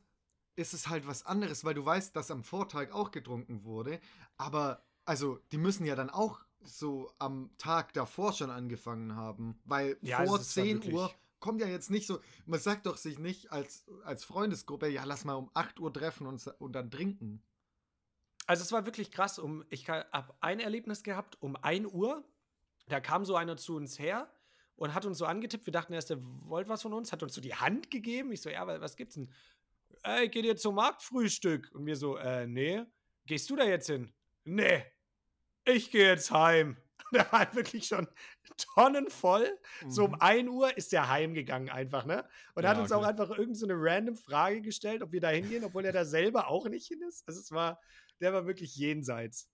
ist 0.57 0.75
es 0.75 0.89
halt 0.89 1.07
was 1.07 1.25
anderes, 1.25 1.65
weil 1.65 1.75
du 1.75 1.85
weißt, 1.85 2.17
dass 2.17 2.31
am 2.31 2.43
Vortag 2.43 2.91
auch 2.93 3.11
getrunken 3.11 3.63
wurde. 3.65 4.01
Aber, 4.37 4.85
also, 5.05 5.39
die 5.53 5.59
müssen 5.59 5.85
ja 5.87 5.95
dann 5.95 6.11
auch 6.11 6.41
so 6.65 7.13
am 7.19 7.51
Tag 7.59 7.93
davor 7.93 8.33
schon 8.33 8.51
angefangen 8.51 9.15
haben. 9.15 9.61
Weil 9.65 9.97
Ja, 10.01 10.25
vor 10.25 10.37
es 10.37 10.49
ist 10.49 10.57
dann 10.57 10.65
10 10.65 10.77
wirklich- 10.79 10.95
Uhr 10.95 11.15
kommt 11.39 11.61
ja 11.61 11.69
jetzt 11.69 11.89
nicht 11.91 12.09
so, 12.09 12.19
man 12.47 12.59
sagt 12.59 12.87
doch 12.87 12.97
sich 12.97 13.21
nicht 13.21 13.53
als, 13.53 13.87
als 14.03 14.25
Freundesgruppe, 14.25 14.89
ja, 14.89 15.05
lass 15.05 15.25
mal 15.25 15.35
um 15.35 15.51
8 15.55 15.79
Uhr 15.79 15.93
treffen 15.93 16.27
und, 16.27 16.45
und 16.59 16.73
dann 16.73 16.91
trinken. 16.91 17.45
Also 18.49 18.63
es 18.63 18.73
war 18.73 18.87
wirklich 18.87 19.11
krass. 19.13 19.39
Um, 19.39 19.65
ich 19.71 19.89
habe 19.89 20.35
ein 20.41 20.59
Erlebnis 20.59 21.03
gehabt 21.03 21.37
um 21.41 21.55
1 21.57 21.87
Uhr. 21.93 22.25
Da 22.89 22.99
kam 22.99 23.25
so 23.27 23.37
einer 23.37 23.59
zu 23.59 23.77
uns 23.77 23.99
her 23.99 24.33
und 24.77 24.95
hat 24.95 25.05
uns 25.05 25.19
so 25.19 25.27
angetippt. 25.27 25.67
Wir 25.67 25.73
dachten 25.73 25.93
erst, 25.93 26.09
der 26.11 26.19
wollte 26.21 26.71
was 26.71 26.81
von 26.83 26.95
uns, 26.95 27.13
hat 27.13 27.23
uns 27.23 27.35
so 27.35 27.41
die 27.43 27.55
Hand 27.55 27.91
gegeben. 27.91 28.33
Ich 28.33 28.41
so, 28.41 28.49
ja, 28.49 28.67
wa- 28.67 28.81
was 28.81 28.97
gibt's 28.97 29.17
denn? 29.17 29.31
Ey, 30.03 30.29
geht 30.29 30.47
ihr 30.47 30.57
zum 30.57 30.77
Marktfrühstück? 30.77 31.71
Und 31.75 31.85
wir 31.85 31.97
so, 31.97 32.17
äh, 32.17 32.47
nee. 32.47 32.83
Gehst 33.27 33.51
du 33.51 33.57
da 33.57 33.65
jetzt 33.65 33.89
hin? 33.89 34.15
Nee. 34.45 34.83
Ich 35.67 35.91
gehe 35.91 36.07
jetzt 36.07 36.31
heim. 36.31 36.79
Der 37.13 37.31
war 37.31 37.41
halt 37.41 37.55
wirklich 37.55 37.87
schon 37.87 38.09
tonnenvoll. 38.75 39.59
So 39.89 40.05
um 40.07 40.13
Mhm. 40.13 40.21
1 40.21 40.49
Uhr 40.49 40.77
ist 40.77 40.93
der 40.93 41.09
heimgegangen 41.09 41.69
einfach, 41.69 42.05
ne? 42.07 42.27
Und 42.55 42.65
er 42.65 42.71
hat 42.71 42.77
Ja, 42.79 42.83
uns 42.83 42.93
auch 42.93 42.99
okay. 43.01 43.09
einfach 43.11 43.29
irgendeine 43.31 43.55
so 43.57 43.67
eine 43.67 43.75
random 43.77 44.17
Frage 44.17 44.63
gestellt, 44.63 45.03
ob 45.03 45.13
wir 45.13 45.21
da 45.21 45.29
hingehen, 45.29 45.65
obwohl 45.65 45.85
er 45.85 45.93
da 45.93 46.05
selber 46.05 46.49
auch 46.49 46.67
nicht 46.69 46.87
hin 46.87 47.03
ist. 47.03 47.27
Also 47.29 47.41
es 47.41 47.51
war, 47.53 47.81
der 48.21 48.33
war 48.33 48.47
wirklich 48.47 48.77
jenseits. 48.77 49.51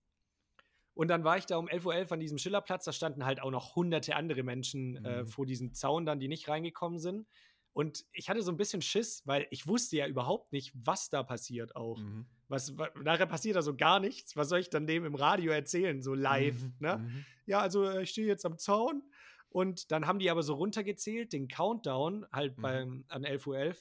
Und 0.95 1.09
dann 1.09 1.25
war 1.25 1.37
ich 1.37 1.47
da 1.47 1.57
um 1.57 1.67
11.11 1.69 1.87
Uhr 2.07 2.13
an 2.13 2.21
diesem 2.21 2.39
Schillerplatz, 2.39 2.85
da 2.85 2.93
standen 2.93 3.25
halt 3.25 3.41
auch 3.43 3.51
noch 3.51 3.75
hunderte 3.75 4.15
andere 4.15 4.43
Menschen 4.45 5.05
äh, 5.05 5.23
Mhm. 5.23 5.27
vor 5.27 5.45
diesem 5.47 5.73
Zaun 5.75 6.07
dann, 6.07 6.21
die 6.21 6.29
nicht 6.29 6.49
reingekommen 6.49 6.99
sind. 7.01 7.27
Und 7.73 8.05
ich 8.13 8.29
hatte 8.31 8.43
so 8.43 8.53
ein 8.53 8.57
bisschen 8.57 8.81
Schiss, 8.83 9.23
weil 9.27 9.49
ich 9.51 9.67
wusste 9.67 9.97
ja 9.97 10.07
überhaupt 10.07 10.53
nicht, 10.53 10.73
was 10.77 11.11
da 11.11 11.25
passiert 11.25 11.75
auch. 11.75 11.99
Mhm. 11.99 12.27
Was, 12.47 12.79
wa- 12.79 12.91
nachher 13.03 13.27
passiert 13.27 13.57
da 13.57 13.63
so 13.63 13.75
gar 13.75 13.99
nichts. 13.99 14.37
Was 14.37 14.49
soll 14.49 14.61
ich 14.61 14.71
dann 14.71 14.87
dem 14.87 15.05
im 15.05 15.17
Radio 15.17 15.51
erzählen, 15.51 16.01
so 16.01 16.15
live, 16.15 16.61
Mhm. 16.61 16.75
ne? 16.79 16.99
Mhm. 16.99 17.25
ja, 17.47 17.59
also 17.59 17.83
äh, 17.85 18.03
ich 18.05 18.11
stehe 18.11 18.29
jetzt 18.29 18.47
am 18.47 18.59
Zaun. 18.59 19.03
Und 19.49 19.91
dann 19.91 20.07
haben 20.07 20.21
die 20.21 20.31
aber 20.31 20.45
so 20.45 20.55
runtergezählt, 20.55 21.33
den 21.33 21.49
Countdown, 21.49 22.25
halt 22.31 22.57
Mhm. 22.59 22.63
beim, 22.63 23.05
an 23.09 23.25
11.11 23.25 23.47
Uhr. 23.49 23.75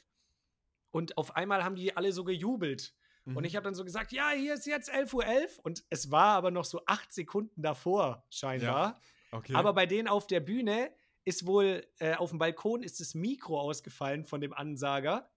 Und 0.89 1.17
auf 1.17 1.35
einmal 1.35 1.63
haben 1.63 1.75
die 1.75 1.95
alle 1.95 2.11
so 2.11 2.23
gejubelt. 2.23 2.95
Und 3.25 3.35
Mhm. 3.35 3.43
ich 3.45 3.55
habe 3.55 3.63
dann 3.63 3.73
so 3.75 3.83
gesagt, 3.85 4.11
ja, 4.11 4.31
hier 4.31 4.53
ist 4.55 4.65
jetzt 4.65 4.91
11.11 4.91 5.13
Uhr. 5.57 5.65
Und 5.65 5.83
es 5.89 6.11
war 6.11 6.35
aber 6.35 6.51
noch 6.51 6.65
so 6.65 6.81
acht 6.85 7.13
Sekunden 7.13 7.61
davor, 7.61 8.25
scheinbar. 8.29 8.99
Okay. 9.31 9.55
Aber 9.55 9.73
bei 9.73 9.85
denen 9.85 10.07
auf 10.07 10.27
der 10.27 10.41
Bühne 10.41 10.91
ist 11.25 11.45
wohl, 11.45 11.87
äh, 11.99 12.15
auf 12.15 12.31
dem 12.31 12.39
Balkon 12.39 12.83
ist 12.83 12.99
das 12.99 13.15
Mikro 13.15 13.59
ausgefallen 13.59 14.25
von 14.25 14.41
dem 14.41 14.53
Ansager. 14.53 15.29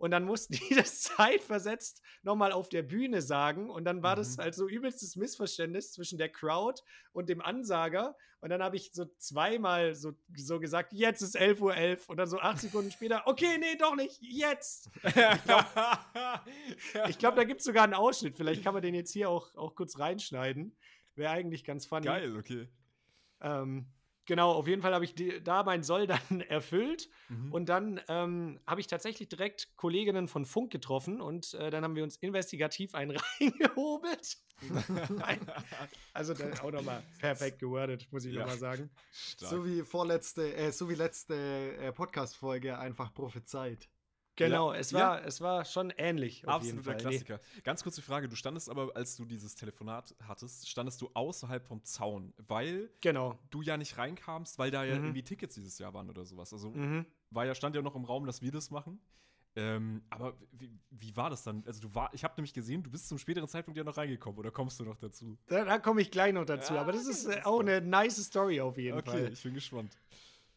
Und 0.00 0.12
dann 0.12 0.24
mussten 0.24 0.54
die 0.70 0.74
das 0.74 1.02
zeitversetzt 1.02 2.00
nochmal 2.22 2.52
auf 2.52 2.70
der 2.70 2.82
Bühne 2.82 3.20
sagen. 3.20 3.68
Und 3.68 3.84
dann 3.84 4.02
war 4.02 4.16
das 4.16 4.38
Mhm. 4.38 4.42
halt 4.42 4.54
so 4.54 4.66
übelstes 4.66 5.14
Missverständnis 5.14 5.92
zwischen 5.92 6.16
der 6.16 6.30
Crowd 6.30 6.80
und 7.12 7.28
dem 7.28 7.42
Ansager. 7.42 8.16
Und 8.40 8.48
dann 8.48 8.62
habe 8.62 8.76
ich 8.76 8.92
so 8.94 9.04
zweimal 9.18 9.94
so, 9.94 10.12
so 10.34 10.58
gesagt, 10.58 10.94
jetzt 10.94 11.20
ist 11.20 11.36
11.11 11.38 11.60
Uhr. 11.60 12.08
Und 12.08 12.16
dann 12.16 12.26
so 12.26 12.38
acht 12.38 12.58
Sekunden 12.58 12.90
später, 12.90 13.26
okay, 13.26 13.58
nee, 13.58 13.76
doch 13.78 13.94
nicht, 13.94 14.18
jetzt. 14.22 14.88
Ich 17.08 17.18
glaube, 17.18 17.36
da 17.36 17.44
gibt 17.44 17.60
es 17.60 17.66
sogar 17.66 17.84
einen 17.84 17.92
Ausschnitt. 17.92 18.36
Vielleicht 18.36 18.64
kann 18.64 18.72
man 18.72 18.82
den 18.82 18.94
jetzt 18.94 19.12
hier 19.12 19.28
auch, 19.28 19.54
auch 19.54 19.74
kurz 19.74 19.98
reinschneiden. 19.98 20.74
Wäre 21.14 21.32
eigentlich 21.32 21.62
ganz 21.64 21.84
funny. 21.84 22.06
Geil, 22.06 22.34
okay. 22.38 22.68
Ähm, 23.42 23.84
genau, 24.30 24.52
auf 24.52 24.68
jeden 24.68 24.80
Fall 24.80 24.94
habe 24.94 25.04
ich 25.04 25.16
die, 25.16 25.42
da 25.42 25.64
mein 25.64 25.82
Soll 25.82 26.06
dann 26.06 26.40
erfüllt. 26.48 27.08
Mhm. 27.28 27.52
Und 27.52 27.68
dann 27.68 28.00
ähm, 28.08 28.60
habe 28.64 28.80
ich 28.80 28.86
tatsächlich 28.86 29.28
direkt 29.28 29.76
Kolleginnen 29.76 30.28
von 30.28 30.44
Funk 30.44 30.70
getroffen 30.70 31.20
und 31.20 31.52
äh, 31.54 31.68
dann 31.70 31.82
haben 31.82 31.96
wir 31.96 32.04
uns 32.04 32.16
investigativ 32.18 32.94
einen 32.94 33.16
reingehobelt. 33.40 34.36
Also 36.12 36.34
da 36.34 36.44
auch 36.62 36.70
nochmal 36.70 37.02
perfekt 37.18 37.58
gewordet, 37.58 38.06
muss 38.12 38.24
ich 38.24 38.34
Ja. 38.34 38.40
nochmal 38.42 38.58
sagen. 38.58 38.90
Stark. 39.12 39.50
So 39.50 39.66
wie 39.66 39.82
vorletzte, 39.82 40.54
äh, 40.54 40.70
so 40.70 40.88
wie 40.88 40.94
letzte 40.94 41.34
äh, 41.76 41.92
Podcast-Folge 41.92 42.78
einfach 42.78 43.12
prophezeit. 43.12 43.88
Genau, 44.44 44.72
Ja. 44.72 44.78
es, 44.78 44.92
war, 44.92 45.24
es 45.24 45.40
war 45.40 45.64
schon 45.64 45.90
ähnlich. 45.96 46.46
Absoluter 46.48 46.82
Fall. 46.82 46.94
Nee. 46.96 47.00
Klassiker. 47.02 47.40
Ganz 47.64 47.82
kurze 47.82 48.02
Frage: 48.02 48.28
Du 48.28 48.36
standest 48.36 48.68
aber, 48.68 48.94
als 48.96 49.16
du 49.16 49.24
dieses 49.24 49.54
Telefonat 49.54 50.14
hattest, 50.26 50.68
standest 50.68 51.00
du 51.02 51.10
außerhalb 51.14 51.64
vom 51.66 51.82
Zaun, 51.84 52.32
weil 52.48 52.90
Genau. 53.00 53.38
du 53.50 53.62
ja 53.62 53.76
nicht 53.76 53.96
reinkamst, 53.98 54.58
weil 54.58 54.70
da 54.70 54.84
ja 54.84 54.96
Mhm. 54.96 55.04
irgendwie 55.04 55.22
Tickets 55.22 55.54
dieses 55.54 55.78
Jahr 55.78 55.94
waren 55.94 56.08
oder 56.10 56.24
sowas. 56.24 56.52
Also 56.52 56.70
Mhm. 56.70 57.06
war 57.30 57.46
ja, 57.46 57.54
stand 57.54 57.74
ja 57.76 57.82
noch 57.82 57.94
im 57.94 58.04
Raum, 58.04 58.26
dass 58.26 58.42
wir 58.42 58.50
das 58.52 58.70
machen. 58.70 59.00
Ähm, 59.56 60.04
aber 60.10 60.36
wie, 60.52 60.70
wie 60.90 61.16
war 61.16 61.28
das 61.28 61.42
dann? 61.42 61.64
Also 61.66 61.80
du 61.80 61.92
war, 61.92 62.08
ich 62.14 62.22
habe 62.22 62.34
nämlich 62.36 62.54
gesehen, 62.54 62.84
du 62.84 62.90
bist 62.90 63.08
zum 63.08 63.18
späteren 63.18 63.48
Zeitpunkt 63.48 63.76
ja 63.76 63.82
noch 63.82 63.96
reingekommen 63.96 64.38
oder 64.38 64.52
kommst 64.52 64.78
du 64.78 64.84
noch 64.84 64.96
dazu? 64.96 65.36
Da, 65.48 65.64
da 65.64 65.78
komme 65.80 66.00
ich 66.02 66.12
gleich 66.12 66.32
noch 66.32 66.44
dazu. 66.44 66.74
Ja, 66.74 66.82
aber 66.82 66.92
das 66.92 67.02
okay, 67.02 67.10
ist 67.10 67.24
ist 67.24 67.46
auch 67.46 67.58
eine 67.58 67.80
nice 67.80 68.24
Story 68.24 68.60
auf 68.60 68.78
jeden 68.78 68.98
okay, 68.98 69.10
Fall. 69.10 69.32
ich 69.32 69.42
bin 69.42 69.54
gespannt. 69.54 69.98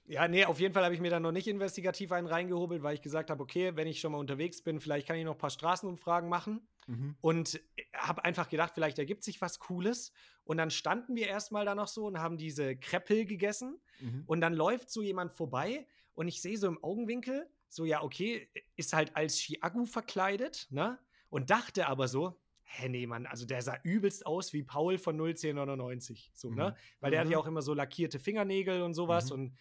Ja, 0.06 0.28
nee, 0.28 0.44
auf 0.44 0.60
jeden 0.60 0.74
Fall 0.74 0.84
habe 0.84 0.94
ich 0.94 1.00
mir 1.00 1.10
dann 1.10 1.24
noch 1.24 1.32
nicht 1.32 1.48
investigativ 1.48 2.12
einen 2.12 2.28
reingehobelt, 2.28 2.84
weil 2.84 2.94
ich 2.94 3.02
gesagt 3.02 3.30
habe, 3.30 3.42
okay, 3.42 3.76
wenn 3.76 3.88
ich 3.88 4.02
schon 4.02 4.12
mal 4.12 4.18
unterwegs 4.18 4.62
bin, 4.62 4.82
vielleicht 4.82 5.08
kann 5.08 5.16
ich 5.16 5.24
noch 5.24 5.34
ein 5.34 5.38
paar 5.38 5.50
Straßenumfragen 5.50 6.30
machen. 6.30 6.68
Mhm. 6.88 7.16
Und 7.22 7.62
habe 7.96 8.26
einfach 8.26 8.50
gedacht, 8.50 8.74
vielleicht 8.74 9.00
ergibt 9.00 9.24
sich 9.24 9.40
was 9.42 9.60
Cooles. 9.60 10.12
Und 10.44 10.58
dann 10.58 10.72
standen 10.72 11.16
wir 11.16 11.28
erstmal 11.28 11.64
da 11.64 11.74
noch 11.74 11.88
so 11.88 12.06
und 12.06 12.20
haben 12.20 12.38
diese 12.38 12.76
Kreppel 12.76 13.26
gegessen. 13.26 13.80
Mhm. 14.02 14.24
Und 14.26 14.42
dann 14.42 14.54
läuft 14.54 14.90
so 14.90 15.02
jemand 15.02 15.32
vorbei 15.32 15.88
und 16.16 16.28
ich 16.28 16.42
sehe 16.42 16.58
so 16.58 16.68
im 16.68 16.84
Augenwinkel, 16.84 17.50
so, 17.70 17.86
ja, 17.86 18.04
okay, 18.04 18.50
ist 18.76 18.92
halt 18.94 19.16
als 19.16 19.38
Chiagu 19.38 19.86
verkleidet, 19.86 20.68
ne? 20.70 21.00
Und 21.30 21.50
dachte 21.50 21.88
aber 21.88 22.08
so, 22.08 22.40
hä, 22.66 22.88
nee, 22.90 23.08
Mann, 23.08 23.26
also 23.26 23.46
der 23.48 23.62
sah 23.64 23.78
übelst 23.84 24.26
aus 24.28 24.54
wie 24.54 24.62
Paul 24.64 24.98
von 25.00 25.16
01099, 25.16 26.32
so, 26.36 26.50
Mhm. 26.50 26.56
ne? 26.58 26.76
Weil 27.00 27.12
der 27.12 27.22
hat 27.22 27.28
Mhm. 27.28 27.32
ja 27.34 27.38
auch 27.40 27.48
immer 27.48 27.62
so 27.64 27.74
lackierte 27.74 28.20
Fingernägel 28.20 28.82
und 28.84 28.94
sowas 28.94 29.30
Mhm. 29.32 29.34
und 29.34 29.48
äh, 29.50 29.54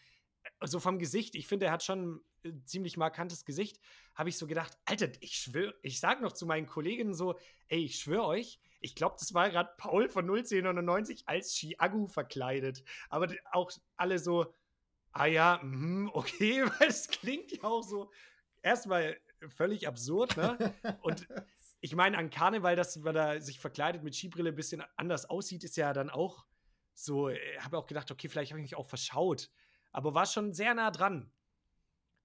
so 0.60 0.80
vom 0.80 0.98
Gesicht, 0.98 1.34
ich 1.34 1.46
finde, 1.46 1.66
er 1.66 1.72
hat 1.72 1.82
schon 1.82 2.22
ein 2.44 2.64
ziemlich 2.66 2.96
markantes 2.96 3.44
Gesicht, 3.44 3.78
habe 4.14 4.28
ich 4.28 4.36
so 4.36 4.46
gedacht, 4.46 4.76
Alter, 4.84 5.08
ich 5.20 5.36
schwöre, 5.36 5.74
ich 5.82 6.00
sag 6.00 6.20
noch 6.20 6.32
zu 6.32 6.46
meinen 6.46 6.66
Kolleginnen 6.66 7.14
so, 7.14 7.38
ey, 7.68 7.84
ich 7.84 7.98
schwöre 7.98 8.26
euch, 8.26 8.60
ich 8.80 8.94
glaube, 8.94 9.16
das 9.18 9.32
war 9.32 9.48
gerade 9.48 9.70
Paul 9.78 10.08
von 10.08 10.28
01099 10.28 11.22
als 11.26 11.54
Chiagu 11.54 12.06
verkleidet. 12.06 12.82
Aber 13.08 13.32
auch 13.52 13.70
alle 13.96 14.18
so, 14.18 14.54
ah 15.12 15.26
ja, 15.26 15.60
mhm, 15.62 16.10
okay, 16.14 16.64
weil 16.78 16.88
es 16.88 17.08
klingt 17.08 17.52
ja 17.52 17.62
auch 17.64 17.82
so 17.82 18.10
erstmal 18.60 19.16
völlig 19.48 19.88
absurd, 19.88 20.36
ne? 20.36 20.74
Und 21.02 21.26
ich 21.80 21.94
meine, 21.94 22.18
an 22.18 22.30
Karneval, 22.30 22.76
dass 22.76 22.96
man 22.96 23.14
da 23.14 23.40
sich 23.40 23.60
verkleidet 23.60 24.02
mit 24.02 24.14
Skibrille 24.14 24.50
ein 24.50 24.56
bisschen 24.56 24.82
anders 24.96 25.28
aussieht, 25.28 25.64
ist 25.64 25.76
ja 25.76 25.92
dann 25.92 26.10
auch 26.10 26.44
so, 26.94 27.30
habe 27.58 27.78
auch 27.78 27.86
gedacht, 27.86 28.10
okay, 28.10 28.28
vielleicht 28.28 28.52
habe 28.52 28.60
ich 28.60 28.70
mich 28.70 28.76
auch 28.76 28.86
verschaut. 28.86 29.50
Aber 29.92 30.14
war 30.14 30.26
schon 30.26 30.52
sehr 30.52 30.74
nah 30.74 30.90
dran. 30.90 31.30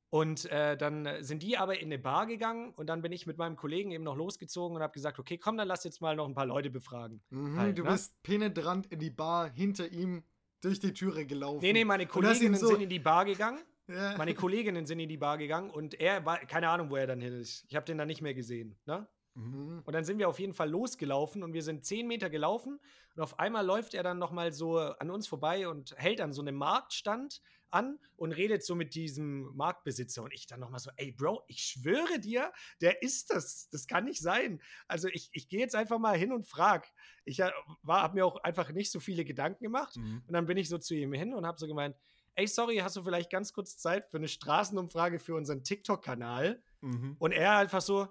Und 0.10 0.46
äh, 0.52 0.78
dann 0.78 1.08
sind 1.22 1.44
die 1.44 1.58
aber 1.58 1.80
in 1.80 1.88
eine 1.88 2.00
Bar 2.00 2.28
gegangen 2.28 2.72
und 2.76 2.88
dann 2.88 3.02
bin 3.02 3.12
ich 3.12 3.28
mit 3.28 3.38
meinem 3.38 3.58
Kollegen 3.58 3.92
eben 3.92 4.06
noch 4.06 4.16
losgezogen 4.16 4.78
und 4.78 4.82
habe 4.82 4.94
gesagt, 4.94 5.20
okay, 5.20 5.38
komm, 5.38 5.58
dann 5.58 5.68
lass 5.68 5.84
jetzt 5.84 6.00
mal 6.00 6.16
noch 6.16 6.26
ein 6.28 6.34
paar 6.34 6.46
Leute 6.46 6.70
befragen. 6.70 7.22
Mhm, 7.30 7.60
Halt, 7.60 7.78
du 7.78 7.84
ne? 7.84 7.92
bist 7.92 8.22
penetrant 8.24 8.86
in 8.88 9.00
die 9.00 9.10
Bar 9.10 9.50
hinter 9.50 9.92
ihm 9.92 10.24
durch 10.62 10.80
die 10.80 10.94
Türe 10.94 11.26
gelaufen. 11.26 11.60
Nee, 11.62 11.74
nee, 11.74 11.84
meine 11.84 12.08
Kolleginnen 12.08 12.56
so- 12.56 12.68
sind 12.68 12.82
in 12.82 12.90
die 12.90 13.00
Bar 13.00 13.26
gegangen. 13.26 13.60
Ja. 13.90 14.18
Meine 14.18 14.34
Kolleginnen 14.34 14.86
sind 14.86 15.00
in 15.00 15.10
die 15.10 15.18
Bar 15.18 15.38
gegangen 15.38 15.70
und 15.70 15.94
er 16.00 16.26
war, 16.26 16.38
keine 16.40 16.70
Ahnung, 16.70 16.90
wo 16.90 16.96
er 16.96 17.08
dann 17.08 17.22
hin 17.22 17.34
ist. 17.34 17.66
Ich 17.70 17.76
habe 17.76 17.86
den 17.86 17.98
dann 17.98 18.08
nicht 18.08 18.22
mehr 18.22 18.34
gesehen. 18.34 18.78
Ne? 18.86 19.08
Mhm. 19.38 19.84
Und 19.86 19.94
dann 19.94 20.04
sind 20.04 20.18
wir 20.18 20.28
auf 20.28 20.40
jeden 20.40 20.54
Fall 20.54 20.70
losgelaufen 20.70 21.44
und 21.44 21.54
wir 21.54 21.62
sind 21.62 21.86
zehn 21.86 22.08
Meter 22.08 22.30
gelaufen 22.30 22.80
und 23.16 23.22
auf 23.22 23.40
einmal 23.40 23.66
läuft 23.66 23.94
er 23.94 24.04
dann 24.04 24.18
nochmal 24.18 24.52
so 24.52 24.78
an 24.80 25.10
uns 25.12 25.28
vorbei 25.28 25.68
und 25.68 25.96
hält 25.98 26.22
an 26.22 26.34
so 26.34 26.42
einem 26.42 26.56
Marktstand 26.56 27.42
an 27.70 28.00
und 28.16 28.32
redet 28.32 28.64
so 28.64 28.76
mit 28.76 28.96
diesem 28.96 29.54
Marktbesitzer 29.56 30.24
und 30.24 30.34
ich 30.34 30.48
dann 30.48 30.60
nochmal 30.62 30.80
so, 30.80 30.90
ey 30.96 31.12
Bro, 31.12 31.44
ich 31.48 31.62
schwöre 31.64 32.20
dir, 32.20 32.52
der 32.82 33.02
ist 33.02 33.30
das, 33.30 33.70
das 33.70 33.88
kann 33.88 34.06
nicht 34.06 34.22
sein. 34.22 34.62
Also 34.88 35.10
ich, 35.10 35.30
ich 35.34 35.50
gehe 35.50 35.60
jetzt 35.60 35.76
einfach 35.76 36.00
mal 36.00 36.18
hin 36.18 36.32
und 36.32 36.46
frag. 36.48 36.88
Ich 37.26 37.42
habe 37.42 38.16
mir 38.16 38.26
auch 38.26 38.38
einfach 38.44 38.72
nicht 38.72 38.90
so 38.92 39.00
viele 39.00 39.26
Gedanken 39.26 39.64
gemacht 39.64 39.98
Mhm. 39.98 40.24
und 40.26 40.34
dann 40.34 40.46
bin 40.46 40.58
ich 40.58 40.70
so 40.70 40.78
zu 40.78 40.96
ihm 40.96 41.14
hin 41.14 41.34
und 41.34 41.46
habe 41.46 41.58
so 41.60 41.68
gemeint, 41.68 41.96
ey 42.36 42.48
sorry, 42.48 42.78
hast 42.78 42.96
du 42.96 43.04
vielleicht 43.04 43.30
ganz 43.32 43.52
kurz 43.52 43.78
Zeit 43.78 44.10
für 44.10 44.18
eine 44.18 44.28
Straßenumfrage 44.28 45.20
für 45.20 45.36
unseren 45.36 45.64
TikTok-Kanal? 45.64 46.62
Mhm. 46.82 47.16
Und 47.20 47.32
er 47.32 47.58
einfach 47.58 47.82
so, 47.82 48.08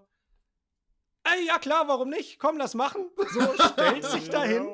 ey, 1.32 1.46
ja 1.46 1.58
klar, 1.58 1.88
warum 1.88 2.08
nicht? 2.08 2.38
Komm, 2.38 2.56
lass 2.58 2.74
machen. 2.74 3.06
So 3.32 3.40
stellt 3.72 4.04
sich 4.04 4.28
dahin. 4.28 4.66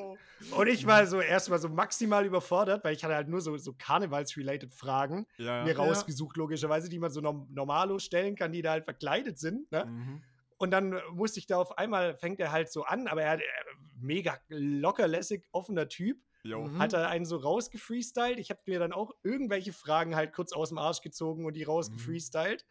Und 0.51 0.67
ich 0.67 0.87
war 0.87 1.07
so 1.07 1.21
erstmal 1.21 1.59
so 1.59 1.69
maximal 1.69 2.27
überfordert, 2.27 2.85
weil 2.85 2.95
ich 2.95 3.05
hatte 3.05 3.15
halt 3.15 3.29
nur 3.29 3.41
so, 3.41 3.57
so 3.59 3.73
Karnevals-related 3.73 4.73
Fragen 4.73 5.27
Ja, 5.38 5.62
mir 5.62 5.73
ja. 5.73 5.77
rausgesucht, 5.77 6.37
logischerweise, 6.37 6.88
die 6.88 6.99
man 6.99 7.11
so 7.11 7.21
norm 7.21 7.47
normalo 7.53 7.99
stellen 7.99 8.35
kann, 8.35 8.53
die 8.53 8.62
da 8.62 8.73
halt 8.73 8.85
verkleidet 8.85 9.38
sind. 9.38 9.71
Ne? 9.71 9.85
Mhm. 9.87 10.23
Und 10.59 10.71
dann 10.71 11.01
musste 11.12 11.38
ich 11.38 11.47
da 11.47 11.59
auf 11.59 11.79
einmal, 11.79 12.17
fängt 12.17 12.41
er 12.41 12.53
halt 12.53 12.71
so 12.71 12.85
an, 12.85 13.07
aber 13.07 13.23
er, 13.23 13.35
er 13.35 13.65
mega 14.01 14.38
lockerlässig, 14.49 15.45
offener 15.53 15.88
Typ. 15.88 16.19
Jo. 16.45 16.62
Mhm. 16.62 16.79
Hat 16.79 16.93
er 16.93 17.09
einen 17.09 17.25
so 17.25 17.37
rausgefreestylt. 17.37 18.38
Ich 18.38 18.51
habe 18.51 18.61
mir 18.67 18.81
dann 18.81 18.93
auch 18.93 19.12
irgendwelche 19.23 19.73
Fragen 19.73 20.17
halt 20.17 20.33
kurz 20.33 20.53
aus 20.53 20.71
dem 20.71 20.79
Arsch 20.79 21.01
gezogen 21.01 21.47
und 21.47 21.55
die 21.55 21.62
rausgefreestylt. 21.62 22.67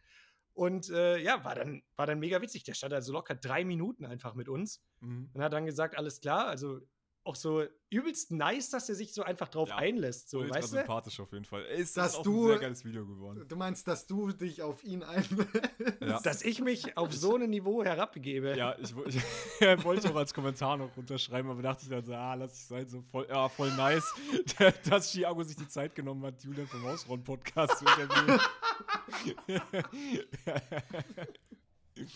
Und 0.62 0.92
äh, 0.92 1.18
ja, 1.18 1.44
war 1.44 1.56
dann, 1.56 1.82
war 1.96 2.06
dann 2.06 2.20
mega 2.20 2.40
witzig. 2.40 2.62
Der 2.64 2.76
stand 2.76 2.94
also 2.94 3.12
locker 3.14 3.34
drei 3.34 3.66
Minuten 3.66 4.06
einfach 4.06 4.36
mit 4.36 4.48
uns 4.48 4.80
Mhm. 5.00 5.32
und 5.34 5.42
hat 5.42 5.54
dann 5.54 5.66
gesagt, 5.66 5.98
alles 5.98 6.22
klar. 6.22 6.46
Also 6.46 6.82
auch 7.24 7.36
so 7.36 7.64
übelst 7.92 8.32
nice, 8.32 8.70
dass 8.72 8.90
er 8.90 8.96
sich 8.96 9.14
so 9.14 9.22
einfach 9.22 9.48
drauf 9.48 9.70
Ja, 9.70 9.76
einlässt. 9.78 10.30
So, 10.32 10.40
Ultra 10.40 10.56
weißt 10.56 10.74
du? 10.74 10.78
sympathisch 10.78 11.20
auf 11.20 11.32
jeden 11.34 11.46
Fall. 11.46 11.64
Ist 11.66 11.96
Dass 11.96 12.16
auch 12.16 12.24
du- 12.24 12.46
ein 12.46 12.50
sehr 12.50 12.60
geiles 12.60 12.84
Video 12.86 13.06
geworden. 13.06 13.46
Du 13.48 13.56
meinst, 13.56 13.88
dass 13.88 14.08
du 14.08 14.32
dich 14.32 14.64
auf 14.64 14.84
ihn 14.84 15.04
einlässt? 15.04 15.30
Ja. 16.00 16.20
Dass 16.22 16.42
ich 16.42 16.62
mich 16.62 16.98
auf 16.98 17.14
so 17.14 17.36
ein 17.36 17.48
Niveau 17.50 17.84
herabbegebe. 17.84 18.58
Ja, 18.58 18.76
ich, 18.80 18.96
wo- 18.96 19.04
ich 19.06 19.84
wollte 19.84 20.10
auch 20.10 20.16
als 20.16 20.34
Kommentar 20.34 20.78
noch 20.78 20.98
runterschreiben, 20.98 21.52
aber 21.52 21.62
dachte 21.62 21.84
ich 21.84 21.90
dann 21.90 22.04
so, 22.04 22.14
ah, 22.14 22.34
lass 22.34 22.54
ich 22.58 22.66
sein, 22.66 22.88
so 22.90 23.02
voll, 23.12 23.28
ja, 23.30 23.48
voll 23.50 23.70
nice, 23.76 24.12
dass 24.90 25.12
Chiago 25.12 25.44
sich 25.44 25.58
die 25.58 25.68
Zeit 25.68 25.94
genommen 25.94 26.24
hat, 26.26 26.44
Julian 26.44 26.66
vom 26.68 26.82
Hausraum-Podcast 26.84 27.78
zu 27.78 27.86
interviewen. 27.86 28.40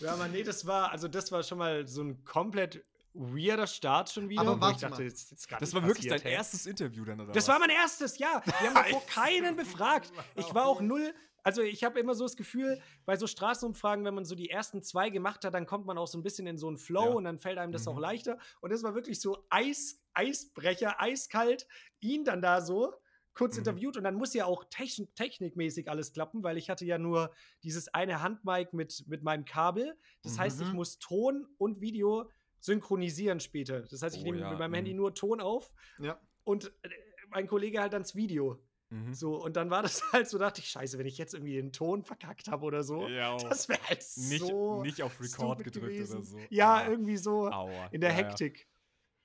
Ja, 0.00 0.14
aber 0.14 0.26
nee, 0.28 0.42
das 0.42 0.66
war, 0.66 0.90
also 0.90 1.06
das 1.06 1.30
war 1.30 1.42
schon 1.42 1.58
mal 1.58 1.86
so 1.86 2.02
ein 2.02 2.24
komplett 2.24 2.84
weirder 3.18 3.66
Start 3.66 4.10
schon 4.10 4.28
wieder. 4.28 4.42
Aber 4.42 4.60
warte 4.60 4.88
dachte, 4.88 5.02
jetzt, 5.02 5.30
jetzt 5.30 5.48
das 5.58 5.74
war 5.74 5.84
wirklich 5.86 6.06
dein 6.08 6.20
hey. 6.20 6.32
erstes 6.34 6.66
Interview 6.66 7.04
dann, 7.04 7.20
oder 7.20 7.32
Das 7.32 7.44
was? 7.48 7.54
war 7.54 7.58
mein 7.60 7.70
erstes, 7.70 8.18
ja. 8.18 8.42
Wir 8.44 8.68
haben 8.68 8.74
davor 8.74 9.04
keinen 9.06 9.56
befragt. 9.56 10.12
Ich 10.34 10.52
war 10.54 10.66
auch 10.66 10.80
null. 10.80 11.14
Also 11.42 11.62
ich 11.62 11.84
habe 11.84 12.00
immer 12.00 12.14
so 12.16 12.24
das 12.24 12.36
Gefühl, 12.36 12.80
bei 13.04 13.14
so 13.16 13.28
Straßenumfragen, 13.28 14.04
wenn 14.04 14.14
man 14.14 14.24
so 14.24 14.34
die 14.34 14.50
ersten 14.50 14.82
zwei 14.82 15.10
gemacht 15.10 15.44
hat, 15.44 15.54
dann 15.54 15.64
kommt 15.64 15.86
man 15.86 15.96
auch 15.96 16.08
so 16.08 16.18
ein 16.18 16.24
bisschen 16.24 16.46
in 16.48 16.58
so 16.58 16.66
einen 16.66 16.76
Flow 16.76 17.04
Ja. 17.04 17.10
und 17.14 17.22
dann 17.24 17.38
fällt 17.38 17.58
einem 17.58 17.70
das 17.72 17.82
Mhm. 17.86 17.92
auch 17.92 17.98
leichter. 18.00 18.38
Und 18.60 18.72
das 18.72 18.82
war 18.82 18.96
wirklich 18.96 19.20
so 19.20 19.46
Eis, 19.48 20.02
Eisbrecher, 20.12 21.00
eiskalt. 21.00 21.68
Ihn 22.00 22.24
dann 22.24 22.42
da 22.42 22.60
so 22.60 22.92
kurz 23.32 23.54
Mhm. 23.54 23.60
interviewt 23.60 23.96
und 23.96 24.02
dann 24.04 24.16
muss 24.16 24.34
ja 24.34 24.44
auch 24.46 24.64
techn 24.70 25.06
technikmäßig 25.14 25.88
alles 25.88 26.12
klappen, 26.12 26.42
weil 26.42 26.56
ich 26.56 26.68
hatte 26.68 26.84
ja 26.84 26.98
nur 26.98 27.30
dieses 27.62 27.86
eine 27.94 28.22
Handmic 28.22 28.72
mit, 28.72 29.04
mit 29.06 29.22
meinem 29.22 29.44
Kabel. 29.44 29.96
Das 30.22 30.38
heißt, 30.40 30.60
ich 30.62 30.68
Mhm. 30.70 30.74
muss 30.76 30.98
Ton 30.98 31.46
und 31.58 31.80
Video 31.80 32.28
synchronisieren 32.66 33.40
später. 33.40 33.80
Das 33.82 34.02
heißt, 34.02 34.16
ich 34.16 34.22
Oh 34.22 34.24
nehme 34.24 34.38
ja, 34.40 34.50
mit 34.50 34.58
meinem 34.58 34.70
mhm. 34.72 34.74
Handy 34.74 34.94
nur 34.94 35.14
Ton 35.14 35.40
auf 35.40 35.72
ja. 35.98 36.20
und 36.44 36.66
äh, 36.82 36.88
mein 37.30 37.46
Kollege 37.46 37.80
halt 37.80 37.92
dann 37.92 38.02
das 38.02 38.14
Video. 38.14 38.62
Mhm. 38.90 39.14
So, 39.14 39.42
und 39.42 39.56
dann 39.56 39.70
war 39.70 39.82
das 39.82 40.02
halt 40.12 40.28
so, 40.28 40.38
dachte 40.38 40.60
ich, 40.60 40.68
scheiße, 40.68 40.98
wenn 40.98 41.06
ich 41.06 41.18
jetzt 41.18 41.34
irgendwie 41.34 41.54
den 41.54 41.72
Ton 41.72 42.04
verkackt 42.04 42.48
habe 42.48 42.64
oder 42.64 42.82
so, 42.84 43.08
Ja, 43.08 43.34
oh. 43.34 43.38
das 43.48 43.68
wäre 43.68 43.80
halt 43.88 43.98
nicht, 44.16 44.40
so 44.46 44.82
nicht 44.82 45.02
auf 45.02 45.20
Record 45.20 45.64
gedrückt 45.64 45.86
gewesen. 45.94 46.16
oder 46.18 46.24
so. 46.26 46.38
Ja, 46.50 46.74
Ah, 46.74 46.88
irgendwie 46.88 47.16
so 47.16 47.48
Aua. 47.50 47.86
in 47.92 48.00
der 48.00 48.10
Ja, 48.12 48.20
ja. 48.20 48.28
Hektik. 48.28 48.68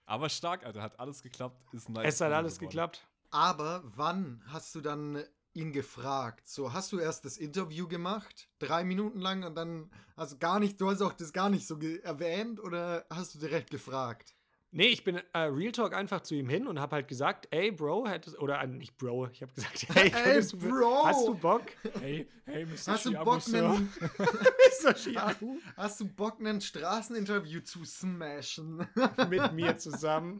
Aber 0.06 0.30
stark, 0.30 0.66
Alter, 0.66 0.82
hat 0.82 1.00
alles 1.00 1.22
geklappt, 1.22 1.64
ist 1.74 1.90
nice. 1.90 2.06
Es 2.16 2.22
hat 2.22 2.32
alles 2.34 2.56
geworden. 2.56 2.70
geklappt. 2.70 3.08
Aber 3.30 3.82
wann 3.86 4.44
hast 4.48 4.76
du 4.76 4.82
dann 4.82 5.24
ihn 5.54 5.72
gefragt? 5.72 6.48
So, 6.48 6.74
hast 6.74 6.92
du 6.92 7.00
erst 7.00 7.26
das 7.26 7.38
Interview 7.38 7.88
gemacht, 7.88 8.50
drei 8.60 8.84
Minuten 8.84 9.20
lang 9.20 9.44
und 9.44 9.56
dann 9.56 9.90
hast 10.16 10.34
du 10.34 10.38
gar 10.38 10.60
nicht, 10.60 10.80
du 10.80 10.90
hast 10.90 11.02
auch 11.02 11.14
das 11.14 11.34
gar 11.34 11.50
nicht 11.50 11.68
so 11.68 11.80
erwähnt 11.80 12.60
oder 12.60 13.06
hast 13.10 13.36
du 13.36 13.40
direkt 13.40 13.70
gefragt? 13.70 14.34
Nee, 14.74 14.88
ich 14.88 15.04
bin 15.04 15.18
äh, 15.34 15.40
Real 15.40 15.74
Talk 15.74 15.94
einfach 15.94 16.22
zu 16.22 16.34
ihm 16.34 16.48
hin 16.48 16.66
und 16.66 16.80
habe 16.80 16.96
halt 16.96 17.10
gesagt, 17.10 17.46
ey, 17.52 17.72
Bro, 17.72 18.08
hättest, 18.08 18.40
oder 18.40 18.62
äh, 18.62 18.68
nicht 18.68 18.98
Bro, 18.98 19.28
ich 19.34 19.42
habe 19.42 19.52
gesagt, 19.52 19.86
hey, 19.94 20.10
Ey, 20.26 20.42
du, 20.42 20.58
Bro! 20.58 21.06
hast 21.06 21.28
du 21.28 21.36
Bock? 21.36 21.64
Hey, 22.00 22.26
hey, 22.46 22.66
Mr. 22.66 22.76
Hast 22.94 23.06
du 23.06 23.12
Bock, 23.12 23.46
Mr. 23.48 24.94
Chiago, 24.96 25.58
hast 25.76 26.00
du 26.00 26.08
Bock, 26.08 26.40
ein 26.40 26.62
Straßeninterview 26.62 27.60
zu 27.62 27.84
smashen? 27.84 28.88
mit 29.30 29.52
mir 29.52 29.78
zusammen 29.78 30.40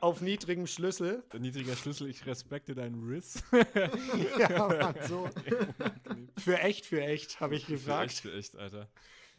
auf 0.00 0.20
niedrigem 0.20 0.66
Schlüssel. 0.66 1.22
Der 1.32 1.40
niedriger 1.40 1.76
Schlüssel, 1.76 2.08
ich 2.08 2.26
respekte 2.26 2.74
deinen 2.74 3.06
Riss. 3.08 3.42
Ja, 4.38 4.66
Mann, 4.68 4.94
so. 5.08 5.28
Für 6.38 6.58
echt, 6.58 6.86
für 6.86 7.02
echt, 7.02 7.40
habe 7.40 7.54
ich 7.56 7.66
Für 7.66 7.72
gefragt. 7.72 8.10
echt, 8.10 8.20
für 8.20 8.32
echt, 8.32 8.56
Alter. 8.56 8.88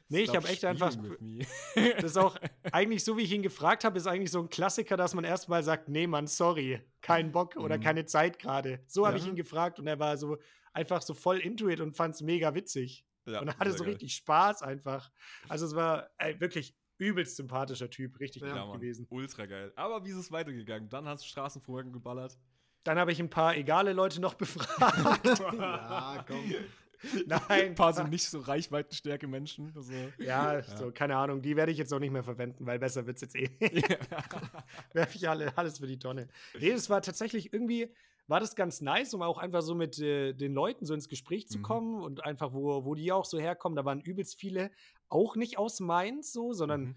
Nee, 0.10 0.22
ich 0.22 0.36
habe 0.36 0.48
echt 0.48 0.64
einfach-. 0.64 0.96
Das 1.76 2.04
ist 2.12 2.18
auch 2.18 2.38
eigentlich 2.72 3.04
so, 3.04 3.18
wie 3.18 3.24
ich 3.24 3.32
ihn 3.34 3.42
gefragt 3.42 3.84
habe, 3.84 3.98
ist 3.98 4.08
eigentlich 4.08 4.32
so 4.32 4.40
ein 4.40 4.50
Klassiker, 4.50 4.96
dass 4.96 5.14
man 5.14 5.24
erstmal 5.26 5.64
sagt, 5.64 5.90
nee, 5.90 6.08
Mann, 6.08 6.28
sorry, 6.28 6.82
kein 7.02 7.32
Bock 7.32 7.58
oder 7.58 7.78
Mhm. 7.78 7.82
keine 7.84 8.06
Zeit 8.06 8.40
gerade. 8.40 8.80
So 8.88 9.06
habe 9.06 9.18
Ja. 9.18 9.24
ich 9.24 9.30
ihn 9.30 9.36
gefragt 9.36 9.80
und 9.80 9.88
er 9.88 10.00
war 10.00 10.18
so 10.18 10.38
einfach 10.74 11.02
so 11.02 11.14
voll 11.14 11.40
into 11.40 11.68
it 11.70 11.82
und 11.82 11.96
fand 11.96 12.16
es 12.16 12.22
mega 12.22 12.56
witzig. 12.56 13.04
Ja, 13.26 13.42
und 13.42 13.50
er 13.50 13.58
hatte 13.60 13.72
so 13.74 13.80
geil. 13.84 13.94
richtig 13.94 14.16
Spaß 14.16 14.62
einfach. 14.64 15.12
Also 15.50 15.66
es 15.66 15.76
war 15.76 16.10
ey, 16.18 16.40
wirklich 16.40 16.74
übelst 16.98 17.36
sympathischer 17.36 17.90
Typ, 17.90 18.20
richtig 18.20 18.42
Ja, 18.44 18.56
Ja, 18.56 18.66
Mann. 18.66 18.80
gewesen. 18.80 19.08
Ultra 19.10 19.46
geil. 19.46 19.72
Aber 19.76 20.04
wie 20.06 20.10
ist 20.12 20.18
es 20.18 20.32
weitergegangen? 20.32 20.90
Dann 20.90 21.08
hast 21.08 21.24
du 21.24 21.28
Straßenfragen 21.28 21.92
geballert. 21.94 22.38
Dann 22.84 22.98
habe 22.98 23.12
ich 23.12 23.20
ein 23.20 23.30
paar 23.30 23.56
egale 23.56 23.94
Leute 23.94 24.22
noch 24.22 24.34
befragt. 24.36 25.40
ja, 25.54 26.24
komm. 26.28 26.54
Nein, 27.28 27.40
Ein 27.50 27.76
paar 27.76 27.94
so 27.94 28.04
nicht 28.04 28.28
so 28.28 28.40
reichweitenstärke 28.40 29.28
Menschen. 29.28 29.72
Also, 29.76 29.94
Ja, 30.18 30.64
so, 30.64 30.92
keine 30.92 31.16
Ahnung, 31.16 31.44
die 31.44 31.56
werde 31.56 31.72
ich 31.72 31.78
jetzt 31.78 31.94
auch 31.94 32.00
nicht 32.00 32.12
mehr 32.12 32.24
verwenden, 32.24 32.66
weil 32.66 32.80
besser 32.80 33.06
wird 33.06 33.18
es 33.18 33.22
jetzt 33.22 33.36
eh. 33.36 33.50
Werfe 34.94 35.16
ich 35.18 35.30
alle, 35.30 35.56
alles 35.58 35.78
für 35.80 35.88
die 35.88 36.00
Tonne. 36.00 36.28
Nee, 36.60 36.72
das 36.72 36.90
war 36.90 37.02
tatsächlich 37.04 37.54
irgendwie, 37.54 37.94
war 38.28 38.40
das 38.40 38.56
ganz 38.56 38.82
nice, 38.82 39.14
um 39.14 39.22
auch 39.22 39.38
einfach 39.38 39.62
so 39.62 39.76
mit 39.76 40.00
äh, 40.00 40.34
den 40.34 40.54
Leuten 40.54 40.86
so 40.86 40.94
ins 40.96 41.08
Gespräch 41.08 41.48
zu 41.48 41.60
Mhm. 41.60 41.64
kommen 41.64 42.02
und 42.02 42.24
einfach, 42.26 42.52
wo, 42.54 42.84
wo 42.84 42.96
die 42.96 43.12
auch 43.12 43.26
so 43.26 43.38
herkommen. 43.40 43.76
Da 43.76 43.86
waren 43.86 44.02
übelst 44.02 44.40
viele, 44.40 44.72
auch 45.10 45.36
nicht 45.36 45.58
aus 45.58 45.80
Mainz 45.80 46.34
so, 46.34 46.54
sondern 46.54 46.90
Mhm. 46.90 46.96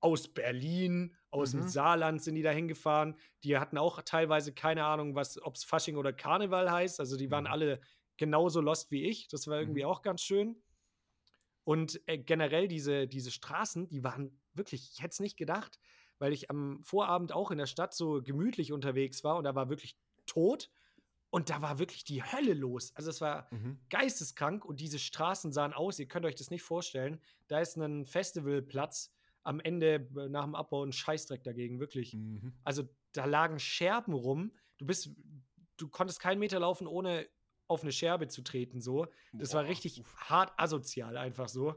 aus 0.00 0.28
Berlin, 0.28 1.16
aus 1.30 1.52
dem 1.52 1.62
Mhm. 1.62 1.68
Saarland 1.68 2.22
sind 2.22 2.34
die 2.36 2.42
da 2.42 2.50
hingefahren. 2.50 3.16
Die 3.44 3.58
hatten 3.58 3.78
auch 3.78 4.02
teilweise 4.02 4.52
keine 4.54 4.84
Ahnung, 4.84 5.14
was, 5.14 5.42
ob 5.42 5.56
es 5.56 5.64
Fasching 5.64 5.96
oder 5.96 6.12
Karneval 6.12 6.70
heißt. 6.70 7.00
Also 7.00 7.16
die 7.16 7.30
waren 7.30 7.46
Mhm. 7.46 7.46
alle 7.46 7.80
genauso 8.16 8.60
lost 8.60 8.90
wie 8.90 9.04
ich. 9.04 9.28
Das 9.28 9.46
war 9.48 9.58
irgendwie 9.60 9.84
Mhm. 9.84 9.86
auch 9.86 10.02
ganz 10.02 10.22
schön. 10.22 10.62
Und 11.64 12.00
äh, 12.06 12.18
generell 12.18 12.68
diese, 12.68 13.08
diese 13.08 13.30
Straßen, 13.30 13.88
die 13.88 14.04
waren 14.04 14.40
wirklich, 14.54 14.90
ich 14.92 15.02
hätte 15.02 15.12
es 15.12 15.20
nicht 15.20 15.36
gedacht, 15.36 15.78
weil 16.18 16.32
ich 16.32 16.48
am 16.50 16.82
Vorabend 16.82 17.32
auch 17.32 17.50
in 17.50 17.58
der 17.58 17.66
Stadt 17.66 17.92
so 17.94 18.22
gemütlich 18.22 18.72
unterwegs 18.72 19.24
war 19.24 19.36
und 19.36 19.44
da 19.44 19.54
war 19.54 19.68
wirklich 19.68 19.98
tot 20.26 20.70
und 21.36 21.50
da 21.50 21.60
war 21.60 21.78
wirklich 21.78 22.02
die 22.04 22.22
Hölle 22.24 22.54
los. 22.54 22.92
Also 22.96 23.10
es 23.10 23.20
war 23.20 23.46
Mhm. 23.50 23.78
geisteskrank 23.90 24.64
und 24.64 24.80
diese 24.80 24.98
Straßen 24.98 25.52
sahen 25.52 25.74
aus, 25.74 25.98
ihr 25.98 26.08
könnt 26.08 26.24
euch 26.24 26.34
das 26.34 26.48
nicht 26.50 26.62
vorstellen. 26.62 27.20
Da 27.48 27.60
ist 27.60 27.76
ein 27.76 28.06
Festivalplatz 28.06 29.12
am 29.42 29.60
Ende 29.60 30.08
äh, 30.16 30.28
nach 30.30 30.44
dem 30.44 30.54
Abbau 30.54 30.82
ein 30.82 30.92
Scheißdreck 30.92 31.42
dagegen, 31.44 31.78
wirklich. 31.78 32.14
Mhm. 32.14 32.54
Also 32.64 32.88
da 33.12 33.26
lagen 33.26 33.58
Scherben 33.58 34.14
rum. 34.14 34.50
Du 34.78 34.86
bist, 34.86 35.10
du 35.76 35.88
konntest 35.90 36.20
keinen 36.20 36.38
Meter 36.38 36.58
laufen, 36.58 36.86
ohne 36.86 37.28
auf 37.68 37.82
eine 37.82 37.92
Scherbe 37.92 38.28
zu 38.28 38.40
treten. 38.42 38.80
So, 38.80 39.06
das 39.34 39.52
war 39.52 39.62
Boah, 39.64 39.68
richtig 39.68 40.00
uff. 40.00 40.16
hart 40.30 40.52
asozial 40.56 41.18
einfach 41.18 41.50
so. 41.50 41.74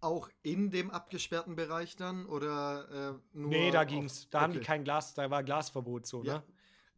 Auch 0.00 0.28
in 0.42 0.70
dem 0.70 0.90
abgesperrten 0.90 1.56
Bereich 1.56 1.96
dann 1.96 2.26
oder 2.26 3.14
äh, 3.14 3.38
nur? 3.38 3.48
nee, 3.48 3.70
da 3.70 3.80
auf- 3.82 3.86
ging's. 3.88 4.28
Da 4.28 4.42
haben 4.42 4.52
die 4.52 4.58
okay. 4.58 4.66
kein 4.66 4.84
Glas, 4.84 5.14
da 5.14 5.30
war 5.30 5.42
Glasverbot 5.42 6.06
so, 6.06 6.22
Ja. 6.22 6.38
ne? 6.38 6.42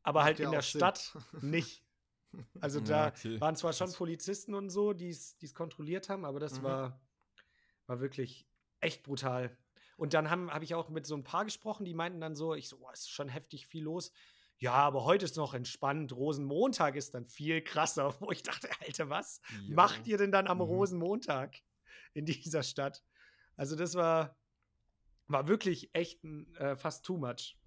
Aber 0.04 0.24
halt 0.24 0.40
in 0.40 0.50
der 0.50 0.62
Sinn. 0.62 0.80
Stadt 0.80 1.16
nicht. 1.42 1.81
Also 2.60 2.78
Ja, 2.80 2.84
da 2.84 3.06
okay. 3.08 3.40
waren 3.40 3.56
zwar 3.56 3.72
schon. 3.72 3.92
Polizisten 3.92 4.54
und 4.54 4.70
so, 4.70 4.92
die 4.92 5.10
es 5.10 5.54
kontrolliert 5.54 6.08
haben, 6.08 6.24
aber 6.24 6.40
das 6.40 6.60
Mhm. 6.60 6.64
war, 6.64 7.00
war 7.86 8.00
wirklich 8.00 8.46
echt 8.80 9.02
brutal. 9.02 9.56
Und 9.96 10.14
dann 10.14 10.30
habe 10.30 10.46
hab 10.52 10.62
ich 10.62 10.74
auch 10.74 10.88
mit 10.88 11.06
so 11.06 11.14
ein 11.14 11.24
paar 11.24 11.44
gesprochen, 11.44 11.84
die 11.84 11.94
meinten 11.94 12.20
dann 12.20 12.34
so, 12.34 12.54
ich 12.54 12.68
so, 12.68 12.78
oh, 12.80 12.90
ist 12.90 13.10
schon 13.10 13.28
heftig 13.28 13.66
viel 13.66 13.84
los. 13.84 14.12
Ja, 14.58 14.72
aber 14.74 15.04
heute 15.04 15.24
ist 15.24 15.36
noch 15.36 15.54
entspannt. 15.54 16.12
Rosenmontag 16.12 16.94
ist 16.96 17.14
dann 17.14 17.26
viel 17.26 17.62
krasser. 17.62 18.14
Wo 18.20 18.30
ich 18.30 18.42
dachte, 18.42 18.68
Alter, 18.80 19.10
was 19.10 19.40
Jo. 19.66 19.74
macht 19.74 20.06
ihr 20.06 20.18
denn 20.18 20.32
dann 20.32 20.46
am 20.46 20.58
Mhm. 20.58 20.62
Rosenmontag 20.64 21.56
in 22.14 22.24
dieser 22.26 22.62
Stadt? 22.62 23.04
Also 23.56 23.76
das 23.76 23.94
war, 23.94 24.36
war 25.26 25.46
wirklich 25.48 25.94
echt 25.94 26.24
äh, 26.24 26.76
fast 26.76 27.04
too 27.04 27.16
much. 27.18 27.58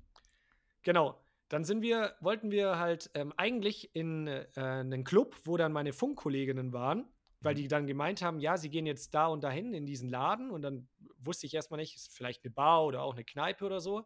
Genau. 0.83 1.24
Dann 1.49 1.63
sind 1.63 1.81
wir, 1.81 2.15
wollten 2.21 2.49
wir 2.51 2.79
halt 2.79 3.11
ähm, 3.13 3.33
eigentlich 3.37 3.95
in 3.95 4.27
äh, 4.27 4.47
einen 4.55 5.03
Club, 5.03 5.35
wo 5.43 5.57
dann 5.57 5.71
meine 5.71 5.93
Funkkolleginnen 5.93 6.73
waren, 6.73 7.07
weil 7.41 7.53
Mhm. 7.53 7.57
die 7.57 7.67
dann 7.67 7.87
gemeint 7.87 8.21
haben, 8.23 8.39
ja, 8.39 8.57
sie 8.57 8.69
gehen 8.69 8.85
jetzt 8.87 9.13
da 9.13 9.27
und 9.27 9.43
dahin 9.43 9.73
in 9.73 9.85
diesen 9.85 10.09
Laden 10.09 10.49
und 10.49 10.63
dann 10.63 10.87
wusste 11.19 11.45
ich 11.45 11.53
erstmal 11.53 11.79
nicht, 11.79 11.95
ist 11.95 12.11
vielleicht 12.11 12.43
eine 12.43 12.51
Bar 12.51 12.85
oder 12.85 13.03
auch 13.03 13.13
eine 13.13 13.23
Kneipe 13.23 13.65
oder 13.65 13.79
so. 13.79 14.05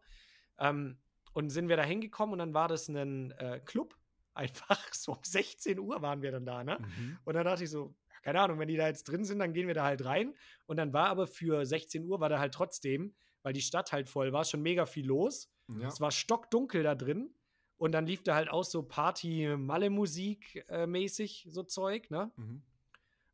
Ähm, 0.58 0.98
und 1.32 1.50
sind 1.50 1.68
wir 1.68 1.76
da 1.76 1.84
hingekommen 1.84 2.32
und 2.34 2.38
dann 2.40 2.54
war 2.54 2.68
das 2.68 2.88
ein 2.88 3.30
äh, 3.32 3.60
Club. 3.64 3.96
Einfach 4.34 4.92
so 4.92 5.12
um 5.12 5.18
16 5.22 5.78
Uhr 5.78 6.02
waren 6.02 6.22
wir 6.22 6.30
dann 6.32 6.44
da, 6.46 6.62
ne? 6.62 6.78
Mhm. 6.78 7.18
Und 7.24 7.34
dann 7.34 7.44
dachte 7.44 7.64
ich 7.64 7.70
so, 7.70 7.94
keine 8.22 8.40
Ahnung, 8.40 8.58
wenn 8.58 8.68
die 8.68 8.76
da 8.76 8.86
jetzt 8.86 9.04
drin 9.04 9.24
sind, 9.24 9.38
dann 9.38 9.52
gehen 9.52 9.66
wir 9.66 9.74
da 9.74 9.84
halt 9.84 10.04
rein. 10.04 10.34
Und 10.66 10.76
dann 10.76 10.92
war 10.92 11.08
aber 11.08 11.26
für 11.26 11.64
16 11.66 12.04
Uhr 12.04 12.20
war 12.20 12.28
da 12.28 12.38
halt 12.38 12.54
trotzdem, 12.54 13.14
weil 13.42 13.52
die 13.54 13.60
Stadt 13.62 13.92
halt 13.92 14.08
voll 14.08 14.32
war, 14.32 14.44
schon 14.44 14.62
mega 14.62 14.86
viel 14.86 15.06
los. 15.06 15.50
Ja. 15.78 15.88
Es 15.88 16.00
war 16.00 16.10
stockdunkel 16.10 16.82
da 16.82 16.94
drin. 16.94 17.34
Und 17.76 17.92
dann 17.92 18.06
lief 18.06 18.22
da 18.22 18.34
halt 18.34 18.50
auch 18.50 18.64
so 18.64 18.82
Party-Malle-Musik 18.82 20.64
äh, 20.68 21.08
so 21.46 21.62
Zeug, 21.62 22.10
ne? 22.10 22.30
Mhm. 22.36 22.62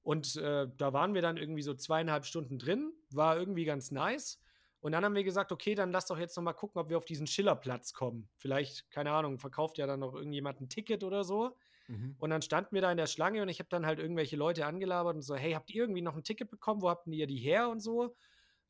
Und 0.03 0.37
äh, 0.37 0.69
da 0.77 0.93
waren 0.93 1.15
wir 1.15 1.23
dann 1.23 1.37
irgendwie 1.37 1.63
so 1.63 1.75
zweieinhalb 1.75 2.25
Stunden 2.25 2.61
drin. 2.61 2.93
War 3.11 3.37
irgendwie 3.37 3.65
ganz 3.65 3.91
nice. 3.91 4.41
Und 4.79 4.93
dann 4.93 5.05
haben 5.05 5.17
wir 5.17 5.25
gesagt, 5.25 5.51
okay, 5.51 5.75
dann 5.75 5.91
lass 5.91 6.07
doch 6.07 6.17
jetzt 6.17 6.37
noch 6.37 6.45
mal 6.45 6.53
gucken, 6.53 6.81
ob 6.81 6.91
wir 6.91 6.97
auf 6.97 7.05
diesen 7.05 7.27
Schillerplatz 7.27 7.93
kommen. 7.93 8.29
Vielleicht, 8.37 8.89
keine 8.93 9.11
Ahnung, 9.11 9.41
verkauft 9.41 9.79
ja 9.79 9.87
dann 9.89 9.99
noch 9.99 10.15
irgendjemand 10.15 10.61
ein 10.61 10.69
Ticket 10.69 11.03
oder 11.03 11.25
so. 11.25 11.57
Mhm. 11.89 12.15
Und 12.19 12.31
dann 12.31 12.41
standen 12.41 12.73
wir 12.73 12.83
da 12.83 12.91
in 12.93 12.97
der 12.97 13.09
Schlange 13.09 13.43
und 13.43 13.49
ich 13.49 13.59
habe 13.59 13.69
dann 13.69 13.85
halt 13.85 13.99
irgendwelche 13.99 14.37
Leute 14.37 14.65
angelabert 14.65 15.17
und 15.17 15.23
so, 15.23 15.35
hey, 15.35 15.55
habt 15.55 15.71
ihr 15.71 15.83
irgendwie 15.83 16.03
noch 16.03 16.15
ein 16.15 16.23
Ticket 16.23 16.51
bekommen? 16.51 16.83
Wo 16.83 16.89
habt 16.89 17.09
ihr 17.09 17.27
die 17.27 17.39
her 17.39 17.69
und 17.69 17.81
so? 17.81 18.15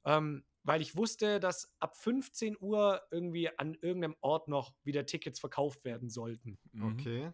Ähm, 0.07 0.43
weil 0.67 0.83
ich 0.83 0.97
wusste, 0.97 1.41
dass 1.41 1.75
ab 1.81 1.97
15 1.97 2.57
Uhr 2.61 3.03
irgendwie 3.11 3.49
an 3.59 3.75
irgendeinem 3.75 4.17
Ort 4.21 4.49
noch 4.49 4.75
wieder 4.85 5.07
Tickets 5.07 5.41
verkauft 5.41 5.85
werden 5.85 6.11
sollten. 6.11 6.59
Mhm. 6.73 6.83
Okay. 6.93 7.33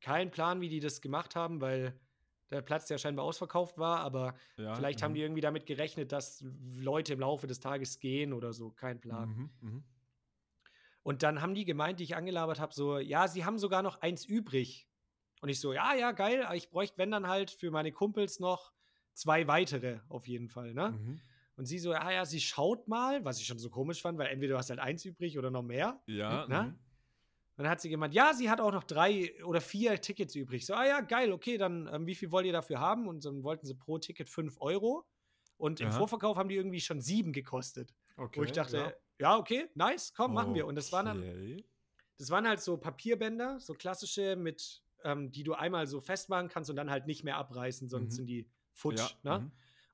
Kein 0.00 0.30
Plan, 0.30 0.60
wie 0.60 0.68
die 0.68 0.80
das 0.80 1.00
gemacht 1.00 1.36
haben, 1.36 1.60
weil 1.60 2.00
der 2.50 2.62
Platz 2.62 2.88
ja 2.90 2.98
scheinbar 2.98 3.24
ausverkauft 3.24 3.78
war, 3.78 4.00
aber 4.00 4.34
Ja, 4.56 4.74
vielleicht 4.74 5.02
haben 5.02 5.14
mhm. 5.14 5.14
die 5.14 5.22
irgendwie 5.22 5.40
damit 5.40 5.66
gerechnet, 5.66 6.12
dass 6.12 6.44
Leute 6.44 7.14
im 7.14 7.20
Laufe 7.20 7.46
des 7.46 7.60
Tages 7.60 8.00
gehen 8.00 8.32
oder 8.32 8.52
so. 8.52 8.70
Kein 8.72 9.00
Plan. 9.00 9.36
Mhm. 9.36 9.50
Mhm. 9.60 9.84
Und 11.02 11.22
dann 11.22 11.40
haben 11.42 11.54
die 11.54 11.64
gemeint, 11.64 11.98
die 12.00 12.04
ich 12.04 12.16
angelabert 12.16 12.60
habe, 12.60 12.72
so, 12.72 12.98
ja, 12.98 13.26
sie 13.28 13.44
haben 13.44 13.58
sogar 13.58 13.82
noch 13.82 14.00
eins 14.02 14.24
übrig. 14.24 14.88
Und 15.40 15.48
ich 15.48 15.60
so, 15.60 15.72
ja, 15.72 15.94
ja, 15.94 16.12
geil, 16.12 16.44
aber 16.44 16.54
ich 16.56 16.70
bräuchte, 16.70 16.98
wenn 16.98 17.10
dann 17.10 17.26
halt 17.26 17.50
für 17.50 17.70
meine 17.70 17.92
Kumpels 17.92 18.38
noch 18.38 18.72
zwei 19.12 19.46
weitere 19.48 20.00
auf 20.08 20.28
jeden 20.28 20.48
Fall, 20.48 20.74
ne? 20.74 20.90
Mhm. 20.90 21.22
Und 21.56 21.66
sie 21.66 21.78
so, 21.78 21.92
ja, 21.92 22.10
ja, 22.10 22.24
sie 22.24 22.40
schaut 22.40 22.88
mal, 22.88 23.24
was 23.24 23.38
ich 23.38 23.46
schon 23.46 23.58
so 23.58 23.68
komisch 23.70 24.00
fand, 24.02 24.18
weil 24.18 24.28
entweder 24.28 24.54
du 24.54 24.58
hast 24.58 24.70
halt 24.70 24.80
eins 24.80 25.04
übrig 25.04 25.38
oder 25.38 25.50
noch 25.50 25.62
mehr. 25.62 26.00
Ja. 26.06 26.46
Ne? 26.46 26.62
mhm. 26.62 26.78
Und 27.56 27.64
dann 27.64 27.68
hat 27.68 27.80
sie 27.82 27.90
gemeint, 27.90 28.14
ja, 28.14 28.32
sie 28.32 28.48
hat 28.50 28.60
auch 28.62 28.72
noch 28.72 28.84
drei 28.84 29.34
oder 29.44 29.60
vier 29.60 30.00
Tickets 30.00 30.34
übrig. 30.34 30.64
So, 30.64 30.72
ah 30.74 30.86
ja, 30.86 31.00
geil, 31.00 31.30
okay, 31.32 31.58
dann 31.58 31.88
ähm, 31.92 32.06
wie 32.06 32.14
viel 32.14 32.32
wollt 32.32 32.46
ihr 32.46 32.52
dafür 32.52 32.80
haben? 32.80 33.06
Und 33.06 33.24
dann 33.26 33.42
wollten 33.44 33.66
sie 33.66 33.74
pro 33.74 33.98
Ticket 33.98 34.28
fünf 34.28 34.58
Euro. 34.60 35.04
Und 35.58 35.80
im 35.80 35.88
Aha. 35.88 35.98
Vorverkauf 35.98 36.36
haben 36.38 36.48
die 36.48 36.56
irgendwie 36.56 36.80
schon 36.80 37.00
sieben 37.00 37.32
gekostet. 37.32 37.94
okay. 38.16 38.40
wo 38.40 38.44
ich 38.44 38.52
dachte, 38.52 38.76
ja. 38.78 38.92
ja. 39.18 39.36
okay, 39.38 39.68
nice, 39.74 40.14
komm, 40.14 40.32
machen 40.32 40.54
wir. 40.54 40.66
Und 40.66 40.74
das 40.76 40.90
waren 40.92 41.06
dann, 41.06 41.18
Okay. 41.18 41.64
das 42.18 42.30
waren 42.30 42.48
halt 42.48 42.60
so 42.60 42.78
Papierbänder, 42.78 43.60
so 43.60 43.74
klassische 43.74 44.34
mit, 44.34 44.82
ähm, 45.04 45.30
die 45.30 45.44
du 45.44 45.52
einmal 45.52 45.86
so 45.86 46.00
festmachen 46.00 46.48
kannst 46.48 46.70
und 46.70 46.76
dann 46.76 46.90
halt 46.90 47.06
nicht 47.06 47.22
mehr 47.22 47.36
abreißen, 47.36 47.88
sonst 47.88 48.12
Mhm. 48.12 48.16
sind 48.16 48.26
die 48.26 48.48
futsch. 48.72 49.14
Ja, 49.22 49.38
Ne? 49.38 49.44
mhm. 49.44 49.52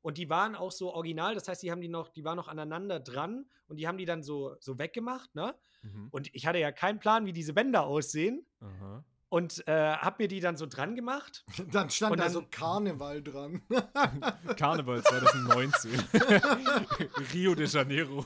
Und 0.09 0.17
die 0.17 0.31
waren 0.31 0.55
auch 0.57 0.73
so 0.73 0.95
original, 0.95 1.35
das 1.35 1.49
heißt, 1.49 1.63
die 1.63 1.71
haben 1.71 1.83
die 1.83 1.89
noch, 1.89 2.09
die 2.09 2.25
waren 2.25 2.37
noch 2.37 2.49
aneinander 2.49 2.99
dran 2.99 3.45
und 3.67 3.77
die 3.77 3.87
haben 3.87 3.99
die 3.99 4.07
dann 4.07 4.23
so, 4.23 4.57
so 4.59 4.79
weggemacht, 4.79 5.35
ne? 5.35 5.55
Mhm. 5.83 6.09
Und 6.11 6.35
ich 6.35 6.47
hatte 6.47 6.57
ja 6.59 6.73
keinen 6.73 6.99
Plan, 6.99 7.27
wie 7.27 7.35
diese 7.35 7.53
Bänder 7.53 7.85
aussehen 7.85 8.47
Aha. 8.61 9.05
und 9.29 9.69
äh, 9.69 9.93
hab 9.93 10.19
mir 10.19 10.27
die 10.27 10.41
dann 10.41 10.57
so 10.57 10.65
dran 10.65 10.97
gemacht. 10.97 11.45
Dann 11.73 11.91
stand 11.91 12.13
Und 12.13 12.19
da 12.21 12.25
dann- 12.25 12.33
so 12.33 12.43
Karneval 12.51 13.23
dran. 13.23 13.61
Karneval 14.57 15.03
2019. 15.03 15.91
Rio 17.35 17.55
de 17.55 17.67
Janeiro. 17.67 18.25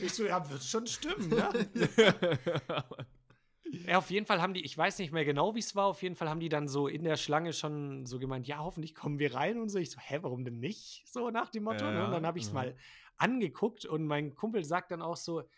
Ich 0.00 0.14
so, 0.14 0.24
ja, 0.24 0.48
wird 0.48 0.64
schon 0.64 0.86
stimmen, 0.86 1.28
ne? 1.28 1.50
Ja, 3.86 3.98
auf 3.98 4.10
jeden 4.10 4.26
Fall 4.26 4.40
haben 4.40 4.54
die, 4.54 4.64
ich 4.64 4.76
weiß 4.76 4.98
nicht 4.98 5.12
mehr 5.12 5.24
genau, 5.24 5.54
wie 5.54 5.58
es 5.60 5.74
war, 5.74 5.86
auf 5.86 6.02
jeden 6.02 6.14
Fall 6.16 6.28
haben 6.28 6.40
die 6.40 6.48
dann 6.48 6.68
so 6.68 6.88
in 6.88 7.04
der 7.04 7.16
Schlange 7.16 7.52
schon 7.52 8.06
so 8.06 8.18
gemeint, 8.18 8.46
ja, 8.46 8.58
hoffentlich 8.58 8.94
kommen 8.94 9.18
wir 9.18 9.34
rein 9.34 9.58
und 9.60 9.68
so. 9.68 9.78
Ich 9.78 9.90
so, 9.90 9.98
hä, 10.00 10.18
warum 10.22 10.44
denn 10.44 10.58
nicht? 10.60 11.04
So 11.08 11.30
nach 11.30 11.50
dem 11.50 11.64
Motto. 11.64 11.84
ne? 11.84 11.92
Ja, 11.98 12.04
Und 12.06 12.12
dann 12.12 12.26
habe 12.26 12.38
ich 12.38 12.44
es 12.44 12.50
mhm. 12.50 12.54
mal 12.56 12.76
angeguckt 13.16 13.84
und 13.84 14.06
mein 14.06 14.34
Kumpel 14.34 14.64
sagt 14.64 14.90
dann 14.92 15.02
auch 15.02 15.16
so, 15.16 15.48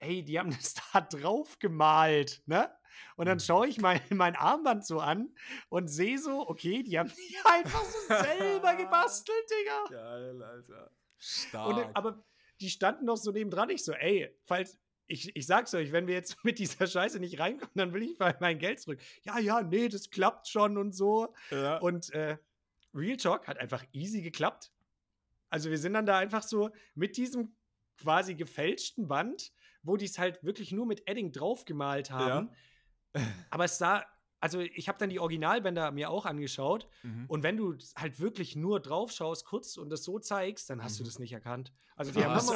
ey, 0.00 0.22
die 0.24 0.38
haben 0.38 0.50
das 0.58 0.74
da 0.92 1.00
drauf 1.00 1.58
gemalt, 1.58 2.42
ne? 2.46 2.70
Und 3.16 3.26
dann 3.26 3.38
Mhm. 3.38 3.42
schaue 3.42 3.66
ich 3.68 3.80
mein, 3.80 4.00
mein 4.10 4.36
Armband 4.36 4.84
so 4.86 5.00
an 5.00 5.34
und 5.68 5.88
sehe 5.88 6.18
so, 6.18 6.48
okay, 6.48 6.82
die 6.82 6.98
haben 6.98 7.10
die 7.10 7.36
einfach 7.44 7.82
so 7.84 7.98
selber 8.08 8.74
gebastelt, 8.76 9.44
Digga. 9.50 9.84
Geil, 9.90 10.42
Alter. 10.42 10.86
Und, 10.86 11.78
Stark. 11.78 11.90
aber 11.94 12.24
die 12.60 12.70
standen 12.70 13.06
noch 13.06 13.16
so 13.16 13.32
nebendran. 13.32 13.70
Ich 13.70 13.84
so, 13.84 13.92
ey, 13.92 14.36
falls, 14.44 14.78
ich, 15.06 15.34
ich 15.36 15.46
sag's 15.46 15.74
euch, 15.74 15.92
wenn 15.92 16.06
wir 16.06 16.14
jetzt 16.14 16.36
mit 16.44 16.58
dieser 16.58 16.86
Scheiße 16.86 17.20
nicht 17.20 17.38
reinkommen, 17.38 17.74
dann 17.74 17.92
will 17.92 18.02
ich 18.02 18.18
mal 18.18 18.36
mein 18.40 18.58
Geld 18.58 18.80
zurück. 18.80 19.00
Ja, 19.22 19.38
ja, 19.38 19.62
nee, 19.62 19.88
das 19.88 20.10
klappt 20.10 20.48
schon 20.48 20.76
und 20.78 20.92
so. 20.92 21.34
ja. 21.50 21.78
Und 21.78 22.10
äh, 22.10 22.38
Real 22.94 23.16
Talk 23.16 23.48
hat 23.48 23.58
einfach 23.58 23.84
easy 23.92 24.22
geklappt. 24.22 24.70
Also 25.50 25.70
wir 25.70 25.78
sind 25.78 25.94
dann 25.94 26.06
da 26.06 26.18
einfach 26.18 26.42
so 26.42 26.70
mit 26.94 27.16
diesem 27.16 27.54
quasi 27.98 28.34
gefälschten 28.34 29.08
Band, 29.08 29.52
wo 29.82 29.96
die 29.96 30.06
es 30.06 30.18
halt 30.18 30.42
wirklich 30.42 30.72
nur 30.72 30.86
mit 30.86 31.08
Edding 31.08 31.32
draufgemalt 31.32 32.10
haben. 32.10 32.50
Aber 33.50 33.64
es 33.64 33.78
sah, 33.78 34.04
also 34.44 34.60
ich 34.60 34.88
habe 34.88 34.98
dann 34.98 35.08
die 35.08 35.18
Originalbänder 35.20 35.90
mir 35.90 36.10
auch 36.10 36.26
angeschaut. 36.26 36.86
Mhm. 37.02 37.24
Und 37.28 37.42
wenn 37.42 37.56
du 37.56 37.74
halt 37.96 38.20
wirklich 38.20 38.56
nur 38.56 38.78
drauf 38.78 39.10
schaust 39.10 39.46
kurz 39.46 39.78
und 39.78 39.88
das 39.88 40.04
so 40.04 40.18
zeigst, 40.18 40.68
dann 40.68 40.84
hast 40.84 40.98
du 40.98 41.02
Mhm. 41.02 41.06
das 41.06 41.18
nicht 41.18 41.32
erkannt. 41.32 41.72
Also 41.96 42.12
die 42.12 42.22
haben 42.22 42.34
Krass, 42.34 42.46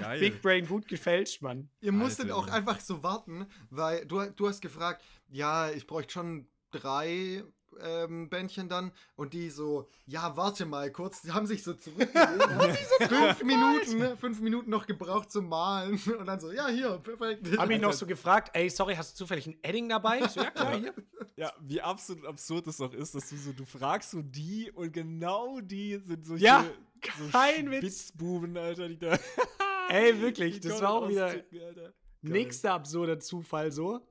das. 0.00 0.20
Big 0.20 0.40
Brain 0.40 0.68
gut 0.68 0.86
gefälscht, 0.86 1.42
Mann. 1.42 1.68
Ihr 1.80 1.90
musstet 1.90 2.26
Alter, 2.30 2.36
auch 2.36 2.46
einfach 2.46 2.78
so 2.78 3.02
warten, 3.02 3.46
weil 3.70 4.06
du, 4.06 4.24
du 4.30 4.46
hast 4.46 4.60
gefragt, 4.60 5.02
ja, 5.30 5.68
ich 5.70 5.88
bräuchte 5.88 6.12
schon 6.12 6.46
drei 6.70 7.42
ähm, 7.80 8.28
Bändchen 8.28 8.68
dann 8.68 8.92
und 9.16 9.32
die 9.32 9.50
so, 9.50 9.88
ja, 10.06 10.36
warte 10.36 10.66
mal 10.66 10.90
kurz, 10.90 11.22
die 11.22 11.32
haben 11.32 11.46
sich 11.46 11.62
so 11.62 11.74
zurückgelehnt. 11.74 12.78
fünf 13.08 13.42
Minuten, 13.42 13.98
ne, 13.98 14.16
fünf 14.16 14.40
Minuten 14.40 14.70
noch 14.70 14.86
gebraucht 14.86 15.30
zum 15.30 15.48
Malen 15.48 16.00
und 16.18 16.26
dann 16.26 16.40
so, 16.40 16.52
ja, 16.52 16.68
hier, 16.68 16.98
perfekt. 16.98 17.58
Hab 17.58 17.70
ich 17.70 17.80
noch 17.80 17.92
so 17.92 18.06
gefragt, 18.06 18.50
ey, 18.54 18.68
sorry, 18.70 18.94
hast 18.94 19.12
du 19.12 19.16
zufällig 19.18 19.46
ein 19.46 19.56
Edding 19.62 19.88
dabei? 19.88 20.26
So, 20.28 20.40
ja 20.40 20.50
klar, 20.50 20.76
hier. 20.78 20.94
Ja, 21.36 21.52
wie 21.60 21.80
absolut 21.80 22.26
absurd 22.26 22.66
es 22.66 22.80
auch 22.80 22.92
ist, 22.92 23.14
dass 23.14 23.28
du 23.30 23.36
so, 23.36 23.52
du 23.52 23.64
fragst 23.64 24.10
so 24.10 24.22
die 24.22 24.70
und 24.72 24.92
genau 24.92 25.60
die 25.60 25.98
sind 25.98 26.26
solche 26.26 26.44
Ja, 26.44 26.64
so 27.18 27.28
kein 27.30 27.70
Witz. 27.70 27.78
Spitzbuben, 27.78 28.56
Alter, 28.56 28.88
die 28.88 28.98
da. 28.98 29.18
Ey, 29.88 30.20
wirklich, 30.20 30.60
die 30.60 30.68
das 30.68 30.80
war 30.80 30.92
auch 30.92 31.08
wieder 31.08 31.26
Alter. 31.26 31.92
Nächster 32.22 32.72
absurder 32.74 33.18
Zufall 33.18 33.72
so. 33.72 34.06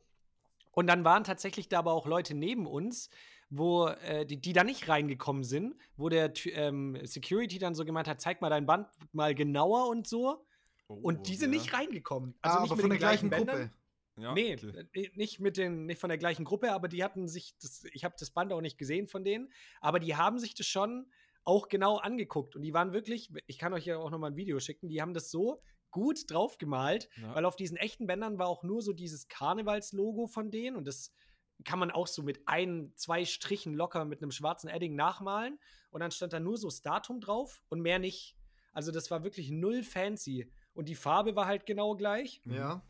Und 0.72 0.88
dann 0.88 1.04
waren 1.04 1.24
tatsächlich 1.24 1.70
da 1.70 1.80
aber 1.80 1.94
auch 1.94 2.06
Leute 2.06 2.34
neben 2.34 2.66
uns, 2.66 3.10
wo 3.52 3.88
äh, 3.88 4.26
die, 4.26 4.42
die 4.42 4.54
da 4.54 4.64
nicht 4.64 4.88
reingekommen 4.90 5.44
sind, 5.44 5.76
wo 5.98 6.10
der 6.10 6.34
ähm, 6.48 6.98
Security 7.04 7.60
dann 7.60 7.76
so 7.76 7.86
gemeint 7.86 8.08
hat, 8.08 8.20
zeig 8.22 8.42
mal 8.42 8.50
dein 8.50 8.66
Band 8.66 8.88
mal 9.12 9.36
genauer 9.36 9.88
und 9.90 10.08
so. 10.08 10.44
Oh, 10.88 10.96
Und 10.96 11.28
die 11.28 11.36
sind 11.36 11.54
ja. 11.54 11.60
nicht 11.60 11.74
reingekommen. 11.74 12.34
Also 12.42 12.58
Also 12.60 12.64
nicht 12.64 12.72
aber 12.72 12.76
mit 12.78 12.82
von 12.82 12.90
den 12.90 13.00
der 13.00 13.08
gleichen 13.10 13.30
gleichen 13.30 13.46
Gruppe. 13.46 13.58
Bändern. 13.60 13.78
Ja, 14.18 14.34
nee, 14.34 14.56
okay. 14.56 14.88
äh, 14.94 15.10
nicht 15.16 15.40
mit 15.40 15.58
den, 15.58 15.86
nicht 15.86 16.00
von 16.00 16.10
der 16.10 16.18
gleichen 16.18 16.44
Gruppe, 16.46 16.72
aber 16.74 16.88
die 16.88 17.04
hatten 17.04 17.28
sich, 17.28 17.56
das, 17.62 17.84
ich 17.94 18.04
habe 18.04 18.16
das 18.20 18.32
Band 18.32 18.52
auch 18.54 18.62
nicht 18.62 18.78
gesehen 18.78 19.08
von 19.08 19.24
denen, 19.24 19.52
aber 19.80 20.00
die 20.00 20.16
haben 20.16 20.40
sich 20.40 20.54
das 20.54 20.68
schon 20.68 21.12
auch 21.44 21.70
genau 21.70 21.98
angeguckt 21.98 22.56
und 22.56 22.62
die 22.62 22.74
waren 22.74 22.94
wirklich, 22.94 23.32
ich 23.48 23.58
kann 23.58 23.74
euch 23.74 23.86
ja 23.86 23.98
auch 23.98 24.12
noch 24.12 24.20
mal 24.20 24.28
ein 24.28 24.36
Video 24.36 24.60
schicken, 24.60 24.90
die 24.90 25.02
haben 25.02 25.14
das 25.14 25.32
so 25.32 25.62
gut 25.92 26.30
drauf 26.30 26.58
gemalt, 26.58 27.10
Ja. 27.22 27.34
weil 27.36 27.46
auf 27.46 27.56
diesen 27.56 27.78
echten 27.78 28.06
Bändern 28.06 28.38
war 28.38 28.48
auch 28.48 28.64
nur 28.64 28.82
so 28.82 28.94
dieses 28.94 29.28
Karnevalslogo 29.28 30.28
von 30.28 30.52
denen 30.52 30.76
und 30.76 30.86
das 30.86 31.12
kann 31.64 31.80
man 31.80 31.92
auch 31.92 32.08
so 32.08 32.24
mit 32.24 32.42
ein, 32.48 32.92
zwei 32.96 33.26
Strichen 33.26 33.74
locker 33.74 34.06
mit 34.06 34.22
einem 34.22 34.32
schwarzen 34.32 34.70
Edding 34.70 34.96
nachmalen 34.96 35.60
und 35.92 36.00
dann 36.02 36.12
stand 36.12 36.34
da 36.34 36.40
nur 36.40 36.58
so 36.58 36.68
das 36.68 36.82
Datum 36.82 37.20
drauf 37.22 37.64
und 37.70 37.82
mehr 37.82 38.00
nicht. 38.00 38.36
Also 38.74 38.92
das 38.92 39.12
war 39.12 39.24
wirklich 39.24 39.52
null 39.52 39.84
fancy 39.84 40.52
und 40.74 40.88
die 40.88 40.96
Farbe 40.96 41.36
war 41.36 41.46
halt 41.46 41.66
genau 41.66 41.96
gleich. 41.96 42.42
Ja. 42.46 42.82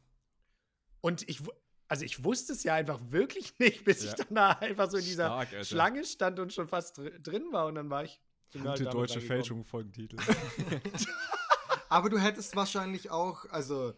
Und 1.02 1.28
ich, 1.28 1.42
also 1.88 2.06
ich 2.06 2.24
wusste 2.24 2.54
es 2.54 2.64
ja 2.64 2.76
einfach 2.76 3.00
wirklich 3.10 3.54
nicht, 3.60 3.84
bis 3.84 4.04
Ja. 4.04 4.10
ich 4.12 4.16
dann 4.16 4.36
da 4.36 4.50
einfach 4.52 4.90
so 4.90 4.98
in 4.98 5.04
dieser 5.06 5.26
Stark. 5.26 5.66
Schlange 5.66 6.04
stand 6.06 6.40
und 6.40 6.54
schon 6.54 6.68
fast 6.68 6.98
dr 6.98 7.10
drin 7.20 7.48
war 7.52 7.66
und 7.66 7.76
dann 7.76 7.90
war 7.90 8.04
ich. 8.04 8.22
halt 8.54 8.64
Gute 8.64 8.84
damit 8.84 8.94
deutsche. 8.94 9.22
Fälschung 9.22 9.64
Folgentitel. 9.64 10.18
Aber 11.90 12.10
du 12.10 12.18
hättest 12.20 12.56
wahrscheinlich 12.56 13.10
auch, 13.12 13.46
also 13.50 13.94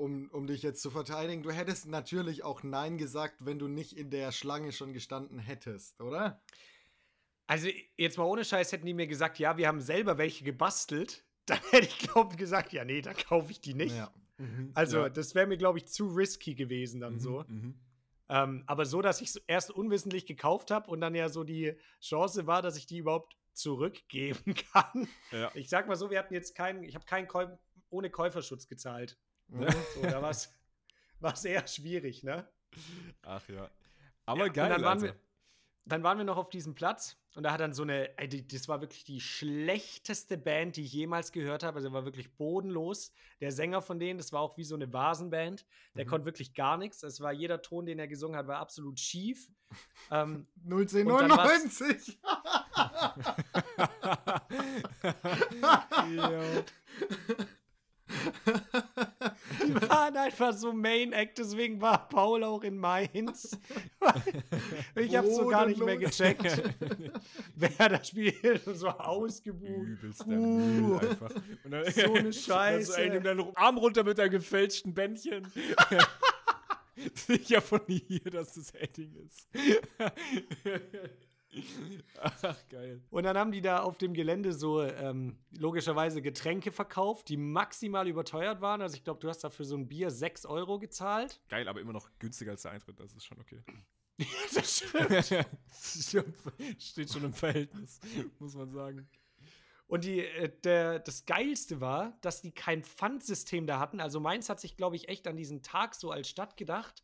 um, 0.00 0.28
um 0.30 0.46
dich 0.46 0.62
jetzt 0.62 0.82
zu 0.82 0.90
verteidigen, 0.90 1.42
du 1.42 1.50
hättest 1.50 1.86
natürlich 1.86 2.42
auch 2.42 2.62
Nein 2.62 2.98
gesagt, 2.98 3.44
wenn 3.44 3.58
du 3.58 3.68
nicht 3.68 3.96
in 3.96 4.10
der 4.10 4.32
Schlange 4.32 4.72
schon 4.72 4.92
gestanden 4.92 5.38
hättest, 5.38 6.00
oder? 6.00 6.42
Also 7.46 7.68
jetzt 7.96 8.16
mal 8.16 8.24
ohne 8.24 8.44
Scheiß 8.44 8.72
hätten 8.72 8.86
die 8.86 8.94
mir 8.94 9.06
gesagt, 9.06 9.38
ja, 9.38 9.56
wir 9.56 9.66
haben 9.68 9.80
selber 9.80 10.18
welche 10.18 10.44
gebastelt. 10.44 11.24
Dann 11.46 11.58
hätte 11.70 11.86
ich, 11.88 11.98
glaube 11.98 12.32
ich, 12.32 12.38
gesagt, 12.38 12.72
ja, 12.72 12.84
nee, 12.84 13.00
dann 13.02 13.16
kaufe 13.16 13.50
ich 13.50 13.60
die 13.60 13.74
nicht. 13.74 13.96
Ja. 13.96 14.12
Mhm, 14.38 14.70
Also 14.74 14.98
ja. 14.98 15.08
das 15.08 15.34
wäre 15.34 15.46
mir, 15.48 15.56
glaube 15.56 15.78
ich, 15.78 15.86
zu 15.88 16.06
risky 16.06 16.54
gewesen 16.54 17.00
dann 17.00 17.14
Mhm, 17.14 17.20
so. 17.20 17.44
mhm. 17.48 17.74
Ähm, 18.28 18.62
aber 18.66 18.86
so, 18.86 19.02
dass 19.02 19.20
ich 19.20 19.30
es 19.30 19.36
erst 19.48 19.72
unwissentlich 19.72 20.26
gekauft 20.26 20.70
habe 20.70 20.88
und 20.88 21.00
dann 21.00 21.16
ja 21.16 21.28
so 21.28 21.42
die 21.42 21.74
Chance 22.00 22.46
war, 22.46 22.62
dass 22.62 22.76
ich 22.76 22.86
die 22.86 22.98
überhaupt 22.98 23.36
zurückgeben 23.52 24.54
kann. 24.72 25.08
Ja. 25.32 25.50
Ich 25.54 25.68
sag 25.68 25.88
mal 25.88 25.96
so, 25.96 26.10
wir 26.10 26.18
hatten 26.20 26.34
jetzt 26.34 26.54
keinen, 26.54 26.84
ich 26.84 26.94
habe 26.94 27.04
keinen 27.06 27.26
Käu 27.26 27.48
ohne 27.90 28.08
Käuferschutz 28.10 28.68
gezahlt. 28.68 29.18
Mhm. 29.50 29.66
So, 29.94 30.02
da 30.02 30.22
war 30.22 30.30
es 30.30 30.48
eher 31.44 31.66
schwierig, 31.66 32.22
ne? 32.22 32.48
Ach 33.22 33.46
ja. 33.48 33.68
Aber 34.26 34.46
Ja, 34.46 34.52
geil, 34.52 34.68
dann 34.70 34.82
waren, 34.82 35.02
Alter. 35.02 35.14
wir, 35.14 35.20
dann 35.86 36.02
waren 36.04 36.18
wir 36.18 36.24
noch 36.24 36.36
auf 36.36 36.50
diesem 36.50 36.74
Platz 36.74 37.16
und 37.34 37.42
da 37.42 37.52
hat 37.52 37.60
dann 37.60 37.72
so 37.72 37.82
eine, 37.82 38.10
das 38.50 38.68
war 38.68 38.80
wirklich 38.80 39.02
die 39.04 39.20
schlechteste 39.20 40.38
Band, 40.38 40.76
die 40.76 40.84
ich 40.84 40.92
jemals 40.92 41.32
gehört 41.32 41.62
habe. 41.64 41.76
Also 41.78 41.92
war 41.92 42.04
wirklich 42.04 42.36
bodenlos. 42.36 43.12
Der 43.40 43.50
Sänger 43.52 43.82
von 43.82 43.98
denen, 43.98 44.18
das 44.18 44.32
war 44.32 44.40
auch 44.40 44.56
wie 44.56 44.64
so 44.64 44.74
eine 44.76 44.92
Vasenband. 44.92 45.66
Der 45.96 46.04
Mhm. 46.04 46.08
konnte 46.08 46.26
wirklich 46.26 46.54
gar 46.54 46.76
nichts. 46.76 47.02
Es 47.02 47.20
war 47.20 47.32
jeder 47.32 47.60
Ton, 47.62 47.86
den 47.86 47.98
er 47.98 48.06
gesungen 48.08 48.36
hat, 48.36 48.46
war 48.46 48.58
absolut 48.58 49.00
schief. 49.00 49.50
ähm, 50.10 50.46
01099. 50.64 52.18
Jo. 59.72 59.78
Die 59.78 59.88
waren 59.88 60.16
einfach 60.16 60.52
so 60.52 60.72
Main 60.72 61.12
Act, 61.12 61.38
deswegen 61.38 61.80
war 61.80 62.08
Paul 62.08 62.44
auch 62.44 62.62
in 62.62 62.76
Mainz. 62.78 63.58
ich 64.94 65.16
hab's 65.16 65.36
so 65.36 65.46
gar 65.46 65.66
nicht 65.66 65.82
mehr 65.82 65.96
gecheckt, 65.96 66.62
wer 67.56 67.88
das 67.88 68.08
spielt. 68.08 68.62
So 68.80 68.88
ausgebucht. 68.88 69.70
Übelst 69.70 70.20
der 70.26 70.38
Uh, 70.38 70.40
Müll 70.40 71.08
einfach. 71.08 71.30
Und 71.64 71.70
dann, 71.70 71.90
so 71.92 72.14
eine 72.14 72.32
Scheiße. 72.32 72.96
einen 72.96 73.22
dann 73.22 73.40
Arm 73.56 73.78
runter 73.78 74.04
mit 74.04 74.18
einem 74.18 74.30
gefälschten 74.30 74.94
Bändchen. 74.94 75.46
Sicher 77.14 77.60
von 77.60 77.80
hier, 77.86 78.20
dass 78.30 78.54
das 78.54 78.70
Edding 78.72 79.14
ist. 79.26 79.48
Ach, 82.20 82.56
geil. 82.68 83.02
Und 83.10 83.24
dann 83.24 83.36
haben 83.36 83.52
die 83.52 83.60
da 83.60 83.80
auf 83.80 83.98
dem 83.98 84.14
Gelände 84.14 84.52
so 84.52 84.82
ähm, 84.82 85.38
logischerweise 85.58 86.22
Getränke 86.22 86.70
verkauft, 86.70 87.28
die 87.28 87.36
maximal 87.36 88.06
überteuert 88.06 88.60
waren. 88.60 88.82
Also 88.82 88.96
ich 88.96 89.04
glaube, 89.04 89.20
du 89.20 89.28
hast 89.28 89.42
dafür 89.42 89.64
so 89.64 89.76
ein 89.76 89.88
Bier 89.88 90.10
6 90.10 90.46
Euro 90.46 90.78
gezahlt. 90.78 91.40
Geil, 91.48 91.68
aber 91.68 91.80
immer 91.80 91.92
noch 91.92 92.08
günstiger 92.18 92.52
als 92.52 92.62
der 92.62 92.72
Eintritt, 92.72 93.00
das 93.00 93.12
ist 93.12 93.26
schon 93.26 93.40
okay. 93.40 93.62
das 94.54 94.84
stimmt. 96.06 96.34
Steht 96.78 97.10
schon 97.10 97.24
im 97.24 97.32
Verhältnis, 97.32 98.00
muss 98.38 98.54
man 98.54 98.70
sagen. 98.70 99.08
Und 99.86 100.04
die, 100.04 100.20
äh, 100.20 100.52
der, 100.62 101.00
das 101.00 101.26
Geilste 101.26 101.80
war, 101.80 102.16
dass 102.20 102.42
die 102.42 102.52
kein 102.52 102.84
Pfandsystem 102.84 103.66
da 103.66 103.80
hatten. 103.80 104.00
Also 104.00 104.20
Mainz 104.20 104.48
hat 104.48 104.60
sich, 104.60 104.76
glaube 104.76 104.94
ich, 104.94 105.08
echt 105.08 105.26
an 105.26 105.36
diesen 105.36 105.62
Tag 105.62 105.96
so 105.96 106.12
als 106.12 106.28
Stadt 106.28 106.56
gedacht. 106.56 107.02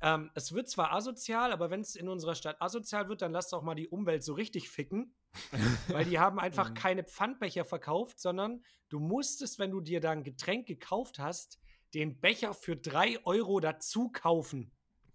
Ähm, 0.00 0.30
es 0.34 0.52
wird 0.52 0.68
zwar 0.68 0.92
asozial, 0.92 1.52
aber 1.52 1.70
wenn 1.70 1.80
es 1.80 1.96
in 1.96 2.08
unserer 2.08 2.34
Stadt 2.34 2.60
asozial 2.62 3.08
wird, 3.08 3.22
dann 3.22 3.32
lasst 3.32 3.52
doch 3.52 3.62
mal 3.62 3.74
die 3.74 3.88
Umwelt 3.88 4.22
so 4.22 4.34
richtig 4.34 4.70
ficken. 4.70 5.14
Weil 5.88 6.04
die 6.04 6.18
haben 6.18 6.38
einfach 6.38 6.70
Mhm. 6.70 6.74
keine 6.74 7.04
Pfandbecher 7.04 7.64
verkauft, 7.64 8.18
sondern 8.20 8.62
du 8.88 9.00
musstest, 9.00 9.58
wenn 9.58 9.70
du 9.70 9.80
dir 9.80 10.00
da 10.00 10.10
ein 10.12 10.24
Getränk 10.24 10.66
gekauft 10.66 11.18
hast, 11.18 11.58
den 11.94 12.20
Becher 12.20 12.54
für 12.54 12.76
3 12.76 13.24
Euro 13.26 13.60
dazu 13.60 14.10
kaufen. 14.10 14.70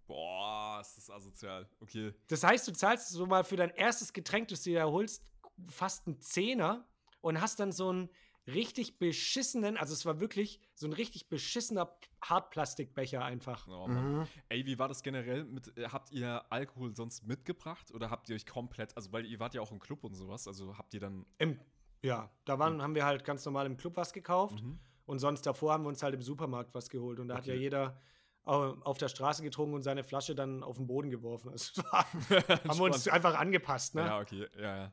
Boah, 0.08 0.80
ist 0.82 0.98
das 0.98 1.10
asozial. 1.10 1.70
Okay. 1.80 2.14
Das 2.28 2.44
heißt, 2.44 2.68
du 2.68 2.74
zahlst 2.74 3.10
so 3.10 3.26
mal 3.26 3.44
für 3.44 3.56
dein 3.56 3.70
erstes 3.72 4.12
Getränk, 4.12 4.50
das 4.50 4.64
du 4.64 4.72
dir 4.72 4.86
holst, 4.86 5.24
fast 5.68 6.08
einen 6.08 6.20
Zehner 6.20 6.88
und 7.22 7.40
hast 7.40 7.60
dann 7.60 7.72
so 7.72 7.90
einen 7.90 8.10
richtig 8.48 9.00
beschissenen, 9.00 9.78
also 9.78 9.94
es 9.94 10.06
war 10.06 10.20
wirklich 10.20 10.60
so 10.76 10.86
ein 10.88 10.94
richtig 10.94 11.30
beschissener 11.30 11.90
Hartplastikbecher 12.22 13.24
einfach. 13.24 13.68
Oh. 13.68 13.88
Mhm. 13.88 14.28
Ey, 14.50 14.66
wie 14.66 14.78
war 14.80 14.88
das 14.88 15.02
generell 15.04 15.46
mit, 15.46 15.78
äh, 15.78 15.88
habt 15.90 16.12
ihr 16.12 16.44
Alkohol 16.52 16.96
sonst 16.96 17.26
mitgebracht 17.26 17.92
oder 17.94 18.10
habt 18.10 18.30
ihr 18.30 18.36
euch 18.36 18.46
komplett, 18.46 18.96
also 18.98 19.12
weil 19.12 19.26
ihr 19.26 19.40
wart 19.40 19.54
ja 19.54 19.62
auch 19.62 19.72
im 19.72 19.80
Club 19.80 20.04
und 20.04 20.14
sowas, 20.16 20.48
also 20.48 20.78
habt 20.78 20.94
ihr 20.94 21.00
dann, 21.00 21.26
Im, 21.38 21.60
ja, 22.02 22.30
da 22.46 22.60
waren, 22.60 22.82
haben 22.82 22.96
wir 22.96 23.06
halt 23.06 23.24
ganz 23.24 23.46
normal 23.46 23.66
im 23.66 23.78
Club 23.78 23.96
was 23.96 24.12
gekauft 24.14 24.62
mhm. 24.62 24.78
und 25.06 25.20
sonst 25.20 25.44
davor 25.44 25.74
haben 25.74 25.84
wir 25.84 25.90
uns 25.90 26.04
halt 26.04 26.14
im 26.16 26.22
Supermarkt 26.22 26.74
was 26.76 26.90
geholt 26.90 27.20
und 27.20 27.30
da 27.30 27.36
hat 27.38 27.46
ja 27.46 27.54
Okay. 27.54 27.62
jeder 27.64 28.02
au- 28.44 28.76
auf 28.82 28.98
der 28.98 29.08
Straße 29.08 29.42
getrunken 29.42 29.76
und 29.76 29.84
seine 29.84 30.04
Flasche 30.04 30.36
dann 30.36 30.64
auf 30.64 30.76
den 30.76 30.86
Boden 30.88 31.10
geworfen. 31.10 31.50
Also, 31.52 31.72
es 31.82 31.84
war- 31.92 32.06
haben 32.68 32.78
wir 32.80 32.84
uns 32.86 33.08
einfach 33.08 33.36
angepasst, 33.40 33.96
ne? 33.96 34.02
Ja, 34.02 34.20
okay, 34.20 34.48
ja, 34.58 34.76
ja. 34.78 34.92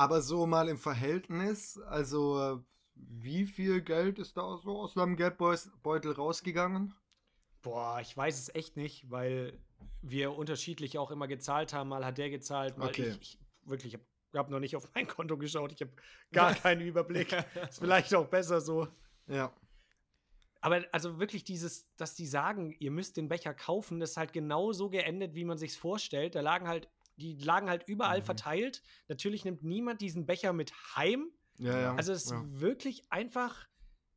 Aber 0.00 0.22
so 0.22 0.46
mal 0.46 0.70
im 0.70 0.78
Verhältnis, 0.78 1.76
also 1.76 2.64
wie 2.94 3.44
viel 3.44 3.82
Geld 3.82 4.18
ist 4.18 4.34
da 4.34 4.56
so 4.56 4.80
aus 4.80 4.94
deinem 4.94 5.14
Geldbeutel 5.14 6.12
rausgegangen? 6.12 6.94
Boah, 7.60 8.00
ich 8.00 8.16
weiß 8.16 8.38
es 8.38 8.54
echt 8.54 8.78
nicht, 8.78 9.10
weil 9.10 9.60
wir 10.00 10.34
unterschiedlich 10.34 10.96
auch 10.96 11.10
immer 11.10 11.28
gezahlt 11.28 11.74
haben. 11.74 11.90
Mal 11.90 12.02
hat 12.02 12.16
der 12.16 12.30
gezahlt, 12.30 12.78
mal 12.78 12.88
Okay. 12.88 13.08
ich, 13.08 13.20
ich. 13.20 13.38
Wirklich, 13.64 13.92
ich 13.92 14.00
habe 14.00 14.38
hab 14.38 14.48
noch 14.48 14.58
nicht 14.58 14.74
auf 14.74 14.88
mein 14.94 15.06
Konto 15.06 15.36
geschaut. 15.36 15.70
Ich 15.70 15.82
habe 15.82 15.92
gar 16.32 16.54
keinen 16.54 16.80
Überblick. 16.80 17.32
Ist 17.68 17.80
vielleicht 17.80 18.14
auch 18.14 18.26
besser 18.26 18.62
so. 18.62 18.88
Ja. 19.26 19.52
Aber 20.62 20.82
also 20.92 21.18
wirklich 21.18 21.44
dieses, 21.44 21.94
dass 21.96 22.14
die 22.14 22.26
sagen, 22.26 22.74
ihr 22.78 22.90
müsst 22.90 23.18
den 23.18 23.28
Becher 23.28 23.52
kaufen, 23.52 24.00
das 24.00 24.12
ist 24.12 24.16
halt 24.16 24.32
genau 24.32 24.72
so 24.72 24.88
geendet, 24.88 25.34
wie 25.34 25.44
man 25.44 25.58
sich's 25.58 25.76
vorstellt. 25.76 26.34
Da 26.36 26.40
lagen 26.40 26.68
halt, 26.68 26.88
die 27.20 27.36
lagen 27.36 27.68
halt 27.68 27.86
überall 27.88 28.20
Mhm. 28.20 28.24
verteilt. 28.24 28.82
Natürlich 29.08 29.44
nimmt 29.44 29.62
niemand 29.62 30.00
diesen 30.00 30.26
Becher 30.26 30.52
mit 30.52 30.72
heim. 30.96 31.30
Ja, 31.58 31.78
ja. 31.80 31.94
Also 31.94 32.12
es 32.12 32.24
ist 32.24 32.30
ja. 32.30 32.42
wirklich 32.60 33.10
einfach 33.12 33.68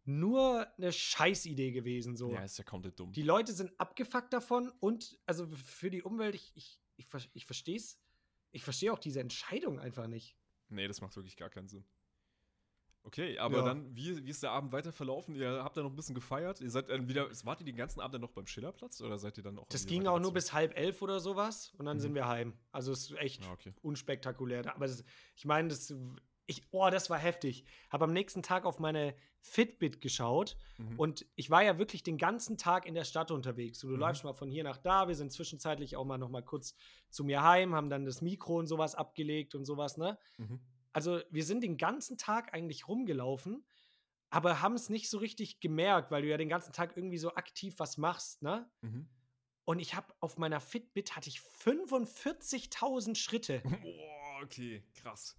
nur 0.06 0.68
eine 0.78 0.92
Scheißidee 0.92 1.72
gewesen. 1.72 2.16
So. 2.16 2.32
Ja, 2.34 2.44
ist 2.44 2.58
ja 2.58 2.64
komplett 2.64 3.00
dumm. 3.00 3.12
Die 3.14 3.22
Leute 3.22 3.54
sind 3.54 3.72
abgefuckt 3.80 4.34
davon 4.34 4.72
und 4.80 5.18
also 5.26 5.48
für 5.48 5.90
die 5.90 6.04
Umwelt, 6.04 6.36
ich, 6.36 6.52
ich, 6.56 6.80
ich, 6.98 7.08
ich 7.34 7.46
verstehe 7.46 7.78
es. 7.78 8.00
Ich 8.52 8.64
verstehe 8.64 8.92
auch 8.94 9.00
diese 9.00 9.20
Entscheidung 9.20 9.80
einfach 9.80 10.08
nicht. 10.08 10.36
Nee, 10.70 10.88
das 10.88 11.02
macht 11.02 11.16
wirklich 11.16 11.38
gar 11.38 11.50
keinen 11.50 11.68
Sinn. 11.68 11.86
Okay, 13.06 13.38
aber 13.38 13.58
Ja. 13.58 13.64
dann, 13.66 13.96
wie, 13.96 14.26
wie 14.26 14.30
ist 14.30 14.44
der 14.44 14.52
Abend 14.52 14.72
weiter 14.72 14.92
verlaufen? 14.94 15.36
Ihr 15.36 15.62
habt 15.64 15.76
da 15.76 15.84
noch 15.84 15.90
ein 15.92 15.96
bisschen 15.96 16.16
gefeiert? 16.16 16.62
Ihr 16.62 16.70
seid 16.72 16.90
dann 16.90 17.08
wieder, 17.10 17.28
wart 17.44 17.60
ihr 17.60 17.66
den 17.66 17.76
ganzen 17.76 18.00
Abend 18.00 18.14
dann 18.16 18.22
noch 18.22 18.32
beim 18.32 18.48
Schillerplatz 18.48 19.02
oder 19.02 19.20
seid 19.20 19.38
ihr 19.38 19.44
dann 19.44 19.58
auch 19.60 19.68
Das 19.70 19.86
ging 19.86 20.08
auch 20.08 20.20
nur 20.20 20.32
bis 20.34 20.54
halb 20.54 20.78
elf 20.78 21.02
oder 21.02 21.20
sowas 21.20 21.74
und 21.78 21.86
dann 21.86 21.98
Mhm. 21.98 22.02
sind 22.02 22.16
wir 22.16 22.28
heim. 22.28 22.54
Also 22.72 22.92
es 22.94 23.10
ist 23.12 23.18
echt 23.18 23.44
Ja, 23.44 23.52
okay. 23.52 23.74
unspektakulär. 23.82 24.74
Aber 24.74 24.88
das, 24.88 25.04
ich 25.36 25.44
meine, 25.46 25.68
das, 25.68 25.94
ich, 26.46 26.64
oh, 26.72 26.90
das 26.90 27.10
war 27.10 27.18
heftig. 27.18 27.66
Habe 27.90 28.06
am 28.06 28.14
nächsten 28.14 28.42
Tag 28.42 28.66
auf 28.66 28.80
meine 28.80 29.16
Fitbit 29.42 30.00
geschaut 30.00 30.56
Mhm. 30.78 30.98
und 31.00 31.26
ich 31.36 31.50
war 31.50 31.62
ja 31.62 31.78
wirklich 31.78 32.04
den 32.04 32.18
ganzen 32.18 32.58
Tag 32.58 32.86
in 32.86 32.94
der 32.96 33.04
Stadt 33.04 33.32
unterwegs. 33.32 33.80
So, 33.80 33.88
du 33.90 33.96
Mhm. 33.96 34.00
läufst 34.00 34.24
mal 34.24 34.34
von 34.34 34.50
hier 34.50 34.64
nach 34.64 34.78
da. 34.78 35.10
Wir 35.10 35.16
sind 35.16 35.32
zwischenzeitlich 35.34 35.98
auch 35.98 36.06
mal 36.06 36.18
noch 36.18 36.30
mal 36.30 36.42
kurz 36.44 36.74
zu 37.10 37.26
mir 37.26 37.44
heim, 37.44 37.76
haben 37.76 37.90
dann 37.90 38.06
das 38.06 38.22
Mikro 38.22 38.60
und 38.60 38.68
sowas 38.68 38.96
abgelegt 38.96 39.56
und 39.56 39.66
sowas, 39.66 39.98
ne? 39.98 40.18
Mhm. 40.38 40.62
Also 40.94 41.22
wir 41.32 41.44
sind 41.44 41.62
den 41.64 41.78
ganzen 41.78 42.18
Tag 42.18 42.54
eigentlich 42.54 42.88
rumgelaufen, 42.88 43.66
aber 44.30 44.62
haben 44.62 44.76
es 44.76 44.90
nicht 44.90 45.10
so 45.10 45.18
richtig 45.18 45.60
gemerkt, 45.60 46.12
weil 46.12 46.22
du 46.22 46.30
ja 46.30 46.38
den 46.38 46.50
ganzen 46.50 46.72
Tag 46.74 46.96
irgendwie 46.98 47.18
so 47.18 47.34
aktiv 47.36 47.76
was 47.78 47.98
machst, 47.98 48.42
ne? 48.42 48.70
Mhm. 48.82 49.08
Und 49.66 49.80
ich 49.80 49.96
habe 49.96 50.14
auf 50.20 50.38
meiner 50.38 50.60
Fitbit 50.60 51.16
hatte 51.16 51.30
ich 51.30 51.40
45.000 51.40 53.16
Schritte. 53.16 53.62
Boah, 53.82 54.42
okay, 54.44 54.84
krass. 54.96 55.38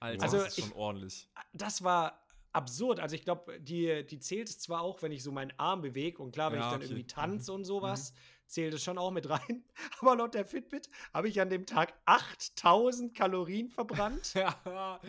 Alter, 0.00 0.22
Also 0.22 0.38
das 0.38 0.48
ist 0.48 0.58
ich- 0.58 0.64
schon 0.64 0.72
ordentlich. 0.74 1.28
Das 1.52 1.82
war 1.84 2.26
absurd. 2.52 3.00
Also 3.00 3.14
ich 3.16 3.22
glaube, 3.24 3.60
die, 3.60 4.04
die 4.06 4.18
zählt 4.18 4.48
es 4.48 4.58
zwar 4.58 4.80
auch, 4.82 5.02
wenn 5.02 5.12
ich 5.12 5.22
so 5.22 5.30
meinen 5.32 5.52
Arm 5.58 5.82
bewege 5.82 6.22
und 6.22 6.32
klar, 6.32 6.52
wenn 6.52 6.58
Ja, 6.60 6.66
ich 6.66 6.70
dann 6.72 6.80
okay. 6.80 6.90
irgendwie 6.90 7.06
tanze 7.06 7.52
Mhm. 7.52 7.56
und 7.56 7.64
sowas, 7.64 8.12
zählt 8.50 8.74
es 8.74 8.82
schon 8.82 8.98
auch 8.98 9.10
mit 9.10 9.28
rein. 9.28 9.64
Aber 10.00 10.16
laut 10.16 10.34
der 10.34 10.44
Fitbit 10.44 10.90
habe 11.14 11.28
ich 11.28 11.40
an 11.40 11.50
dem 11.50 11.66
Tag 11.66 11.94
8000 12.06 13.14
Kalorien 13.14 13.70
verbrannt. 13.70 14.34
ja, 14.34 15.00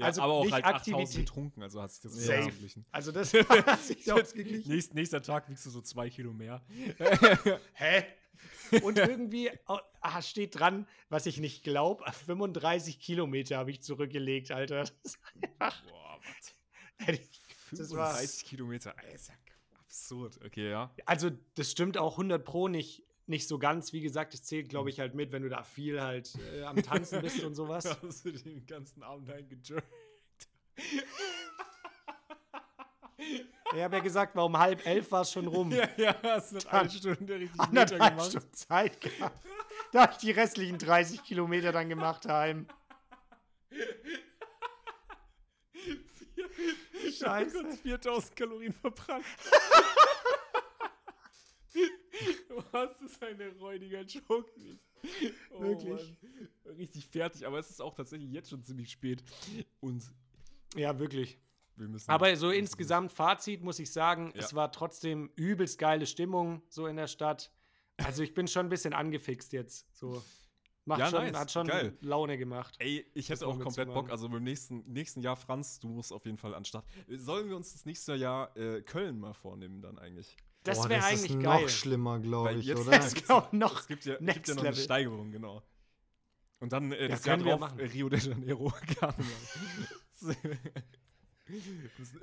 Also 0.00 0.22
aber 0.22 0.32
auch 0.32 0.44
nicht 0.44 0.52
halt 0.52 0.64
8000 0.64 0.96
Aktivität. 0.96 1.26
getrunken, 1.26 1.62
also 1.62 1.80
hat 1.80 1.92
sich 1.92 2.00
das 2.02 2.12
Safe. 2.14 2.38
ausgeglichen. 2.40 2.86
Also 2.90 3.12
das 3.12 3.32
hat 3.34 3.80
sich 3.82 4.10
ausgeglichen. 4.12 4.70
Nächst, 4.72 4.94
nächster 4.94 5.22
Tag 5.22 5.48
wiegst 5.48 5.64
du 5.66 5.70
so 5.70 5.80
zwei 5.80 6.10
Kilo 6.10 6.32
mehr. 6.32 6.62
Hä? 7.74 8.04
Und 8.82 8.98
irgendwie 8.98 9.50
ah, 10.00 10.22
steht 10.22 10.58
dran, 10.58 10.86
was 11.08 11.26
ich 11.26 11.38
nicht 11.38 11.64
glaube, 11.64 12.04
35 12.26 13.00
Kilometer 13.00 13.56
habe 13.58 13.70
ich 13.70 13.82
zurückgelegt, 13.82 14.50
Alter. 14.52 14.80
Das 14.80 14.92
ist 15.02 15.18
einfach. 15.42 15.82
Boah, 15.84 16.20
was? 16.22 16.54
hätte 17.06 17.20
ich- 17.22 17.40
Das 17.70 17.90
war- 17.90 18.08
35 18.14 18.44
Kilometer, 18.44 18.94
ist 19.14 19.28
ja 19.28 19.34
absurd. 19.98 20.38
Okay, 20.44 20.70
ja. 20.70 20.90
Also, 21.06 21.30
das 21.54 21.70
stimmt 21.70 21.98
auch 21.98 22.12
100 22.12 22.44
Pro 22.44 22.68
nicht, 22.68 23.04
nicht 23.26 23.48
so 23.48 23.58
ganz. 23.58 23.92
Wie 23.92 24.00
gesagt, 24.00 24.34
es 24.34 24.42
zählt, 24.42 24.68
glaube 24.68 24.90
ich, 24.90 25.00
halt 25.00 25.14
mit, 25.14 25.32
wenn 25.32 25.42
du 25.42 25.48
da 25.48 25.62
viel 25.62 26.00
halt 26.00 26.32
äh, 26.54 26.62
am 26.62 26.82
Tanzen 26.82 27.20
bist 27.20 27.42
und 27.42 27.54
sowas. 27.54 27.84
Hast 28.02 28.24
du 28.24 28.32
den 28.32 28.66
ganzen 28.66 29.02
Abend 29.02 29.30
eingejurkt? 29.30 29.86
Ich 33.16 33.82
habe 33.82 33.96
ja 33.96 34.02
gesagt, 34.02 34.36
war 34.36 34.44
um 34.44 34.58
halb 34.58 34.86
elf 34.86 35.10
war 35.10 35.22
es 35.22 35.32
schon 35.32 35.48
rum. 35.48 35.72
ja, 35.72 35.88
ja, 35.96 36.14
hast 36.22 36.52
noch 36.52 36.66
eine 36.66 36.90
Stunde 36.90 37.34
richtig 37.34 37.60
Anderthalb 37.60 38.12
gemacht. 38.12 38.30
Stunden 38.30 38.54
Zeit 38.54 39.00
gehabt. 39.00 39.44
Da 39.92 40.02
habe 40.02 40.12
ich 40.12 40.18
die 40.18 40.30
restlichen 40.30 40.78
30 40.78 41.24
Kilometer 41.24 41.72
dann 41.72 41.88
gemacht 41.88 42.26
heim. 42.26 42.66
Scheiße. 47.12 47.62
Kurz 47.62 47.80
4000 47.80 48.36
Kalorien 48.36 48.72
verbrannt. 48.72 49.24
Was 52.72 53.00
ist 53.02 53.22
eine 53.22 53.50
räudiger 53.58 54.02
Joke? 54.02 54.50
Oh, 55.52 55.60
Wirklich. 55.62 56.14
Mann. 56.64 56.76
Richtig 56.76 57.06
fertig, 57.06 57.46
aber 57.46 57.58
es 57.58 57.70
ist 57.70 57.80
auch 57.80 57.94
tatsächlich 57.94 58.30
jetzt 58.32 58.50
schon 58.50 58.62
ziemlich 58.64 58.90
spät. 58.90 59.22
Und 59.80 60.04
Ja, 60.74 60.98
wirklich. 60.98 61.38
wir 61.76 61.88
müssen. 61.88 62.10
Aber 62.10 62.34
so 62.36 62.50
insgesamt 62.50 63.12
Fazit 63.12 63.62
muss 63.62 63.78
ich 63.78 63.92
sagen, 63.92 64.32
Ja. 64.34 64.42
es 64.42 64.54
war 64.54 64.72
trotzdem 64.72 65.30
übelst 65.36 65.78
geile 65.78 66.06
Stimmung 66.06 66.62
so 66.68 66.86
in 66.86 66.96
der 66.96 67.06
Stadt. 67.06 67.52
Also 67.98 68.22
ich 68.22 68.34
bin 68.34 68.48
schon 68.48 68.66
ein 68.66 68.70
bisschen 68.70 68.92
angefixt 68.92 69.52
jetzt. 69.52 69.86
So 69.96 70.22
macht 70.88 71.00
Ja, 71.00 71.10
schon, 71.10 71.22
nice. 71.22 71.36
hat 71.36 71.50
schon 71.52 71.66
Geil. 71.66 71.96
Laune 72.00 72.36
gemacht. 72.38 72.74
Ey, 72.78 73.06
ich 73.14 73.28
hätte 73.28 73.46
auch 73.46 73.58
komplett 73.60 73.88
Bock. 73.92 74.10
Also 74.10 74.28
beim 74.28 74.42
nächsten, 74.42 74.82
nächsten 74.90 75.20
Jahr, 75.20 75.36
Franz, 75.36 75.78
du 75.78 75.88
musst 75.88 76.12
auf 76.12 76.24
jeden 76.24 76.38
Fall 76.38 76.54
an 76.54 76.62
den 76.62 76.66
Start. 76.66 76.84
Sollen 77.08 77.48
wir 77.48 77.56
uns 77.56 77.72
das 77.72 77.84
nächste 77.84 78.14
Jahr 78.14 78.56
äh, 78.56 78.82
Köln 78.82 79.20
mal 79.20 79.34
vornehmen 79.34 79.80
dann 79.80 79.98
eigentlich? 79.98 80.36
Das 80.64 80.88
wäre 80.88 81.04
eigentlich 81.04 81.30
ist 81.30 81.40
geil. 81.42 81.62
noch 81.62 81.68
schlimmer, 81.68 82.18
glaube 82.18 82.54
ich, 82.54 82.66
jetzt- 82.66 82.80
oder? 82.80 82.90
Das 82.90 83.12
ist 83.12 83.30
auch 83.30 83.52
noch. 83.52 83.80
Es 83.80 83.86
gibt 83.86 84.04
ja, 84.04 84.16
Next 84.20 84.34
gibt 84.34 84.48
ja 84.48 84.54
noch 84.54 84.62
eine 84.62 84.70
Level. 84.70 84.82
Steigerung, 84.84 85.30
genau. 85.30 85.62
Und 86.60 86.72
dann 86.72 86.90
äh, 86.92 87.02
Ja, 87.02 87.08
das 87.08 87.24
Jahr 87.24 87.36
können 87.36 87.46
wir 87.46 87.52
drauf 87.52 87.60
machen. 87.60 87.78
Rio 87.80 88.08
de 88.08 88.18
Janeiro. 88.18 88.72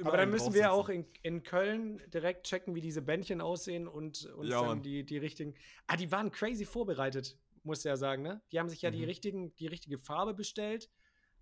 Aber 0.04 0.18
dann 0.18 0.30
müssen 0.30 0.54
wir 0.54 0.72
auch 0.72 0.90
in, 0.90 1.06
in 1.24 1.42
Köln 1.42 2.00
direkt 2.14 2.46
checken, 2.46 2.76
wie 2.76 2.82
diese 2.82 3.02
Bändchen 3.02 3.42
aussehen 3.42 3.88
und 3.88 4.26
uns 4.26 4.50
Ja, 4.50 4.62
dann 4.62 4.84
die, 4.84 5.04
die 5.04 5.18
richtigen. 5.18 5.56
Ah, 5.88 5.96
die 5.98 6.12
waren 6.12 6.32
crazy 6.32 6.66
vorbereitet, 6.66 7.38
muss 7.66 7.84
ja 7.84 7.98
sagen, 7.98 8.22
ne? 8.22 8.42
Die 8.52 8.60
haben 8.60 8.70
sich 8.70 8.82
ja 8.82 8.92
die, 8.92 9.00
Mhm. 9.00 9.06
richtigen, 9.06 9.56
die 9.56 9.68
richtige 9.68 9.98
Farbe 9.98 10.34
bestellt, 10.34 10.90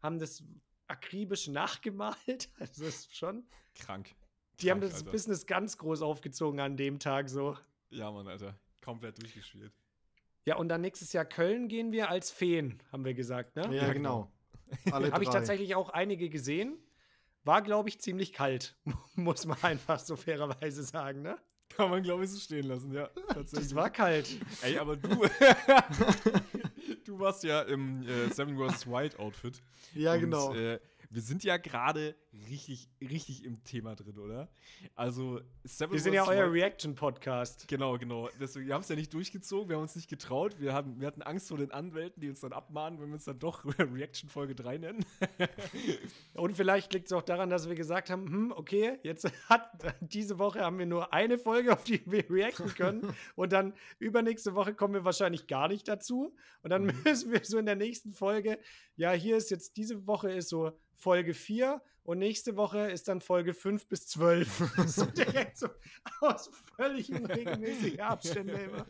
haben 0.02 0.20
das 0.20 0.44
akribisch 0.88 1.48
nachgemalt. 1.50 2.50
Also 2.60 2.84
das 2.86 2.96
ist 2.96 3.16
schon. 3.16 3.46
krank. 3.76 4.16
Die 4.60 4.70
haben 4.72 4.80
Krank, 4.80 4.92
das 4.92 5.02
Alter. 5.02 5.12
Business 5.12 5.46
ganz 5.46 5.78
groß 5.78 6.02
aufgezogen 6.02 6.60
an 6.60 6.78
dem 6.78 7.00
Tag 7.00 7.30
so. 7.30 7.58
Ja, 7.90 8.12
Mann, 8.12 8.28
Alter. 8.28 8.58
Komplett 8.82 9.22
durchgespielt. 9.22 9.72
Ja, 10.46 10.58
und 10.58 10.68
dann 10.70 10.82
nächstes 10.82 11.14
Jahr 11.14 11.26
Köln 11.26 11.68
gehen 11.70 11.92
wir 11.92 12.10
als 12.10 12.30
Feen, 12.30 12.82
haben 12.92 13.06
wir 13.06 13.14
gesagt, 13.14 13.56
ne? 13.56 13.74
Ja, 13.74 13.92
genau. 13.94 14.32
Alle 14.92 15.12
Habe 15.12 15.24
ich 15.24 15.30
tatsächlich 15.30 15.76
auch 15.76 15.90
einige 15.90 16.30
gesehen. 16.30 16.78
War, 17.46 17.62
glaube 17.62 17.90
ich, 17.90 18.00
ziemlich 18.02 18.32
kalt, 18.34 18.78
muss 19.16 19.46
man 19.46 19.62
einfach 19.64 20.00
so 20.00 20.16
fairerweise 20.16 20.84
sagen, 20.84 21.22
ne? 21.22 21.38
Kann 21.76 21.90
man, 21.90 22.04
glaube 22.04 22.24
ich, 22.24 22.30
so 22.30 22.40
stehen 22.40 22.68
lassen, 22.68 22.94
ja. 22.94 23.10
Tatsächlich. 23.28 23.70
Das 23.70 23.76
war 23.76 23.90
kalt. 23.90 24.28
Ey, 24.62 24.78
aber 24.78 24.96
du. 24.96 25.10
du 27.06 27.20
warst 27.20 27.44
ja 27.44 27.62
im 27.62 28.04
äh, 28.04 28.30
Seven 28.30 28.58
vs. 28.58 28.88
Wild 28.88 29.20
Outfit. 29.20 29.62
Ja, 29.94 30.14
Und, 30.14 30.20
genau. 30.22 30.54
Äh, 30.54 30.80
wir 31.14 31.22
sind 31.22 31.44
ja 31.44 31.58
gerade 31.58 32.16
richtig, 32.50 32.90
richtig 33.00 33.46
im 33.46 33.64
Thema 33.64 33.96
drin, 33.96 34.18
oder? 34.18 34.50
Also, 34.96 35.42
Seven 35.64 35.94
Wir 35.94 36.00
sind 36.00 36.14
ja 36.14 36.28
euer 36.28 36.52
Reaction-Podcast. 36.52 37.68
Genau, 37.68 38.00
genau. 38.00 38.30
Deswegen, 38.40 38.66
wir 38.66 38.74
haben 38.74 38.82
es 38.82 38.90
ja 38.90 38.96
nicht 38.96 39.14
durchgezogen, 39.14 39.70
wir 39.70 39.76
haben 39.76 39.84
uns 39.84 39.96
nicht 39.96 40.10
getraut. 40.10 40.60
Wir, 40.60 40.74
haben, 40.74 41.00
wir 41.00 41.06
hatten 41.06 41.22
Angst 41.22 41.50
vor 41.50 41.58
den 41.60 41.72
Anwälten, 41.72 42.20
die 42.20 42.30
uns 42.30 42.40
dann 42.40 42.52
abmahnen, 42.52 43.00
wenn 43.00 43.10
wir 43.10 43.14
uns 43.14 43.26
dann 43.26 43.38
doch 43.38 43.64
Reaction 43.80 44.28
Folge 44.28 44.56
3 44.56 44.80
nennen. 44.80 45.06
Und 46.34 46.58
vielleicht 46.58 46.92
liegt 46.94 47.06
es 47.06 47.14
auch 47.14 47.22
daran, 47.22 47.52
dass 47.52 47.70
wir 47.70 47.76
gesagt 47.76 48.10
haben, 48.10 48.26
hm, 48.28 48.52
okay, 48.56 48.98
jetzt 49.04 49.26
hat 49.50 49.70
diese 50.02 50.40
Woche 50.40 50.62
haben 50.62 50.80
wir 50.80 50.88
nur 50.88 51.14
eine 51.14 51.38
Folge, 51.38 51.74
auf 51.74 51.84
die 51.84 52.02
wir 52.10 52.28
reacten 52.28 52.74
können. 52.74 53.14
und 53.36 53.52
dann 53.54 53.74
übernächste 54.00 54.56
Woche 54.56 54.74
kommen 54.74 54.96
wir 54.96 55.06
wahrscheinlich 55.06 55.46
gar 55.46 55.68
nicht 55.68 55.88
dazu. 55.88 56.36
Und 56.64 56.72
dann 56.72 56.86
Mhm. 56.86 57.04
müssen 57.06 57.32
wir 57.32 57.42
so 57.44 57.60
in 57.60 57.68
der 57.68 57.76
nächsten 57.76 58.14
Folge, 58.14 58.58
ja, 58.96 59.12
hier 59.12 59.38
ist 59.38 59.52
jetzt 59.52 59.78
diese 59.78 60.08
Woche 60.08 60.32
ist 60.32 60.50
so 60.50 60.72
Folge 61.04 61.34
4 61.34 61.82
und 62.04 62.18
nächste 62.20 62.56
Woche 62.56 62.90
ist 62.90 63.08
dann 63.10 63.20
Folge 63.22 63.54
5 63.54 63.88
bis 63.88 64.08
12. 64.08 64.74
so 64.88 65.06
direkt 65.06 65.58
so 65.58 65.68
aus 66.22 66.50
völlig 66.78 67.12
unregelmäßigen 67.12 68.00
Abständen 68.00 68.56
immer. 68.58 68.86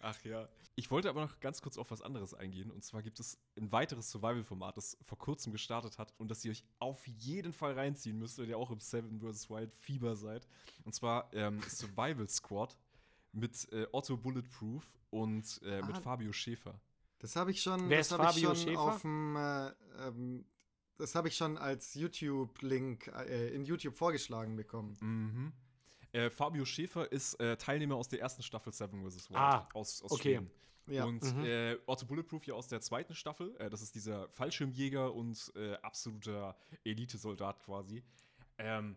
Ach 0.00 0.22
ja. 0.24 0.48
Ich 0.76 0.90
wollte 0.90 1.08
aber 1.08 1.20
noch 1.20 1.38
ganz 1.38 1.62
kurz 1.62 1.78
auf 1.78 1.90
was 1.92 2.02
anderes 2.02 2.34
eingehen. 2.34 2.70
Und 2.70 2.82
zwar 2.84 3.02
gibt 3.02 3.20
es 3.20 3.38
ein 3.56 3.70
weiteres 3.70 4.10
Survival-Format, 4.10 4.76
das 4.76 4.98
vor 5.04 5.18
kurzem 5.18 5.52
gestartet 5.52 5.98
hat 5.98 6.12
und 6.18 6.30
das 6.30 6.44
ihr 6.44 6.50
euch 6.50 6.64
auf 6.80 7.06
jeden 7.06 7.52
Fall 7.52 7.74
reinziehen 7.74 8.18
müsst, 8.18 8.38
weil 8.38 8.48
ihr 8.48 8.58
auch 8.58 8.70
im 8.70 8.80
Seven 8.80 9.20
vs. 9.20 9.48
Wild 9.50 9.72
Fieber 9.76 10.16
seid. 10.16 10.48
Und 10.84 10.94
zwar 10.94 11.28
ähm, 11.32 11.60
Survival 11.68 12.28
Squad 12.28 12.76
mit 13.32 13.68
äh, 13.72 13.86
Otto 13.92 14.16
Bulletproof 14.16 14.84
und 15.10 15.60
äh, 15.64 15.80
mit 15.82 15.96
Ah. 15.96 16.00
Fabio 16.00 16.32
Schäfer. 16.32 16.80
Das 17.20 17.36
habe 17.36 17.52
ich 17.52 17.62
schon, 17.62 17.88
Wer 17.88 17.98
das 17.98 18.08
ist 18.08 18.12
habe 18.18 18.24
ich 18.24 18.44
Fabio 18.44 18.54
schon 18.54 18.68
Schäfer? 18.68 18.80
auf 18.80 19.00
dem, 19.02 19.36
äh, 19.36 19.70
ähm, 20.08 20.44
das 20.96 21.14
habe 21.14 21.28
ich 21.28 21.36
schon 21.36 21.58
als 21.58 21.94
YouTube-Link 21.94 23.08
äh, 23.08 23.48
in 23.54 23.64
YouTube 23.64 23.94
vorgeschlagen 23.96 24.56
bekommen. 24.56 24.96
Mhm. 25.00 25.52
Äh, 26.12 26.30
Fabio 26.30 26.64
Schäfer 26.64 27.10
ist 27.10 27.34
äh, 27.40 27.56
Teilnehmer 27.56 27.96
aus 27.96 28.08
der 28.08 28.20
ersten 28.20 28.42
Staffel 28.42 28.72
Seven 28.72 29.02
vs. 29.08 29.30
Wild. 29.30 29.38
Ah, 29.38 29.68
aus, 29.74 30.02
aus 30.02 30.12
okay. 30.12 30.36
Schweden. 30.36 30.50
Ja. 30.86 31.04
Und 31.06 31.22
Mhm. 31.22 31.44
äh, 31.44 31.76
Otto 31.86 32.06
Bulletproof 32.06 32.46
ja 32.46 32.54
aus 32.54 32.68
der 32.68 32.80
zweiten 32.80 33.14
Staffel. 33.14 33.56
Äh, 33.58 33.70
das 33.70 33.82
ist 33.82 33.94
dieser 33.94 34.28
Fallschirmjäger 34.28 35.12
und 35.14 35.50
äh, 35.56 35.74
absoluter 35.76 36.56
Elitesoldat 36.84 37.58
quasi. 37.64 38.04
Ähm, 38.58 38.96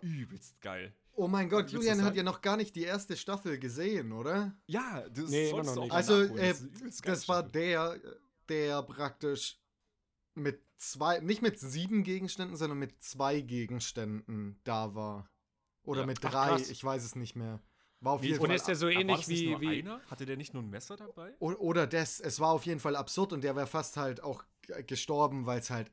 übelst 0.00 0.58
geil. 0.62 0.94
Oh 1.12 1.28
mein 1.28 1.48
Gott, 1.48 1.70
Julian 1.70 1.98
das 1.98 2.06
hat 2.06 2.16
ja 2.16 2.22
noch 2.22 2.40
gar 2.40 2.56
nicht 2.56 2.74
die 2.74 2.84
erste 2.84 3.16
Staffel 3.16 3.58
gesehen, 3.58 4.12
oder? 4.12 4.56
Ja, 4.66 5.06
das 5.10 5.30
Nee, 5.30 5.52
noch 5.52 5.74
du 5.74 5.82
auch 5.82 5.90
Also, 5.90 6.22
nachholen. 6.22 6.38
äh, 6.38 6.54
Das 6.84 6.96
Das 7.02 7.28
war 7.28 7.42
der, 7.42 8.00
der 8.48 8.82
praktisch 8.82 9.58
mit 10.34 10.62
zwei, 10.76 11.20
nicht 11.20 11.42
mit 11.42 11.58
sieben 11.58 12.02
Gegenständen, 12.02 12.56
sondern 12.56 12.78
mit 12.78 13.02
zwei 13.02 13.40
Gegenständen 13.40 14.60
da 14.64 14.94
war. 14.94 15.30
Oder 15.82 16.00
Ja. 16.00 16.06
mit 16.06 16.24
Ach, 16.24 16.30
drei, 16.30 16.48
krass. 16.48 16.70
ich 16.70 16.82
weiß 16.82 17.04
es 17.04 17.14
nicht 17.14 17.36
mehr. 17.36 17.60
War 18.00 18.14
auf 18.14 18.20
Nee, 18.20 18.28
jeden 18.28 18.40
Und 18.40 18.46
Fall. 18.48 18.56
ist 18.56 18.68
der 18.68 18.76
so 18.76 18.88
ähnlich 18.88 19.28
wie, 19.28 19.58
wie 19.60 19.78
einer? 19.80 20.00
Hatte 20.10 20.26
der 20.26 20.36
nicht 20.36 20.52
nur 20.52 20.62
ein 20.62 20.68
Messer 20.70 20.96
dabei? 20.96 21.34
O- 21.38 21.52
Oder 21.54 21.86
das, 21.86 22.20
es 22.20 22.38
war 22.40 22.50
auf 22.50 22.66
jeden 22.66 22.80
Fall 22.80 22.96
absurd 22.96 23.32
und 23.32 23.42
der 23.44 23.56
wäre 23.56 23.66
fast 23.66 23.96
halt 23.96 24.22
auch 24.22 24.44
gestorben, 24.86 25.46
weil 25.46 25.60
es 25.60 25.70
halt 25.70 25.90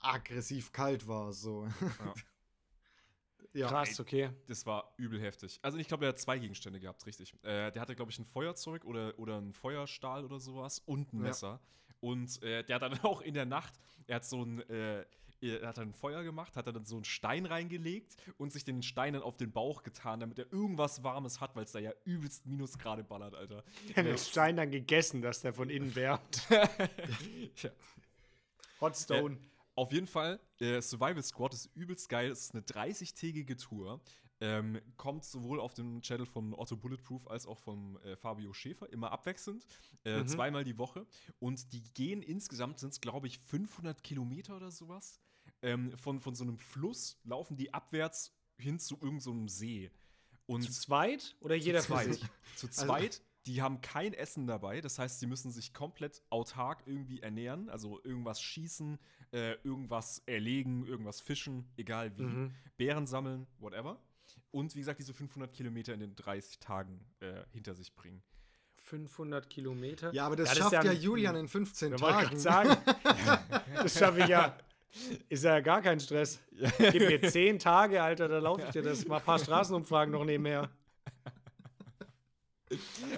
aggressiv 0.00 0.70
kalt 0.72 1.08
war. 1.08 1.32
So. 1.32 1.66
Ja. 1.66 2.14
ja. 3.54 3.68
krass, 3.68 3.98
okay. 3.98 4.30
Das 4.46 4.66
war 4.66 4.92
übel 4.98 5.20
heftig. 5.20 5.58
Also 5.62 5.78
ich 5.78 5.88
glaube, 5.88 6.04
er 6.04 6.10
hat 6.10 6.18
zwei 6.20 6.38
Gegenstände 6.38 6.78
gehabt, 6.80 7.04
richtig. 7.06 7.32
Äh, 7.42 7.70
der 7.72 7.80
hatte, 7.80 7.96
glaube 7.96 8.10
ich, 8.10 8.18
ein 8.18 8.26
Feuerzeug 8.26 8.84
oder, 8.84 9.18
oder 9.18 9.38
ein 9.40 9.52
Feuerstahl 9.52 10.24
oder 10.24 10.38
sowas 10.38 10.80
und 10.84 11.12
ein 11.12 11.24
Ja. 11.24 11.60
Und 12.00 12.42
äh, 12.42 12.64
der 12.64 12.76
hat 12.76 12.82
dann 12.82 12.98
auch 13.02 13.20
in 13.20 13.34
der 13.34 13.46
Nacht, 13.46 13.74
er 14.06 14.16
hat 14.16 14.24
so 14.24 14.44
ein, 14.44 14.60
äh, 14.68 15.04
er 15.40 15.68
hat 15.68 15.78
dann 15.78 15.90
ein 15.90 15.92
Feuer 15.92 16.24
gemacht, 16.24 16.56
hat 16.56 16.66
dann 16.66 16.84
so 16.84 16.96
einen 16.96 17.04
Stein 17.04 17.46
reingelegt 17.46 18.16
und 18.38 18.52
sich 18.52 18.64
den 18.64 18.82
Stein 18.82 19.12
dann 19.12 19.22
auf 19.22 19.36
den 19.36 19.52
Bauch 19.52 19.82
getan, 19.82 20.20
damit 20.20 20.38
er 20.38 20.52
irgendwas 20.52 21.04
Warmes 21.04 21.40
hat, 21.40 21.54
weil 21.54 21.64
es 21.64 21.72
da 21.72 21.78
ja 21.78 21.92
übelst 22.04 22.46
Minusgrade 22.46 23.04
ballert, 23.04 23.34
Alter. 23.34 23.62
Der 23.88 23.96
hat 23.96 24.06
den 24.06 24.18
Stein 24.18 24.56
dann 24.56 24.70
gegessen, 24.70 25.22
dass 25.22 25.40
der 25.40 25.52
von 25.52 25.70
innen 25.70 25.94
wärmt. 25.94 26.48
ja. 26.50 27.70
Hot 28.80 28.96
Stone. 28.96 29.38
Auf 29.74 29.92
jeden 29.92 30.08
Fall, 30.08 30.40
äh, 30.58 30.80
Survival 30.80 31.22
Squad 31.22 31.54
ist 31.54 31.66
übelst 31.76 32.08
geil. 32.08 32.32
Es 32.32 32.46
ist 32.46 32.54
eine 32.54 32.64
30-tägige 32.64 33.56
Tour. 33.56 34.00
Ähm, 34.40 34.80
kommt 34.96 35.24
sowohl 35.24 35.58
auf 35.58 35.74
dem 35.74 36.00
Channel 36.00 36.24
von 36.26 36.54
Otto 36.54 36.76
Bulletproof 36.76 37.26
als 37.28 37.44
auch 37.46 37.58
von 37.58 37.96
äh, 38.04 38.16
Fabio 38.16 38.52
Schäfer, 38.52 38.88
immer 38.92 39.10
abwechselnd, 39.10 39.66
äh, 40.04 40.20
Mhm. 40.20 40.28
zweimal 40.28 40.62
die 40.64 40.78
Woche. 40.78 41.06
Und 41.40 41.72
die 41.72 41.82
gehen 41.94 42.22
insgesamt, 42.22 42.78
sind 42.78 42.92
es 42.92 43.00
glaube 43.00 43.26
ich 43.26 43.38
500 43.38 44.02
Kilometer 44.04 44.56
oder 44.56 44.70
sowas. 44.70 45.20
Ähm, 45.62 45.96
von, 45.98 46.20
von 46.20 46.34
so 46.36 46.44
einem 46.44 46.58
Fluss 46.58 47.18
laufen 47.24 47.56
die 47.56 47.74
abwärts 47.74 48.32
hin 48.58 48.78
zu 48.78 48.94
irgendeinem 48.94 49.20
so 49.20 49.30
einem 49.32 49.48
See. 49.48 49.90
Und 50.46 50.62
Zu 50.62 50.72
zweit 50.72 51.36
oder 51.40 51.56
jeder 51.56 51.80
für 51.82 51.88
zweit. 51.94 52.14
sich? 52.14 52.22
Zu 52.56 52.66
Also- 52.68 52.86
zweit, 52.86 53.22
die 53.46 53.60
haben 53.60 53.80
kein 53.80 54.12
Essen 54.14 54.46
dabei. 54.46 54.80
Das 54.80 54.98
heißt, 54.98 55.18
sie 55.20 55.26
müssen 55.26 55.50
sich 55.50 55.74
komplett 55.74 56.22
autark 56.30 56.82
irgendwie 56.86 57.20
ernähren. 57.20 57.68
Also 57.70 58.00
irgendwas 58.04 58.40
schießen, 58.40 58.98
äh, 59.32 59.54
irgendwas 59.64 60.22
erlegen, 60.26 60.86
irgendwas 60.86 61.20
fischen, 61.20 61.66
egal 61.76 62.16
wie. 62.18 62.22
Mhm. 62.22 62.54
Beeren 62.76 63.06
sammeln, 63.06 63.46
whatever. 63.58 63.98
Und 64.50 64.74
wie 64.74 64.78
gesagt, 64.80 64.98
diese 64.98 65.12
500 65.14 65.52
Kilometer 65.52 65.92
in 65.94 66.00
den 66.00 66.14
30 66.16 66.58
Tagen 66.58 67.04
äh, 67.20 67.42
hinter 67.52 67.74
sich 67.74 67.94
bringen. 67.94 68.22
500 68.84 69.50
Kilometer. 69.50 70.12
ja, 70.14 70.24
aber 70.24 70.36
das 70.36 70.48
Ja, 70.48 70.54
das 70.54 70.66
ist 70.66 70.72
schafft 70.72 70.84
ja 70.86 70.92
ja, 70.92 70.98
Julian 70.98 71.36
in 71.36 71.48
15 71.48 71.94
Ich 71.94 72.00
wollte 72.00 72.14
Tagen. 72.14 72.28
gerade 72.28 72.40
sagen, 72.40 72.76
das 73.74 73.98
schaffe 73.98 74.20
ich 74.20 74.28
ja. 74.28 74.56
Ist 75.28 75.44
ja 75.44 75.60
gar 75.60 75.82
kein 75.82 76.00
Stress. 76.00 76.40
Gib 76.78 76.94
mir 77.06 77.20
10 77.20 77.58
Tage, 77.58 78.02
Alter, 78.02 78.26
da 78.28 78.38
laufe 78.38 78.62
ich 78.62 78.70
dir 78.70 78.80
das. 78.82 79.06
Mal 79.06 79.18
ein 79.18 79.22
paar 79.22 79.38
Straßenumfragen 79.38 80.12
noch 80.12 80.24
nebenher. 80.24 80.70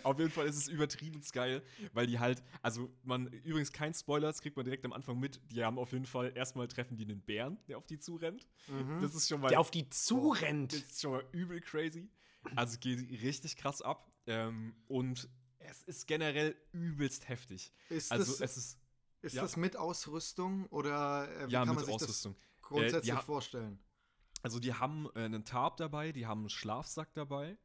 Auf 0.02 0.18
jeden 0.18 0.30
Fall 0.30 0.46
ist 0.46 0.56
es 0.56 0.68
übertrieben 0.68 1.20
geil, 1.32 1.62
weil 1.92 2.06
die 2.06 2.18
halt, 2.18 2.42
also 2.62 2.90
man, 3.02 3.26
übrigens 3.28 3.72
kein 3.72 3.94
Spoiler, 3.94 4.28
das 4.28 4.40
kriegt 4.40 4.56
man 4.56 4.64
direkt 4.64 4.84
am 4.84 4.92
Anfang 4.92 5.18
mit. 5.18 5.40
Die 5.50 5.64
haben 5.64 5.78
auf 5.78 5.92
jeden 5.92 6.06
Fall, 6.06 6.32
erstmal 6.34 6.68
treffen 6.68 6.96
die 6.96 7.04
einen 7.04 7.20
Bären, 7.20 7.58
der 7.68 7.78
auf 7.78 7.86
die 7.86 7.98
zurennt. 7.98 8.46
Mhm. 8.68 9.00
Das 9.00 9.14
ist 9.14 9.28
schon 9.28 9.40
mal. 9.40 9.48
Der 9.48 9.60
auf 9.60 9.70
die 9.70 9.88
zurennt. 9.90 10.72
Das 10.72 10.80
ist 10.80 11.00
schon 11.00 11.12
mal 11.12 11.24
übel 11.32 11.60
crazy. 11.60 12.08
Also 12.56 12.78
geht 12.78 12.98
richtig 13.22 13.56
krass 13.56 13.82
ab. 13.82 14.12
Ähm, 14.26 14.74
und 14.88 15.28
es 15.58 15.82
ist 15.82 16.06
generell 16.06 16.56
übelst 16.72 17.28
heftig. 17.28 17.72
Ist, 17.88 18.10
Also 18.12 18.32
das, 18.32 18.40
es 18.40 18.56
ist 18.56 18.80
ist 19.22 19.34
ja. 19.34 19.42
das 19.42 19.56
mit 19.56 19.76
Ausrüstung 19.76 20.66
oder 20.66 21.28
äh, 21.28 21.48
wie 21.48 21.52
ja 21.52 21.64
kann 21.64 21.74
man 21.74 21.84
sich 21.84 21.94
Ausrüstung. 21.94 22.34
das 22.34 22.68
grundsätzlich 22.68 23.14
ja. 23.14 23.20
vorstellen? 23.20 23.78
Also 24.42 24.58
die 24.58 24.72
haben 24.72 25.08
äh, 25.14 25.24
einen 25.24 25.44
Tarp 25.44 25.76
dabei, 25.76 26.12
die 26.12 26.26
haben 26.26 26.40
einen 26.40 26.50
Schlafsack 26.50 27.12
dabei. 27.14 27.58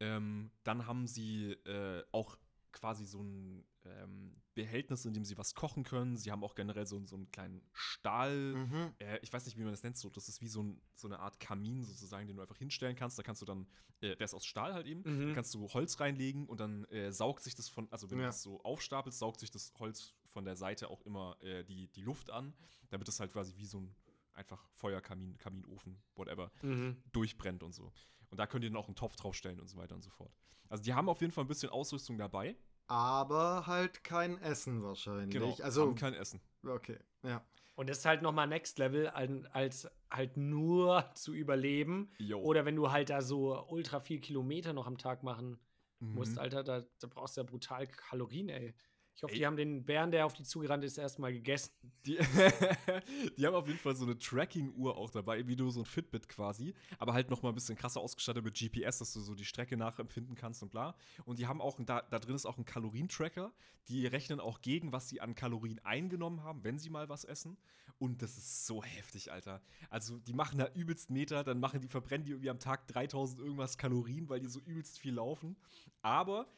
Ähm, 0.00 0.50
dann 0.64 0.86
haben 0.86 1.06
sie 1.06 1.52
äh, 1.66 2.02
auch 2.12 2.36
quasi 2.72 3.04
so 3.04 3.22
ein 3.22 3.64
ähm, 3.84 4.40
Behältnis, 4.54 5.04
in 5.04 5.12
dem 5.12 5.24
sie 5.24 5.36
was 5.36 5.54
kochen 5.54 5.82
können. 5.84 6.16
Sie 6.16 6.30
haben 6.30 6.44
auch 6.44 6.54
generell 6.54 6.86
so, 6.86 7.04
so 7.06 7.16
einen 7.16 7.30
kleinen 7.30 7.62
Stahl. 7.72 8.54
Mhm. 8.54 8.94
Äh, 8.98 9.18
ich 9.22 9.32
weiß 9.32 9.44
nicht, 9.46 9.56
wie 9.58 9.62
man 9.62 9.72
das 9.72 9.82
nennt. 9.82 9.96
So, 9.96 10.08
das 10.10 10.28
ist 10.28 10.40
wie 10.40 10.48
so, 10.48 10.62
ein, 10.62 10.80
so 10.94 11.08
eine 11.08 11.18
Art 11.18 11.40
Kamin 11.40 11.82
sozusagen, 11.82 12.26
den 12.26 12.36
du 12.36 12.42
einfach 12.42 12.58
hinstellen 12.58 12.94
kannst. 12.96 13.18
Da 13.18 13.22
kannst 13.22 13.42
du 13.42 13.46
dann, 13.46 13.66
äh, 14.00 14.14
der 14.16 14.24
ist 14.24 14.34
aus 14.34 14.44
Stahl 14.46 14.72
halt 14.72 14.86
eben. 14.86 15.02
Mhm. 15.04 15.28
Da 15.28 15.34
kannst 15.34 15.52
du 15.54 15.68
Holz 15.68 15.98
reinlegen 16.00 16.46
und 16.46 16.60
dann 16.60 16.84
äh, 16.86 17.10
saugt 17.12 17.42
sich 17.42 17.54
das 17.54 17.68
von, 17.68 17.90
also 17.90 18.10
wenn 18.10 18.18
Ja. 18.18 18.24
du 18.24 18.28
das 18.28 18.42
so 18.42 18.62
aufstapelst, 18.62 19.18
saugt 19.18 19.40
sich 19.40 19.50
das 19.50 19.72
Holz 19.78 20.14
von 20.28 20.44
der 20.44 20.56
Seite 20.56 20.88
auch 20.90 21.02
immer 21.02 21.36
äh, 21.42 21.64
die, 21.64 21.88
die 21.88 22.02
Luft 22.02 22.30
an, 22.30 22.54
damit 22.90 23.08
es 23.08 23.18
halt 23.18 23.32
quasi 23.32 23.56
wie 23.56 23.66
so 23.66 23.80
ein 23.80 23.94
einfach 24.32 24.64
Feuerkamin, 24.74 25.36
Kaminofen, 25.38 26.00
whatever, 26.14 26.52
Mhm. 26.62 27.02
durchbrennt 27.12 27.62
und 27.62 27.72
so. 27.74 27.92
Und 28.30 28.38
da 28.38 28.46
könnt 28.46 28.64
ihr 28.64 28.70
dann 28.70 28.76
auch 28.76 28.86
einen 28.86 28.96
Topf 28.96 29.16
draufstellen 29.16 29.60
und 29.60 29.68
so 29.68 29.76
weiter 29.76 29.94
und 29.94 30.02
so 30.02 30.10
fort. 30.10 30.32
Also 30.68 30.82
die 30.84 30.94
haben 30.94 31.08
auf 31.08 31.20
jeden 31.20 31.32
Fall 31.32 31.44
ein 31.44 31.48
bisschen 31.48 31.70
Ausrüstung 31.70 32.16
dabei. 32.16 32.56
Aber 32.86 33.66
halt 33.66 34.02
kein 34.02 34.40
Essen 34.40 34.82
wahrscheinlich. 34.82 35.30
Genau. 35.30 35.56
Also, 35.62 35.82
haben 35.82 35.94
kein 35.94 36.14
Essen. 36.14 36.40
okay, 36.66 36.98
ja. 37.22 37.44
Und 37.76 37.88
das 37.88 37.98
ist 37.98 38.04
halt 38.04 38.20
nochmal 38.20 38.46
Next 38.46 38.78
Level, 38.78 39.08
als 39.08 39.88
halt 40.10 40.36
nur 40.36 41.04
zu 41.14 41.32
überleben. 41.34 42.10
Jo. 42.18 42.40
Oder 42.40 42.64
wenn 42.64 42.76
du 42.76 42.90
halt 42.90 43.10
da 43.10 43.22
so 43.22 43.64
ultra 43.68 44.00
viel 44.00 44.20
Kilometer 44.20 44.72
noch 44.72 44.86
am 44.86 44.98
Tag 44.98 45.22
machen 45.22 45.58
musst, 45.98 46.32
Mhm. 46.32 46.38
Alter, 46.38 46.64
da, 46.64 46.82
da 46.98 47.06
brauchst 47.06 47.36
du 47.36 47.42
ja 47.42 47.44
brutal 47.44 47.86
Kalorien, 47.86 48.48
ey. 48.48 48.74
Ich 49.20 49.22
hoffe, 49.24 49.34
Ey. 49.34 49.40
die 49.40 49.46
haben 49.46 49.56
den 49.58 49.84
Bären, 49.84 50.10
der 50.10 50.24
auf 50.24 50.32
die 50.32 50.44
zugerannt 50.44 50.82
ist, 50.82 50.96
erstmal 50.96 51.30
gegessen. 51.30 51.72
Die, 52.06 52.16
die 53.36 53.46
haben 53.46 53.54
auf 53.54 53.66
jeden 53.66 53.78
Fall 53.78 53.94
so 53.94 54.06
eine 54.06 54.16
Tracking-Uhr 54.18 54.96
auch 54.96 55.10
dabei, 55.10 55.46
wie 55.46 55.56
du 55.56 55.68
so 55.68 55.80
ein 55.80 55.84
Fitbit 55.84 56.26
quasi, 56.26 56.74
aber 56.98 57.12
halt 57.12 57.28
noch 57.28 57.42
mal 57.42 57.50
ein 57.50 57.54
bisschen 57.54 57.76
krasser 57.76 58.00
ausgestattet 58.00 58.42
mit 58.42 58.58
GPS, 58.58 58.98
dass 59.00 59.12
du 59.12 59.20
so 59.20 59.34
die 59.34 59.44
Strecke 59.44 59.76
nachempfinden 59.76 60.36
kannst 60.36 60.62
und 60.62 60.70
bla. 60.70 60.96
Und 61.26 61.38
die 61.38 61.46
haben 61.46 61.60
auch, 61.60 61.78
ein- 61.78 61.84
da, 61.84 62.00
da 62.00 62.18
drin 62.18 62.34
ist 62.34 62.46
auch 62.46 62.56
ein 62.56 62.64
Kalorientracker. 62.64 63.52
Die 63.88 64.06
rechnen 64.06 64.40
auch 64.40 64.62
gegen, 64.62 64.90
was 64.92 65.10
sie 65.10 65.20
an 65.20 65.34
Kalorien 65.34 65.80
eingenommen 65.84 66.42
haben, 66.42 66.64
wenn 66.64 66.78
sie 66.78 66.88
mal 66.88 67.10
was 67.10 67.24
essen. 67.24 67.58
Und 67.98 68.22
das 68.22 68.38
ist 68.38 68.66
so 68.66 68.82
heftig, 68.82 69.30
Alter. 69.30 69.60
Also, 69.90 70.18
die 70.18 70.32
machen 70.32 70.58
da 70.58 70.68
übelst 70.74 71.10
Meter, 71.10 71.44
dann 71.44 71.60
machen 71.60 71.82
die, 71.82 71.88
verbrennen 71.88 72.24
die 72.24 72.30
irgendwie 72.32 72.48
am 72.48 72.58
Tag 72.58 72.86
3000 72.88 73.40
irgendwas 73.40 73.76
Kalorien, 73.76 74.30
weil 74.30 74.40
die 74.40 74.46
so 74.48 74.60
übelst 74.60 74.98
viel 74.98 75.12
laufen. 75.12 75.56
Aber 76.00 76.48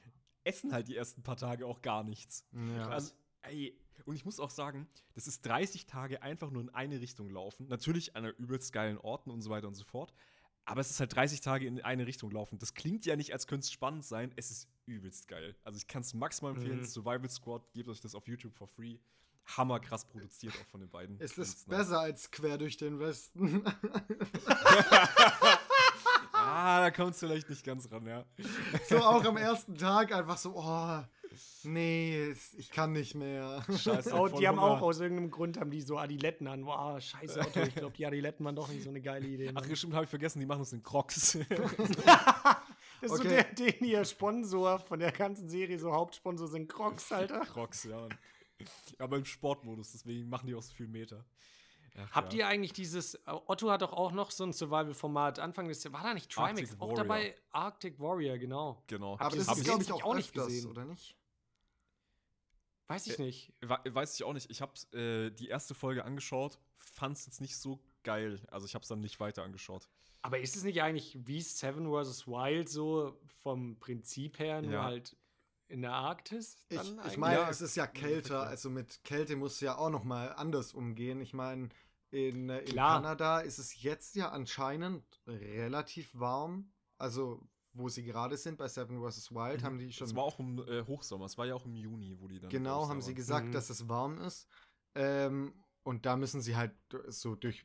essen 0.44 0.72
halt 0.72 0.88
die 0.88 0.96
ersten 0.96 1.22
paar 1.22 1.36
Tage 1.36 1.66
auch 1.66 1.82
gar 1.82 2.04
nichts. 2.04 2.46
Ja. 2.52 2.88
Also, 2.88 3.12
ey, 3.42 3.78
und 4.04 4.16
ich 4.16 4.24
muss 4.24 4.40
auch 4.40 4.50
sagen, 4.50 4.88
das 5.14 5.26
ist 5.26 5.42
30 5.42 5.86
Tage 5.86 6.22
einfach 6.22 6.50
nur 6.50 6.62
in 6.62 6.70
eine 6.70 7.00
Richtung 7.00 7.30
laufen. 7.30 7.68
Natürlich 7.68 8.16
an 8.16 8.24
übelst 8.38 8.72
geilen 8.72 8.98
Orten 8.98 9.30
und 9.30 9.42
so 9.42 9.50
weiter 9.50 9.68
und 9.68 9.74
so 9.74 9.84
fort. 9.84 10.12
Aber 10.64 10.80
es 10.80 10.90
ist 10.90 11.00
halt 11.00 11.14
30 11.14 11.40
Tage 11.40 11.66
in 11.66 11.80
eine 11.80 12.06
Richtung 12.06 12.30
laufen. 12.30 12.58
Das 12.58 12.74
klingt 12.74 13.04
ja 13.04 13.16
nicht, 13.16 13.32
als 13.32 13.46
könnte 13.46 13.64
es 13.64 13.72
spannend 13.72 14.04
sein. 14.04 14.32
Es 14.36 14.50
ist 14.50 14.68
übelst 14.86 15.28
geil. 15.28 15.56
Also 15.64 15.76
ich 15.76 15.88
kann 15.88 16.02
es 16.02 16.14
maximal 16.14 16.52
empfehlen. 16.52 16.78
Mhm. 16.80 16.84
Survival 16.84 17.28
Squad, 17.30 17.72
gebt 17.72 17.88
euch 17.88 18.00
das 18.00 18.14
auf 18.14 18.26
YouTube 18.28 18.54
for 18.54 18.68
free. 18.68 18.98
Hammer 19.44 19.80
krass 19.80 20.04
produziert 20.04 20.54
auch 20.54 20.66
von 20.66 20.80
den 20.80 20.88
beiden. 20.88 21.20
Es 21.20 21.36
ist 21.36 21.68
besser 21.68 21.98
als 21.98 22.30
quer 22.30 22.58
durch 22.58 22.76
den 22.76 23.00
Westen. 23.00 23.64
Ah, 26.52 26.80
da 26.80 26.90
kommt 26.90 27.14
es 27.14 27.20
vielleicht 27.20 27.48
nicht 27.48 27.64
ganz 27.64 27.90
ran, 27.90 28.06
ja. 28.06 28.24
so 28.88 28.98
auch 28.98 29.24
am 29.24 29.36
ersten 29.36 29.76
Tag 29.76 30.12
einfach 30.12 30.36
so, 30.36 30.54
oh, 30.54 31.00
nee, 31.64 32.34
ich 32.58 32.70
kann 32.70 32.92
nicht 32.92 33.14
mehr. 33.14 33.64
Scheiße. 33.68 34.12
Oh, 34.14 34.28
die 34.28 34.46
haben 34.46 34.60
Hunger. 34.60 34.72
auch 34.72 34.82
aus 34.82 35.00
irgendeinem 35.00 35.30
Grund 35.30 35.58
haben 35.58 35.70
die 35.70 35.80
so 35.80 35.98
Adiletten 35.98 36.46
an. 36.46 36.66
Wow, 36.66 37.00
scheiße 37.00 37.40
Otto, 37.40 37.60
ich 37.62 37.74
glaube, 37.74 37.96
die 37.96 38.04
Adiletten 38.04 38.44
waren 38.44 38.56
doch 38.56 38.68
nicht 38.68 38.82
so 38.82 38.90
eine 38.90 39.00
geile 39.00 39.26
Idee. 39.26 39.50
Ach, 39.54 39.62
Mann. 39.62 39.76
stimmt, 39.76 39.94
habe 39.94 40.04
ich 40.04 40.10
vergessen, 40.10 40.40
die 40.40 40.46
machen 40.46 40.60
das 40.60 40.72
in 40.72 40.82
Crocs. 40.82 41.38
Das 43.02 43.10
ist 43.10 43.18
okay. 43.18 43.28
so 43.28 43.64
der, 43.64 43.72
den 43.72 43.84
ihr 43.84 44.04
Sponsor 44.04 44.78
von 44.78 45.00
der 45.00 45.10
ganzen 45.10 45.48
Serie, 45.48 45.76
so 45.76 45.92
Hauptsponsor 45.92 46.46
sind 46.46 46.68
Crocs, 46.68 47.10
Alter. 47.10 47.40
Crocs, 47.40 47.82
ja. 47.82 48.08
Aber 48.98 49.16
im 49.16 49.24
Sportmodus, 49.24 49.90
deswegen 49.90 50.28
machen 50.28 50.46
die 50.46 50.54
auch 50.54 50.62
so 50.62 50.72
viel 50.72 50.86
Meter. 50.86 51.24
Ach, 51.94 52.10
Habt 52.12 52.32
ja. 52.32 52.38
ihr 52.40 52.46
eigentlich 52.48 52.72
dieses, 52.72 53.14
äh, 53.14 53.20
Otto 53.26 53.70
hat 53.70 53.82
doch 53.82 53.92
auch 53.92 54.12
noch 54.12 54.30
so 54.30 54.44
ein 54.44 54.52
Survival-Format, 54.52 55.38
Anfang 55.38 55.68
des 55.68 55.84
Jahres, 55.84 55.98
war 55.98 56.02
da 56.08 56.14
nicht 56.14 56.30
Trimax 56.30 56.74
auch 56.76 56.80
Warrior. 56.88 56.96
dabei? 56.96 57.34
Arctic 57.50 57.98
Warrior, 58.00 58.38
genau. 58.38 58.82
Genau. 58.86 59.14
Aber 59.18 59.32
ihr 59.34 59.38
das 59.38 59.46
das 59.48 59.58
ist, 59.58 59.64
glaube 59.64 59.82
ich, 59.82 59.92
auch, 59.92 60.02
auch 60.04 60.14
nicht 60.14 60.32
gesehen. 60.32 60.66
oder 60.70 60.84
nicht? 60.86 61.16
Weiß 62.88 63.06
ich 63.06 63.18
Äh, 63.18 63.22
nicht. 63.22 63.52
We 63.60 63.78
weiß 63.94 64.14
ich 64.14 64.24
auch 64.24 64.32
nicht. 64.32 64.50
Ich 64.50 64.60
habe 64.62 64.72
äh, 64.96 65.30
die 65.30 65.48
erste 65.48 65.74
Folge 65.74 66.04
angeschaut, 66.04 66.58
fand 66.78 67.16
es 67.16 67.26
jetzt 67.26 67.40
nicht 67.40 67.56
so 67.56 67.78
geil. 68.02 68.40
Also 68.50 68.66
ich 68.66 68.74
habe 68.74 68.82
es 68.82 68.88
dann 68.88 69.00
nicht 69.00 69.20
weiter 69.20 69.42
angeschaut. 69.44 69.88
Aber 70.22 70.38
ist 70.38 70.56
es 70.56 70.62
nicht 70.64 70.82
eigentlich 70.82 71.18
wie 71.26 71.40
Seven 71.40 71.86
vs. 71.86 72.26
Wild 72.26 72.68
so 72.68 73.18
vom 73.42 73.78
Prinzip 73.78 74.38
her, 74.38 74.62
nur 74.62 74.72
Ja. 74.72 74.84
halt 74.84 75.16
in 75.72 75.82
der 75.82 75.92
Arktis? 75.94 76.56
Ich, 76.68 76.76
dann 76.76 76.86
ich 76.86 76.98
eigentlich? 77.00 77.16
meine, 77.16 77.34
Ja, 77.36 77.50
es 77.50 77.60
ist 77.62 77.76
ja 77.76 77.86
kälter, 77.86 78.42
also 78.42 78.68
mit 78.70 79.02
Kälte 79.04 79.36
musst 79.36 79.60
du 79.60 79.64
ja 79.66 79.76
auch 79.78 79.90
noch 79.90 80.04
mal 80.04 80.32
anders 80.34 80.74
umgehen. 80.74 81.20
Ich 81.20 81.32
meine, 81.32 81.70
in, 82.10 82.50
äh, 82.50 82.58
in. 82.60 82.76
Kanada 82.76 83.40
ist 83.40 83.58
es 83.58 83.82
jetzt 83.82 84.14
ja 84.14 84.30
anscheinend 84.30 85.04
relativ 85.26 86.10
warm. 86.18 86.72
Also, 86.98 87.40
wo 87.72 87.88
sie 87.88 88.04
gerade 88.04 88.36
sind 88.36 88.58
bei 88.58 88.68
Seven 88.68 89.00
vs. 89.00 89.32
Wild, 89.32 89.64
haben 89.64 89.78
die 89.78 89.90
schon 89.92 90.06
Es 90.06 90.14
war 90.14 90.24
auch 90.24 90.38
im 90.38 90.58
äh, 90.68 90.84
Hochsommer, 90.84 91.24
es 91.24 91.38
war 91.38 91.46
ja 91.46 91.54
auch 91.54 91.64
im 91.64 91.74
Juni, 91.74 92.16
wo 92.20 92.28
die 92.28 92.38
dann. 92.38 92.50
Genau, 92.50 92.84
ich, 92.84 92.90
haben 92.90 93.00
sie 93.00 93.14
gesagt, 93.14 93.46
Mhm. 93.46 93.52
dass 93.52 93.70
es 93.70 93.88
warm 93.88 94.18
ist. 94.18 94.46
Ähm, 94.94 95.54
und 95.84 96.04
da 96.04 96.16
müssen 96.16 96.42
sie 96.42 96.54
halt 96.54 96.74
so 97.08 97.34
durch 97.34 97.64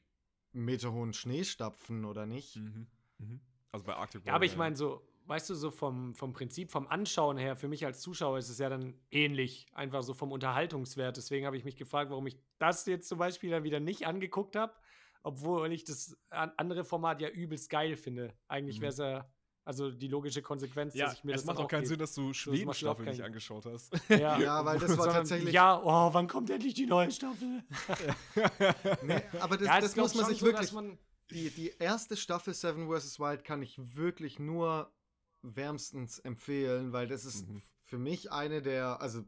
meterhohen 0.54 1.14
Schnee 1.14 1.44
stapfen, 1.44 2.06
oder 2.06 2.26
nicht? 2.26 2.56
Mhm. 2.56 2.88
Mhm. 3.18 3.42
Also 3.74 3.86
bei 3.86 3.96
Arctic 3.96 4.26
Ja, 4.26 4.34
aber 4.34 4.46
ich 4.46 4.56
meine, 4.56 4.78
so, 4.78 5.06
weißt 5.28 5.50
du, 5.50 5.56
so 5.56 5.70
vom, 5.72 6.16
vom 6.16 6.34
Prinzip, 6.34 6.72
vom 6.72 6.88
Anschauen 6.88 7.38
her, 7.38 7.56
für 7.56 7.68
mich 7.68 7.86
als 7.86 8.00
Zuschauer 8.02 8.38
ist 8.38 8.50
es 8.50 8.58
ja 8.60 8.70
dann 8.70 8.94
ähnlich, 9.12 9.68
einfach 9.74 10.02
so 10.04 10.14
vom 10.14 10.32
Unterhaltungswert. 10.32 11.18
Deswegen 11.18 11.46
habe 11.46 11.58
ich 11.58 11.66
mich 11.66 11.76
gefragt, 11.76 12.10
warum 12.12 12.26
ich 12.28 12.38
das 12.60 12.86
jetzt 12.86 13.08
zum 13.10 13.18
Beispiel 13.20 13.52
dann 13.52 13.64
wieder 13.64 13.80
nicht 13.80 14.08
angeguckt 14.08 14.56
habe, 14.56 14.74
obwohl 15.24 15.72
ich 15.74 15.84
das 15.84 16.18
an- 16.30 16.52
andere 16.58 16.84
Format 16.86 17.22
ja 17.22 17.30
übelst 17.30 17.70
geil 17.70 17.96
finde. 17.98 18.34
Eigentlich 18.48 18.78
Mhm. 18.78 18.82
wäre 18.84 18.92
es 18.92 18.98
ja, 19.00 19.30
also 19.66 19.92
die 19.92 20.08
logische 20.08 20.42
Konsequenz, 20.42 20.94
Ja, 20.96 21.08
dass 21.08 21.16
ich 21.16 21.24
mir 21.26 21.34
es 21.36 21.42
das 21.42 21.46
macht 21.46 21.58
auch 21.58 21.68
keinen 21.68 21.82
gebe. 21.82 21.90
Sinn, 21.90 22.00
dass 22.00 22.14
du 22.16 22.22
macht 22.22 22.46
überhaupt 22.46 22.58
Schweden-Staffel 22.78 23.06
nicht 23.06 23.22
angeschaut 23.24 23.66
hast. 23.66 23.92
Ja, 24.10 24.40
Ja, 24.40 24.64
weil 24.64 24.80
das 24.80 24.92
war 24.92 24.96
Sondern, 24.98 25.16
tatsächlich. 25.16 25.54
Ja, 25.54 25.82
oh, 25.84 26.14
wann 26.14 26.28
kommt 26.28 26.50
endlich 26.50 26.74
die 26.74 26.86
neue 26.86 27.12
Staffel? 27.12 27.64
Nee, 29.04 29.22
aber 29.40 29.58
das, 29.58 29.68
ja, 29.68 29.82
das 29.82 29.94
glaub 29.94 30.06
muss 30.06 30.16
man 30.16 30.26
sich 30.26 30.40
so, 30.40 30.46
wirklich. 30.46 30.62
dass 30.68 30.72
man- 30.74 30.98
Die, 31.30 31.50
die 31.50 31.74
erste 31.80 32.16
Staffel 32.16 32.54
Seven 32.54 32.88
vs. 32.90 33.20
Wild 33.20 33.44
kann 33.44 33.62
ich 33.62 33.78
wirklich 33.98 34.40
nur 34.40 34.90
wärmstens 35.42 36.20
empfehlen, 36.20 36.92
weil 36.94 37.08
das 37.08 37.26
ist 37.26 37.48
Mhm. 37.48 37.62
für 37.84 37.98
mich 37.98 38.32
eine 38.32 38.62
der, 38.62 39.02
also 39.02 39.24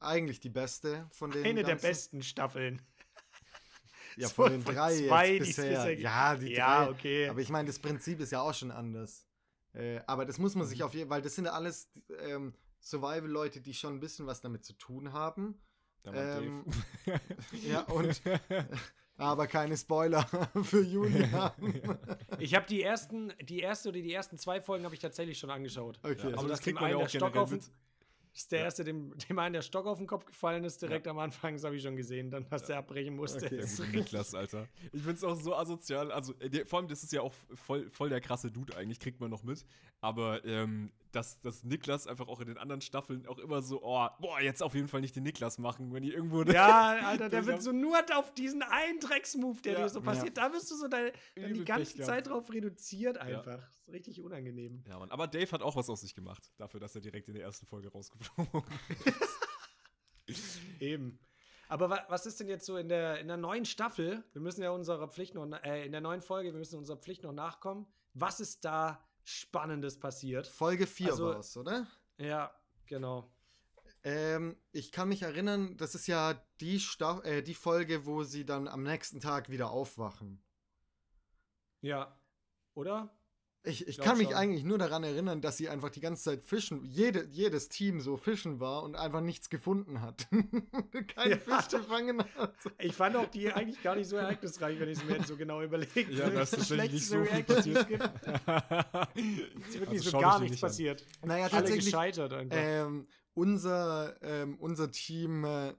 eigentlich 0.00 0.40
die 0.40 0.50
beste 0.50 1.08
von 1.12 1.30
den 1.30 1.44
eine 1.44 1.62
der 1.62 1.70
ganzen- 1.74 1.88
besten 1.88 2.22
Staffeln. 2.22 2.82
Ja, 4.16 4.28
so 4.28 4.34
von 4.34 4.52
den 4.52 4.62
von 4.62 4.74
drei 4.76 4.96
zwei, 5.08 5.32
jetzt 5.32 5.42
die 5.42 5.46
bisher. 5.48 5.68
bisher- 5.86 5.98
Ja, 6.00 6.36
die 6.36 6.52
Ja, 6.52 6.84
drei. 6.84 6.90
okay. 6.92 7.28
Aber 7.28 7.40
ich 7.40 7.48
meine, 7.48 7.66
das 7.66 7.80
Prinzip 7.80 8.20
ist 8.20 8.30
ja 8.30 8.40
auch 8.42 8.54
schon 8.54 8.70
anders. 8.70 9.26
Äh, 9.72 10.00
aber 10.06 10.24
das 10.24 10.38
muss 10.38 10.54
man 10.54 10.66
Mhm. 10.66 10.70
sich 10.70 10.82
auf 10.84 10.94
jeden 10.94 11.08
Fall, 11.08 11.16
weil 11.18 11.22
das 11.22 11.34
sind 11.34 11.46
ja 11.46 11.52
alles 11.52 11.90
ähm, 12.20 12.54
Survival-Leute, 12.80 13.60
die 13.60 13.74
schon 13.74 13.94
ein 13.94 14.00
bisschen 14.00 14.26
was 14.26 14.40
damit 14.40 14.64
zu 14.64 14.72
tun 14.74 15.12
haben. 15.12 15.60
Ähm, 16.04 16.64
ja, 17.64 17.80
und 17.80 18.22
aber 19.16 19.46
keine 19.46 19.76
Spoiler 19.76 20.24
für 20.62 20.82
Julian. 20.82 21.52
Ich 22.40 22.54
habe 22.54 22.66
die 22.66 22.82
ersten, 22.82 23.32
die 23.42 23.60
erste 23.60 23.90
oder 23.90 24.00
die 24.00 24.12
ersten 24.12 24.36
zwei 24.38 24.60
Folgen 24.60 24.84
habe 24.84 24.94
ich 24.94 25.00
tatsächlich 25.00 25.38
schon 25.38 25.50
angeschaut. 25.50 25.98
Okay. 26.02 26.14
Ja, 26.16 26.22
aber 26.24 26.32
Also, 26.34 26.48
das 26.48 26.58
dass 26.58 26.60
kriegt 26.62 26.80
man 26.80 26.90
ja 26.90 26.96
auch 26.96 27.02
der 27.02 27.18
Stock 27.18 27.36
auf 27.36 27.50
den- 27.50 27.60
ist 28.36 28.50
der 28.50 28.58
Ja. 28.58 28.64
erste, 28.64 28.82
dem, 28.82 29.16
dem 29.16 29.38
einen 29.38 29.52
der 29.52 29.62
Stock 29.62 29.86
auf 29.86 29.98
den 29.98 30.08
Kopf 30.08 30.24
gefallen 30.24 30.64
ist, 30.64 30.82
direkt 30.82 31.06
am 31.06 31.18
Anfang, 31.20 31.54
das 31.54 31.62
habe 31.62 31.76
ich 31.76 31.82
schon 31.84 31.94
gesehen, 31.94 32.32
dann, 32.32 32.44
dass 32.50 32.64
der 32.64 32.78
abbrechen 32.78 33.14
musste. 33.14 33.46
Okay. 33.46 33.58
Das 33.58 33.78
ist 33.78 33.78
Niklas, 33.92 34.34
Alter. 34.34 34.66
Ich 34.92 35.02
find's 35.02 35.22
auch 35.22 35.36
so 35.36 35.54
asozial. 35.54 36.10
Also, 36.10 36.34
äh, 36.40 36.50
der, 36.50 36.66
vor 36.66 36.80
allem, 36.80 36.88
das 36.88 37.04
ist 37.04 37.12
ja 37.12 37.20
auch 37.20 37.32
voll, 37.54 37.88
voll 37.90 38.08
der 38.08 38.20
krasse 38.20 38.50
Dude 38.50 38.76
eigentlich, 38.76 38.98
kriegt 38.98 39.20
man 39.20 39.30
noch 39.30 39.44
mit. 39.44 39.64
Aber 40.00 40.44
ähm, 40.44 40.90
dass, 41.14 41.40
dass 41.40 41.62
Niklas 41.64 42.06
einfach 42.06 42.28
auch 42.28 42.40
in 42.40 42.48
den 42.48 42.58
anderen 42.58 42.80
Staffeln 42.80 43.26
auch 43.26 43.38
immer 43.38 43.62
so, 43.62 43.82
oh, 43.82 44.08
boah, 44.20 44.40
jetzt 44.40 44.62
auf 44.62 44.74
jeden 44.74 44.88
Fall 44.88 45.00
nicht 45.00 45.14
den 45.16 45.22
Niklas 45.22 45.58
machen, 45.58 45.92
wenn 45.92 46.02
die 46.02 46.12
irgendwo. 46.12 46.42
Ja, 46.42 46.98
Alter, 47.06 47.28
der 47.28 47.46
wird 47.46 47.62
so 47.62 47.72
nur 47.72 47.98
auf 48.16 48.34
diesen 48.34 48.62
einen 48.62 49.00
Drecksmove, 49.00 49.62
der 49.62 49.72
Ja. 49.74 49.82
dir 49.82 49.88
so 49.88 50.00
passiert, 50.02 50.36
da 50.36 50.52
wirst 50.52 50.70
du 50.70 50.76
so 50.76 50.88
deine, 50.88 51.12
dann 51.36 51.54
die 51.54 51.64
ganze 51.64 51.96
Pech 51.96 52.06
Zeit 52.06 52.26
drauf 52.26 52.50
reduziert 52.52 53.18
einfach. 53.18 53.44
Das 53.44 53.88
ist 53.88 53.92
richtig 53.92 54.20
unangenehm. 54.20 54.82
Ja, 54.88 54.98
Mann. 54.98 55.10
Aber 55.10 55.26
Dave 55.26 55.50
hat 55.52 55.62
auch 55.62 55.76
was 55.76 55.88
aus 55.90 56.00
sich 56.00 56.14
gemacht, 56.14 56.52
dafür, 56.56 56.80
dass 56.80 56.94
er 56.94 57.00
direkt 57.00 57.28
in 57.28 57.34
der 57.34 57.44
ersten 57.44 57.66
Folge 57.66 57.90
rausgeflogen 57.92 58.64
ist. 60.26 60.58
Eben. 60.80 61.18
Aber 61.68 61.90
wa 61.90 62.04
was 62.08 62.26
ist 62.26 62.40
denn 62.40 62.48
jetzt 62.48 62.66
so 62.66 62.76
in 62.76 62.88
der, 62.88 63.20
in 63.20 63.28
der 63.28 63.36
neuen 63.36 63.64
Staffel? 63.64 64.22
Wir 64.32 64.40
müssen 64.42 64.62
ja 64.62 64.70
unserer 64.70 65.08
Pflicht 65.08 65.34
noch, 65.34 65.50
äh, 65.62 65.86
in 65.86 65.92
der 65.92 66.00
neuen 66.00 66.20
Folge, 66.20 66.52
wir 66.52 66.58
müssen 66.58 66.78
unserer 66.78 66.98
Pflicht 66.98 67.22
noch 67.22 67.32
nachkommen. 67.32 67.86
Was 68.12 68.40
ist 68.40 68.64
da 68.64 69.02
Spannendes 69.24 69.98
passiert? 69.98 70.46
Folge 70.46 70.86
4 70.86 71.10
Also- 71.10 71.24
war 71.26 71.38
es, 71.38 71.56
oder? 71.56 71.86
Ja, 72.18 72.54
genau. 72.86 73.30
Ähm, 74.04 74.56
ich 74.70 74.92
kann 74.92 75.08
mich 75.08 75.22
erinnern, 75.22 75.76
das 75.78 75.94
ist 75.94 76.06
ja 76.06 76.34
die, 76.60 76.80
äh, 77.22 77.42
die 77.42 77.54
Folge, 77.54 78.04
wo 78.04 78.22
sie 78.22 78.44
dann 78.44 78.68
am 78.68 78.82
nächsten 78.82 79.18
Tag 79.18 79.48
wieder 79.48 79.70
aufwachen. 79.70 80.42
Ja. 81.80 82.18
Oder? 82.74 83.16
Ich, 83.66 83.88
ich 83.88 83.96
kann 83.96 84.18
mich 84.18 84.26
schon. 84.28 84.36
eigentlich 84.36 84.62
nur 84.62 84.76
daran 84.76 85.04
erinnern, 85.04 85.40
dass 85.40 85.56
sie 85.56 85.70
einfach 85.70 85.88
die 85.88 86.00
ganze 86.00 86.22
Zeit 86.22 86.44
fischen, 86.44 86.84
jede, 86.84 87.26
jedes 87.30 87.70
Team 87.70 88.00
so 88.02 88.18
fischen 88.18 88.60
war 88.60 88.82
und 88.82 88.94
einfach 88.94 89.22
nichts 89.22 89.48
gefunden 89.48 90.02
hat. 90.02 90.26
Kein 91.16 91.30
Ja. 91.30 91.38
Fisch 91.38 91.68
gefangen 91.70 92.22
hat. 92.36 92.54
Ich 92.78 92.92
fand 92.94 93.16
auch 93.16 93.26
die 93.30 93.50
eigentlich 93.50 93.82
gar 93.82 93.96
nicht 93.96 94.08
so 94.08 94.16
ereignisreich, 94.16 94.78
wenn 94.78 94.90
ich 94.90 94.98
es 94.98 95.04
mir 95.04 95.16
jetzt 95.16 95.28
so 95.28 95.36
genau 95.38 95.62
überlege. 95.62 96.12
Ja, 96.12 96.28
da 96.28 96.42
ist 96.42 96.50
tatsächlich 96.50 96.92
nicht 96.92 97.06
so 97.06 97.24
viel 97.24 97.42
passiert. 97.42 97.88
Es 97.90 99.68
ist 99.68 99.80
wirklich 99.80 100.00
Also 100.00 100.10
so 100.10 100.18
gar 100.20 100.38
nichts 100.40 100.52
nicht 100.52 100.60
passiert. 100.60 101.04
Naja, 101.24 101.44
Alle 101.44 101.50
tatsächlich, 101.50 101.86
gescheitert 101.86 102.32
einfach. 102.34 102.56
ähm, 102.58 103.06
unser, 103.32 104.14
ähm, 104.22 104.56
unser 104.60 104.90
Team 104.90 105.44
äh, 105.44 105.72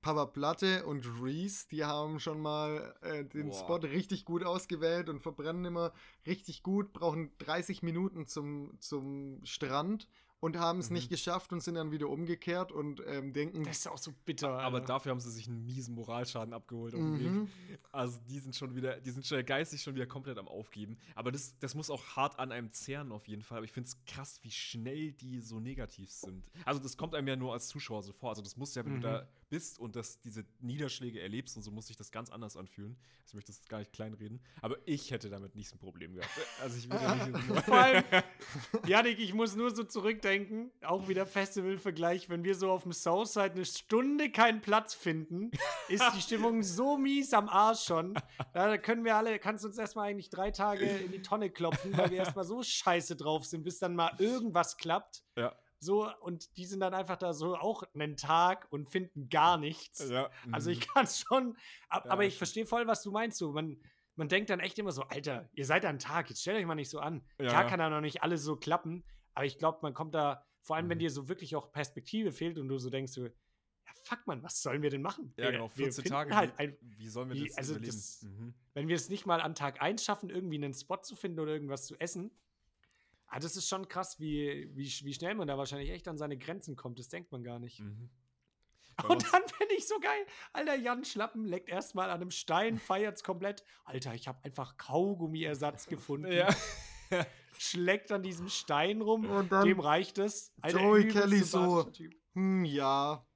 Papa 0.00 0.26
Platte 0.26 0.86
und 0.86 1.04
Reese, 1.22 1.66
die 1.70 1.84
haben 1.84 2.20
schon 2.20 2.40
mal 2.40 2.94
äh, 3.02 3.24
den 3.24 3.48
Boah. 3.48 3.54
Spot 3.58 3.76
richtig 3.76 4.24
gut 4.24 4.44
ausgewählt 4.44 5.08
und 5.08 5.20
verbrennen 5.20 5.64
immer 5.64 5.92
richtig 6.26 6.62
gut, 6.62 6.92
brauchen 6.92 7.30
30 7.38 7.82
Minuten 7.82 8.26
zum, 8.26 8.78
zum 8.80 9.40
Strand 9.44 10.08
und 10.40 10.56
haben 10.56 10.78
es 10.78 10.88
Mhm. 10.90 10.94
nicht 10.94 11.08
geschafft 11.08 11.52
und 11.52 11.60
sind 11.64 11.74
dann 11.74 11.90
wieder 11.90 12.08
umgekehrt 12.08 12.70
und 12.70 13.02
ähm, 13.08 13.32
denken, 13.32 13.64
Das 13.64 13.78
ist 13.78 13.88
auch 13.88 13.98
so 13.98 14.12
bitter. 14.24 14.50
Aber 14.60 14.76
Alter. 14.76 14.86
dafür 14.86 15.10
haben 15.10 15.18
sie 15.18 15.32
sich 15.32 15.48
einen 15.48 15.66
miesen 15.66 15.96
Moralschaden 15.96 16.54
abgeholt 16.54 16.94
auf 16.94 17.00
dem 17.00 17.18
Weg. 17.18 17.32
mhm. 17.32 17.48
Also 17.90 18.20
die 18.28 18.38
sind 18.38 18.54
schon 18.54 18.76
wieder, 18.76 19.00
die 19.00 19.10
sind 19.10 19.26
schon 19.26 19.44
geistig 19.44 19.82
schon 19.82 19.96
wieder 19.96 20.06
komplett 20.06 20.38
am 20.38 20.46
Aufgeben. 20.46 20.96
Aber 21.16 21.32
das, 21.32 21.58
das 21.58 21.74
muss 21.74 21.90
auch 21.90 22.04
hart 22.14 22.38
an 22.38 22.52
einem 22.52 22.70
zehren 22.70 23.10
auf 23.10 23.26
jeden 23.26 23.42
Fall. 23.42 23.58
Aber 23.58 23.64
ich 23.64 23.72
finde 23.72 23.88
es 23.88 23.96
krass, 24.06 24.38
wie 24.44 24.52
schnell 24.52 25.10
die 25.10 25.40
so 25.40 25.58
negativ 25.58 26.12
sind. 26.12 26.44
Also 26.64 26.78
das 26.80 26.96
kommt 26.96 27.16
einem 27.16 27.26
ja 27.26 27.34
nur 27.34 27.52
als 27.52 27.66
Zuschauer 27.66 28.04
so 28.04 28.12
vor. 28.12 28.30
Also 28.30 28.40
das 28.42 28.56
muss 28.56 28.76
ja, 28.76 28.84
wenn 28.84 28.92
Mhm. 28.92 29.00
du 29.00 29.08
da 29.08 29.28
bist 29.48 29.78
und 29.78 29.96
das, 29.96 30.20
diese 30.20 30.44
Niederschläge 30.60 31.20
erlebst 31.20 31.56
und 31.56 31.62
so, 31.62 31.70
muss 31.70 31.86
sich 31.86 31.96
das 31.96 32.10
ganz 32.10 32.30
anders 32.30 32.56
anfühlen. 32.56 32.96
Also 33.20 33.28
ich 33.28 33.34
möchte 33.34 33.52
das 33.52 33.66
gar 33.68 33.78
nicht 33.78 33.92
kleinreden. 33.92 34.40
Aber 34.62 34.76
ich 34.86 35.10
hätte 35.10 35.30
damit 35.30 35.54
nicht 35.54 35.72
ein 35.72 35.78
Problem 35.78 36.14
gehabt. 36.14 36.30
Also 36.60 36.78
ich 36.78 36.90
würde 36.90 37.30
nicht 37.30 37.64
Vor 37.64 37.78
allem, 37.78 38.04
Janik, 38.86 39.18
ich 39.18 39.34
muss 39.34 39.56
nur 39.56 39.74
so 39.74 39.84
zurückdenken, 39.84 40.70
auch 40.82 41.08
wieder 41.08 41.26
Festivalvergleich, 41.26 42.28
wenn 42.28 42.44
wir 42.44 42.54
so 42.54 42.70
auf 42.70 42.82
dem 42.82 42.92
Southside 42.92 43.52
eine 43.52 43.64
Stunde 43.64 44.30
keinen 44.30 44.60
Platz 44.60 44.94
finden, 44.94 45.50
ist 45.88 46.04
die 46.14 46.20
Stimmung 46.20 46.62
so 46.62 46.96
mies 46.96 47.32
am 47.32 47.48
Arsch 47.48 47.84
schon. 47.84 48.14
Ja, 48.54 48.68
Da 48.68 48.78
können 48.78 49.04
wir 49.04 49.16
alle, 49.16 49.38
kannst 49.38 49.64
du 49.64 49.68
uns 49.68 49.78
erstmal 49.78 50.10
eigentlich 50.10 50.30
drei 50.30 50.50
Tage 50.50 50.84
in 50.86 51.12
die 51.12 51.22
Tonne 51.22 51.50
klopfen, 51.50 51.96
weil 51.96 52.10
wir 52.10 52.18
erstmal 52.18 52.44
so 52.44 52.62
scheiße 52.62 53.16
drauf 53.16 53.44
sind, 53.44 53.64
bis 53.64 53.78
dann 53.78 53.94
mal 53.94 54.12
irgendwas 54.18 54.76
klappt. 54.76 55.22
ja, 55.36 55.54
So, 55.80 56.10
und 56.20 56.56
die 56.56 56.64
sind 56.66 56.80
dann 56.80 56.92
einfach 56.94 57.16
da 57.16 57.32
so 57.32 57.56
auch 57.56 57.82
einen 57.94 58.16
Tag 58.16 58.66
und 58.70 58.88
finden 58.88 59.28
gar 59.28 59.56
nichts. 59.58 60.08
ja. 60.08 60.30
Also 60.50 60.70
mhm. 60.70 60.76
ich 60.78 60.88
kann 60.88 61.04
es 61.04 61.20
schon, 61.20 61.56
ab, 61.88 62.04
Ja, 62.06 62.10
aber 62.12 62.24
ich 62.24 62.36
verstehe 62.36 62.66
voll, 62.66 62.86
was 62.86 63.02
du 63.02 63.12
meinst. 63.12 63.38
So, 63.38 63.52
man, 63.52 63.80
man 64.16 64.28
denkt 64.28 64.50
dann 64.50 64.60
echt 64.60 64.78
immer 64.78 64.90
so, 64.92 65.02
Alter, 65.02 65.48
ihr 65.52 65.64
seid 65.66 65.84
an 65.84 65.98
Tag, 66.00 66.28
jetzt 66.30 66.40
stellt 66.40 66.58
euch 66.58 66.66
mal 66.66 66.74
nicht 66.74 66.90
so 66.90 66.98
an. 66.98 67.22
Ja, 67.40 67.46
Klar 67.48 67.66
kann 67.68 67.78
da 67.78 67.88
noch 67.90 68.00
nicht 68.00 68.22
alles 68.22 68.42
so 68.42 68.56
klappen, 68.56 69.04
aber 69.34 69.46
ich 69.46 69.58
glaube, 69.58 69.78
man 69.82 69.94
kommt 69.94 70.14
da, 70.14 70.44
vor 70.62 70.74
allem 70.76 70.88
wenn 70.88 70.98
Mhm. 70.98 71.02
dir 71.02 71.10
so 71.10 71.28
wirklich 71.28 71.54
auch 71.54 71.70
Perspektive 71.70 72.32
fehlt 72.32 72.58
und 72.58 72.68
du 72.68 72.76
so 72.78 72.90
denkst, 72.90 73.12
so, 73.12 73.24
ja 73.26 73.30
fuck 74.02 74.26
man, 74.26 74.42
was 74.42 74.60
sollen 74.62 74.82
wir 74.82 74.90
denn 74.90 75.02
machen? 75.02 75.32
Ja, 75.36 75.44
wir, 75.44 75.52
genau, 75.52 75.70
wir 75.76 75.84
14 75.86 76.02
finden 76.02 76.08
Tage. 76.08 76.34
Halt 76.36 76.54
wie, 76.58 76.62
ein, 76.64 76.76
wie 76.80 77.08
sollen 77.08 77.28
wir 77.28 77.36
wie- 77.36 77.46
das 77.48 77.56
also 77.56 77.72
überleben? 77.74 77.92
das- 77.96 78.22
Mhm. 78.22 78.54
wenn 78.74 78.88
wir 78.88 78.96
es 78.96 79.08
nicht 79.08 79.26
mal 79.26 79.40
an 79.40 79.54
Tag 79.54 79.80
1 79.80 80.02
schaffen, 80.04 80.28
irgendwie 80.30 80.56
einen 80.56 80.74
Spot 80.74 80.96
zu 81.00 81.14
finden 81.14 81.38
oder 81.38 81.52
irgendwas 81.52 81.86
zu 81.86 81.94
essen, 82.00 82.32
ah, 83.28 83.38
das 83.38 83.56
ist 83.56 83.68
schon 83.68 83.88
krass, 83.88 84.18
wie, 84.18 84.70
wie, 84.74 84.86
wie 85.04 85.14
schnell 85.14 85.34
man 85.34 85.48
da 85.48 85.56
wahrscheinlich 85.56 85.90
echt 85.90 86.08
an 86.08 86.18
seine 86.18 86.36
Grenzen 86.36 86.76
kommt. 86.76 86.98
Das 86.98 87.08
denkt 87.08 87.30
man 87.32 87.42
gar 87.42 87.58
nicht. 87.58 87.80
Mhm. 87.80 88.10
Und 89.08 89.32
dann 89.32 89.42
finde 89.46 89.74
ich 89.76 89.86
so 89.86 90.00
geil. 90.00 90.26
Alter, 90.52 90.74
Jan 90.74 91.04
Schlappen 91.04 91.44
leckt 91.44 91.68
erstmal 91.68 92.10
an 92.10 92.20
einem 92.20 92.30
Stein, 92.30 92.78
feiert's 92.78 93.22
komplett. 93.22 93.64
Alter, 93.84 94.14
ich 94.14 94.26
habe 94.26 94.38
einfach 94.44 94.76
Kaugummiersatz 94.76 95.86
gefunden. 95.88 96.32
ja. 96.32 96.48
Schlägt 97.58 98.12
an 98.12 98.22
diesem 98.22 98.48
Stein 98.48 99.00
rum. 99.00 99.28
Und 99.28 99.50
dann 99.50 99.66
Dem 99.66 99.80
reicht 99.80 100.18
es. 100.18 100.52
Alter, 100.60 100.80
Joey 100.80 101.08
Kelly 101.08 101.42
so, 101.42 101.90
hm, 102.34 102.64
ja, 102.64 103.26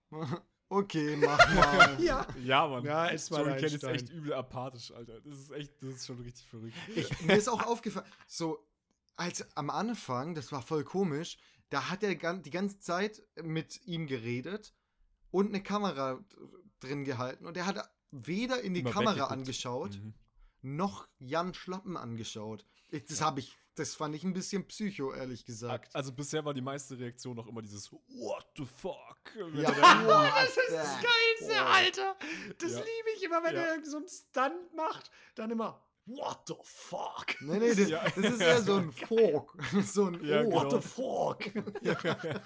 okay, 0.69 1.17
mach 1.17 1.55
mal. 1.55 1.97
Ja. 1.99 2.27
Ja, 2.45 2.69
Mann. 2.69 2.85
Ja, 2.85 3.09
es 3.09 3.31
war 3.31 3.41
Joey 3.41 3.57
Kelly 3.57 3.75
ist 3.75 3.85
echt 3.85 4.11
übel 4.11 4.35
apathisch, 4.35 4.93
Alter. 4.93 5.21
Das 5.23 5.39
ist 5.39 5.51
echt, 5.53 5.83
das 5.83 5.95
ist 5.95 6.07
schon 6.07 6.21
richtig 6.21 6.47
verrückt. 6.47 6.77
Ich, 6.95 7.23
mir 7.23 7.35
ist 7.35 7.49
auch 7.49 7.67
aufgefallen, 7.67 8.07
so 8.29 8.65
als 9.17 9.57
am 9.57 9.71
Anfang, 9.71 10.35
das 10.35 10.53
war 10.53 10.63
voll 10.63 10.85
komisch, 10.85 11.39
da 11.71 11.89
hat 11.91 12.03
er 12.03 12.15
die 12.37 12.51
ganze 12.51 12.79
Zeit 12.81 13.23
mit 13.43 13.85
ihm 13.87 14.07
geredet 14.07 14.75
und 15.31 15.49
eine 15.49 15.63
Kamera 15.63 16.25
drin 16.81 17.05
gehalten 17.05 17.47
und 17.47 17.57
er 17.57 17.67
hat 17.67 17.91
weder 18.11 18.61
in 18.61 18.75
die 18.75 18.81
Immer 18.81 18.91
Kamera 18.91 19.27
angeschaut, 19.27 19.97
Mhm. 19.97 20.15
noch 20.63 21.09
Jan 21.19 21.55
Schlappen 21.55 21.97
angeschaut. 21.97 22.67
Das 23.09 23.23
habe 23.23 23.41
ich, 23.41 23.57
das 23.75 23.95
fand 23.95 24.15
ich 24.15 24.23
ein 24.23 24.35
bisschen 24.35 24.67
psycho, 24.67 25.15
ehrlich 25.15 25.47
gesagt. 25.47 25.95
Also 25.97 26.13
bisher 26.13 26.45
war 26.45 26.53
die 26.53 26.61
meiste 26.61 26.99
Reaktion 26.99 27.37
noch 27.37 27.47
immer 27.47 27.63
dieses 27.63 27.91
What 27.91 28.47
the 28.57 28.67
fuck? 28.67 29.17
Ja. 29.35 29.71
What 30.07 30.33
Das 30.37 30.57
ist 30.59 30.73
das 30.73 30.99
Geilste? 31.01 31.63
Alter. 31.65 32.17
Das 32.59 32.73
Ja. 32.73 32.79
liebe 32.81 33.09
ich 33.17 33.23
immer, 33.23 33.43
wenn 33.45 33.55
Ja. 33.57 33.63
er 33.63 33.85
so 33.85 33.97
einen 33.97 34.09
Stunt 34.09 34.75
macht. 34.77 35.11
Dann 35.37 35.51
immer, 35.51 35.83
what 36.07 36.41
the 36.49 36.55
fuck? 36.65 37.35
Nee, 37.41 37.59
nee, 37.59 37.69
das, 37.75 37.89
Ja. 37.89 38.03
das 38.05 38.17
ist 38.17 38.41
eher 38.41 38.63
so 38.63 38.77
ein 38.77 38.93
Fork. 38.93 39.55
so 39.85 40.07
ein 40.07 40.25
Ja, 40.25 40.41
Oh. 40.41 40.45
genau. 40.45 40.57
What 40.57 40.71
the 40.83 40.89
fuck? 40.89 41.41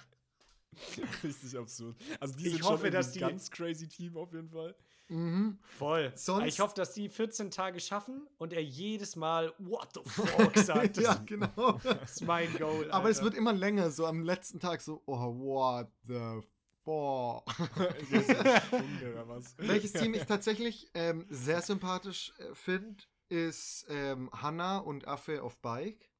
Richtig 1.25 1.57
absurd. 1.57 1.97
Also 2.21 2.37
die 2.37 2.47
Ich 2.49 2.53
sind 2.55 2.65
hoffe, 2.65 2.85
schon 2.87 2.93
dass 2.93 3.13
die- 3.13 3.21
ganz 3.21 3.51
crazy 3.51 3.89
Team 3.89 4.17
auf 4.17 4.33
jeden 4.33 4.51
Fall. 4.51 4.75
Mhm. 5.09 5.59
Voll. 5.63 6.13
Sonst- 6.17 6.47
ich 6.49 6.61
hoffe, 6.61 6.75
dass 6.75 6.93
die 6.93 7.09
14 7.09 7.51
Tage 7.51 7.79
schaffen 7.81 8.27
und 8.39 8.53
er 8.53 8.63
jedes 8.63 9.15
Mal 9.17 9.55
What 9.59 9.89
the 9.95 10.01
fuck 10.05 10.57
sagt. 10.59 10.97
Das 10.99 11.05
ja, 11.05 11.15
genau. 11.25 11.81
ist 12.05 12.23
mein 12.23 12.53
Goal. 12.59 12.91
Aber 12.91 13.09
es 13.09 13.19
Alter. 13.19 13.27
wird 13.27 13.35
immer 13.37 13.53
länger, 13.53 13.91
so 13.91 14.05
am 14.05 14.23
letzten 14.23 14.59
Tag 14.61 14.81
so, 14.83 15.03
oh, 15.07 15.15
what 15.39 15.89
the 16.07 16.41
fuck. 16.85 17.45
Das? 18.11 19.55
Welches 19.59 19.93
Team 19.93 20.13
ich 20.15 20.25
tatsächlich 20.25 20.91
ähm, 20.95 21.25
sehr 21.31 21.63
sympathisch 21.63 22.33
äh, 22.39 22.55
finde, 22.55 23.03
ist 23.29 23.87
ähm, 23.89 24.31
Hannah 24.33 24.79
und 24.79 25.07
Affe 25.09 25.43
auf 25.43 25.59
Bike. 25.59 26.11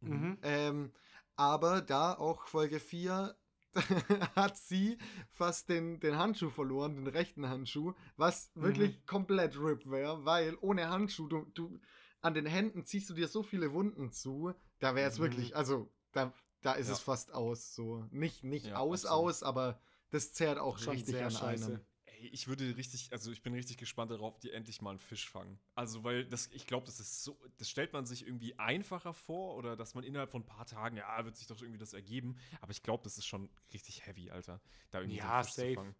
Mhm. 0.00 0.38
Ähm, 0.42 0.92
aber 1.36 1.80
da 1.80 2.14
auch 2.14 2.46
Folge 2.46 2.80
4 2.80 3.36
hat 4.36 4.56
sie 4.56 4.98
fast 5.30 5.68
den, 5.68 5.98
den 6.00 6.18
Handschuh 6.18 6.50
verloren, 6.50 6.96
den 6.96 7.06
rechten 7.06 7.48
Handschuh, 7.48 7.94
was 8.16 8.50
Mhm. 8.54 8.62
wirklich 8.64 9.06
komplett 9.06 9.56
RIP 9.56 9.90
wäre, 9.90 10.24
weil 10.24 10.56
ohne 10.60 10.90
Handschuh, 10.90 11.26
du, 11.28 11.46
du 11.54 11.80
an 12.20 12.34
den 12.34 12.46
Händen 12.46 12.84
ziehst 12.84 13.08
du 13.10 13.14
dir 13.14 13.28
so 13.28 13.42
viele 13.42 13.72
Wunden 13.72 14.12
zu, 14.12 14.52
da 14.78 14.94
wäre 14.94 15.08
es 15.08 15.18
Mhm. 15.18 15.22
wirklich, 15.22 15.56
also 15.56 15.90
da, 16.12 16.32
da 16.60 16.74
ist 16.74 16.88
Ja. 16.88 16.92
es 16.94 17.00
fast 17.00 17.32
aus, 17.32 17.74
so. 17.74 18.06
Nicht, 18.10 18.44
nicht 18.44 18.66
Ja, 18.66 18.76
aus, 18.76 19.06
absolut. 19.06 19.28
aus, 19.28 19.42
aber 19.42 19.80
das 20.10 20.34
zerrt 20.34 20.58
auch 20.58 20.78
Schon 20.78 20.94
richtig 20.94 21.22
an 21.22 21.36
einem. 21.36 21.80
Ey, 22.22 22.28
ich 22.28 22.46
würde 22.46 22.76
richtig, 22.76 23.08
also 23.12 23.30
ich 23.32 23.42
bin 23.42 23.52
richtig 23.54 23.78
gespannt 23.78 24.10
darauf, 24.10 24.38
die 24.38 24.50
endlich 24.52 24.80
mal 24.80 24.90
einen 24.90 24.98
Fisch 25.00 25.28
fangen. 25.28 25.58
Also, 25.74 26.04
weil 26.04 26.24
das, 26.24 26.48
ich 26.52 26.66
glaube, 26.66 26.86
das 26.86 27.00
ist 27.00 27.24
so, 27.24 27.36
das 27.58 27.68
stellt 27.68 27.92
man 27.92 28.06
sich 28.06 28.26
irgendwie 28.26 28.56
einfacher 28.58 29.12
vor 29.12 29.56
oder 29.56 29.76
dass 29.76 29.94
man 29.94 30.04
innerhalb 30.04 30.30
von 30.30 30.42
ein 30.42 30.46
paar 30.46 30.66
Tagen, 30.66 30.96
ja, 30.96 31.24
wird 31.24 31.36
sich 31.36 31.46
doch 31.48 31.60
irgendwie 31.60 31.78
das 31.78 31.92
ergeben. 31.94 32.36
Aber 32.60 32.70
ich 32.70 32.82
glaube, 32.82 33.02
das 33.04 33.18
ist 33.18 33.26
schon 33.26 33.50
richtig 33.72 34.06
heavy, 34.06 34.30
Alter. 34.30 34.60
Da 34.90 35.00
irgendwie 35.00 35.18
Ja, 35.18 35.34
einen 35.36 35.44
Fisch 35.44 35.54
safe. 35.54 35.68
zu 35.70 35.74
fangen. 35.74 35.94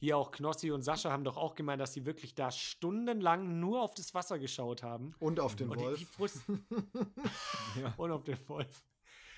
Hier 0.00 0.16
auch 0.16 0.32
Knossi 0.32 0.72
und 0.72 0.82
Sascha 0.82 1.10
haben 1.12 1.22
doch 1.22 1.36
auch 1.36 1.54
gemeint, 1.54 1.80
dass 1.80 1.92
sie 1.94 2.04
wirklich 2.06 2.34
da 2.34 2.50
stundenlang 2.50 3.60
nur 3.60 3.82
auf 3.82 3.94
das 3.94 4.14
Wasser 4.14 4.38
geschaut 4.38 4.82
haben. 4.82 5.14
Und 5.20 5.38
auf 5.40 5.54
den 5.56 5.68
Und 5.70 5.78
die- 5.80 5.84
Wolf. 5.84 6.00
Wie 6.00 6.04
frust 6.04 6.40
Ja. 7.80 7.94
und 7.96 8.10
auf 8.10 8.24
den 8.24 8.36
Wolf. 8.48 8.84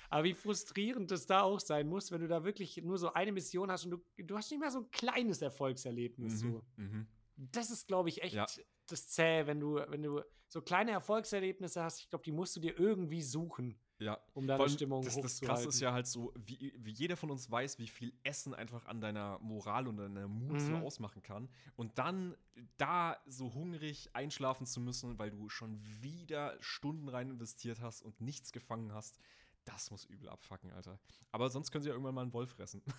Aber 0.09 0.23
wie 0.23 0.33
frustrierend 0.33 1.11
das 1.11 1.25
da 1.27 1.41
auch 1.41 1.59
sein 1.59 1.87
muss, 1.87 2.11
wenn 2.11 2.21
du 2.21 2.27
da 2.27 2.43
wirklich 2.43 2.77
nur 2.83 2.97
so 2.97 3.13
eine 3.13 3.31
Mission 3.31 3.71
hast 3.71 3.85
und 3.85 3.91
du, 3.91 4.03
du 4.23 4.35
hast 4.37 4.49
nicht 4.51 4.59
mehr 4.59 4.71
so 4.71 4.79
ein 4.79 4.91
kleines 4.91 5.41
Erfolgserlebnis. 5.41 6.43
Mhm. 6.43 6.51
So. 6.51 6.63
Mhm. 6.77 7.07
Das 7.37 7.69
ist, 7.69 7.87
glaube 7.87 8.09
ich, 8.09 8.21
echt 8.23 8.33
Ja. 8.35 8.45
das 8.87 9.07
Zäh, 9.09 9.45
wenn 9.45 9.59
du, 9.59 9.75
wenn 9.87 10.01
du 10.03 10.21
so 10.47 10.61
kleine 10.61 10.91
Erfolgserlebnisse 10.91 11.83
hast. 11.83 12.01
Ich 12.01 12.09
glaube, 12.09 12.23
die 12.23 12.31
musst 12.31 12.55
du 12.55 12.59
dir 12.59 12.77
irgendwie 12.79 13.21
suchen, 13.21 13.79
Ja. 13.99 14.17
um 14.33 14.47
deine 14.47 14.63
allem, 14.63 14.71
Stimmung 14.71 15.03
das, 15.03 15.15
das 15.15 15.23
hochzuhalten. 15.35 15.47
Krasse 15.47 15.69
ist 15.69 15.79
ja 15.79 15.93
halt 15.93 16.07
so, 16.07 16.33
wie, 16.35 16.73
wie 16.75 16.91
jeder 16.91 17.15
von 17.15 17.29
uns 17.29 17.49
weiß, 17.51 17.77
wie 17.77 17.87
viel 17.87 18.11
Essen 18.23 18.55
einfach 18.55 18.87
an 18.87 18.99
deiner 18.99 19.37
Moral 19.39 19.87
und 19.87 19.97
deiner 19.97 20.27
Mut 20.27 20.59
so 20.59 20.71
Mhm. 20.71 20.81
ausmachen 20.83 21.21
kann. 21.21 21.49
Und 21.75 21.99
dann 21.99 22.35
da 22.77 23.15
so 23.27 23.53
hungrig 23.53 24.09
einschlafen 24.13 24.65
zu 24.65 24.81
müssen, 24.81 25.19
weil 25.19 25.29
du 25.29 25.49
schon 25.49 25.79
wieder 26.01 26.57
Stunden 26.61 27.07
rein 27.09 27.29
investiert 27.29 27.79
hast 27.79 28.01
und 28.01 28.19
nichts 28.19 28.51
gefangen 28.51 28.91
hast, 28.91 29.19
das 29.65 29.91
muss 29.91 30.05
übel 30.05 30.29
abfacken, 30.29 30.71
Alter. 30.71 30.99
Aber 31.31 31.49
sonst 31.49 31.71
können 31.71 31.83
sie 31.83 31.89
ja 31.89 31.93
irgendwann 31.93 32.15
mal 32.15 32.21
einen 32.23 32.33
Wolf 32.33 32.51
fressen. 32.51 32.81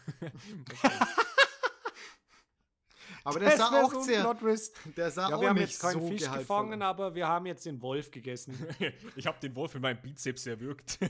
Aber 3.25 3.39
der 3.41 3.51
Das 3.51 3.59
sah 3.59 3.83
auch 3.83 3.93
so 3.93 4.03
sehr, 4.03 4.21
Plot-Twist. 4.21 4.77
der 4.97 5.11
sah 5.11 5.29
Ja, 5.29 5.37
auch 5.37 5.41
wir 5.41 5.49
haben 5.51 5.57
nicht 5.59 5.71
jetzt 5.71 5.81
keinen 5.81 6.01
so 6.01 6.09
Fisch 6.09 6.31
gefangen, 6.31 6.81
aber 6.83 7.15
wir 7.15 7.29
haben 7.29 7.45
jetzt 7.47 7.67
den 7.67 7.81
Wolf 7.83 8.11
gegessen. 8.11 8.57
ich 9.17 9.27
habe 9.27 9.39
den 9.41 9.55
Wolf 9.55 9.75
in 9.75 9.83
meinem 9.83 10.01
Bizeps 10.01 10.47
erwürgt. 10.47 10.99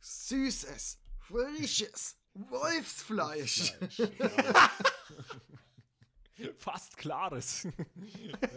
Süßes, 0.00 0.98
frisches 1.20 2.16
Wolfsfleisch. 2.34 3.74
Fast 6.58 6.96
klares. 6.96 7.68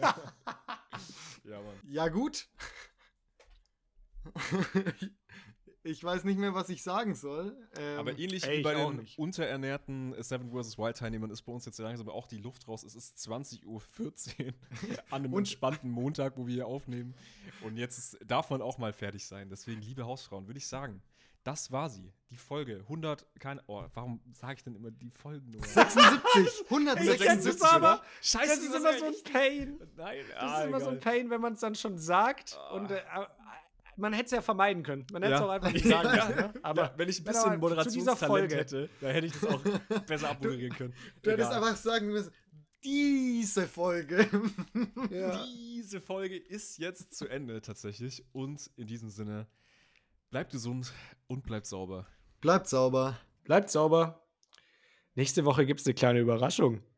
ja. 0.00 0.14
ja, 1.44 1.60
Mann. 1.62 1.80
Ja, 1.84 2.08
gut. 2.08 2.48
ich 5.82 6.02
weiß 6.04 6.24
nicht 6.24 6.38
mehr, 6.38 6.54
was 6.54 6.68
ich 6.68 6.82
sagen 6.82 7.14
soll. 7.14 7.56
Ähm, 7.78 7.98
Aber 7.98 8.18
ähnlich 8.18 8.44
ey, 8.44 8.58
wie 8.58 8.62
bei 8.62 8.74
den 8.74 8.96
nicht. 8.96 9.18
unterernährten 9.18 10.14
Seven 10.22 10.50
vs. 10.50 10.76
Wild 10.78 10.96
Teilnehmern 10.96 11.30
ist 11.30 11.42
bei 11.42 11.52
uns 11.52 11.64
jetzt 11.64 11.78
langsam 11.78 12.08
auch 12.08 12.26
die 12.26 12.38
Luft 12.38 12.68
raus. 12.68 12.82
Es 12.82 12.94
ist 12.94 13.16
20.14 13.18 13.64
Uhr 13.66 13.82
an 15.10 15.24
einem 15.24 15.34
entspannten 15.36 15.90
Montag, 15.90 16.36
wo 16.36 16.46
wir 16.46 16.54
hier 16.54 16.66
aufnehmen. 16.66 17.14
Und 17.62 17.76
jetzt 17.76 17.98
ist, 17.98 18.18
darf 18.26 18.50
man 18.50 18.60
auch 18.60 18.78
mal 18.78 18.92
fertig 18.92 19.26
sein. 19.26 19.48
Deswegen, 19.50 19.80
liebe 19.80 20.04
Hausfrauen, 20.04 20.46
würde 20.46 20.58
ich 20.58 20.66
sagen, 20.66 21.02
das 21.44 21.72
war 21.72 21.88
sie. 21.88 22.12
Die 22.30 22.36
Folge 22.36 22.80
100, 22.80 23.24
keine, 23.38 23.62
oh, 23.68 23.82
warum 23.94 24.20
sage 24.32 24.54
ich 24.58 24.64
denn 24.64 24.74
immer 24.74 24.90
die 24.90 25.10
Folgennummer? 25.10 25.64
76, 25.66 26.20
Ich 26.26 26.32
kenn's 26.34 26.62
176, 26.64 27.54
es 27.54 27.62
aber. 27.62 27.78
oder? 27.94 28.02
Scheiße, 28.20 28.46
Das 28.48 28.58
ist 28.58 28.74
immer 28.74 28.98
so 28.98 29.04
ein 29.06 29.32
Pain. 29.32 29.80
Nein, 29.96 30.18
Das 30.38 30.58
ist 30.60 30.66
immer 30.66 30.80
so 30.80 30.88
ein 30.90 31.00
Pain, 31.00 31.30
wenn 31.30 31.40
man 31.40 31.54
es 31.54 31.60
dann 31.60 31.74
schon 31.74 31.96
sagt. 31.96 32.58
Ah. 32.58 32.72
Und 32.74 32.90
äh, 32.90 32.98
äh, 32.98 33.26
man 33.98 34.12
hätte 34.12 34.26
es 34.26 34.30
ja 34.32 34.40
vermeiden 34.42 34.82
können. 34.82 35.06
Man 35.12 35.22
hätte 35.22 35.34
es 35.34 35.40
Ja. 35.40 35.46
auch 35.46 35.50
einfach 35.50 35.72
nicht 35.72 35.86
sagen 35.86 36.08
Ja. 36.16 36.26
müssen. 36.26 36.36
Ne? 36.40 36.52
Aber 36.62 36.82
ja, 36.82 36.94
wenn 36.96 37.08
ich 37.08 37.20
ein 37.20 37.24
bisschen 37.24 37.58
Moderationstalent 37.60 38.52
hätte, 38.54 38.88
dann 39.00 39.10
hätte 39.12 39.26
ich 39.26 39.32
das 39.32 39.44
auch 39.44 39.62
besser 40.06 40.30
abmoderieren 40.30 40.76
können. 40.76 40.94
Du 41.22 41.30
hättest 41.30 41.50
Egal. 41.50 41.62
einfach 41.64 41.76
sagen 41.76 42.08
müssen, 42.08 42.32
diese 42.84 43.66
Folge. 43.66 44.28
Diese 45.50 46.00
Folge 46.00 46.36
ist 46.36 46.78
jetzt 46.78 47.12
zu 47.16 47.26
Ende 47.28 47.60
tatsächlich. 47.60 48.24
Und 48.32 48.70
in 48.76 48.86
diesem 48.86 49.10
Sinne, 49.10 49.46
bleibt 50.30 50.52
gesund 50.52 50.92
und 51.26 51.44
bleibt 51.44 51.66
sauber. 51.66 52.06
Bleibt 52.40 52.68
sauber. 52.68 53.18
bleibt 53.44 53.70
sauber. 53.70 54.24
Nächste 55.14 55.44
Woche 55.44 55.66
gibt 55.66 55.80
es 55.80 55.86
eine 55.86 55.94
kleine 55.94 56.20
Überraschung. 56.20 56.80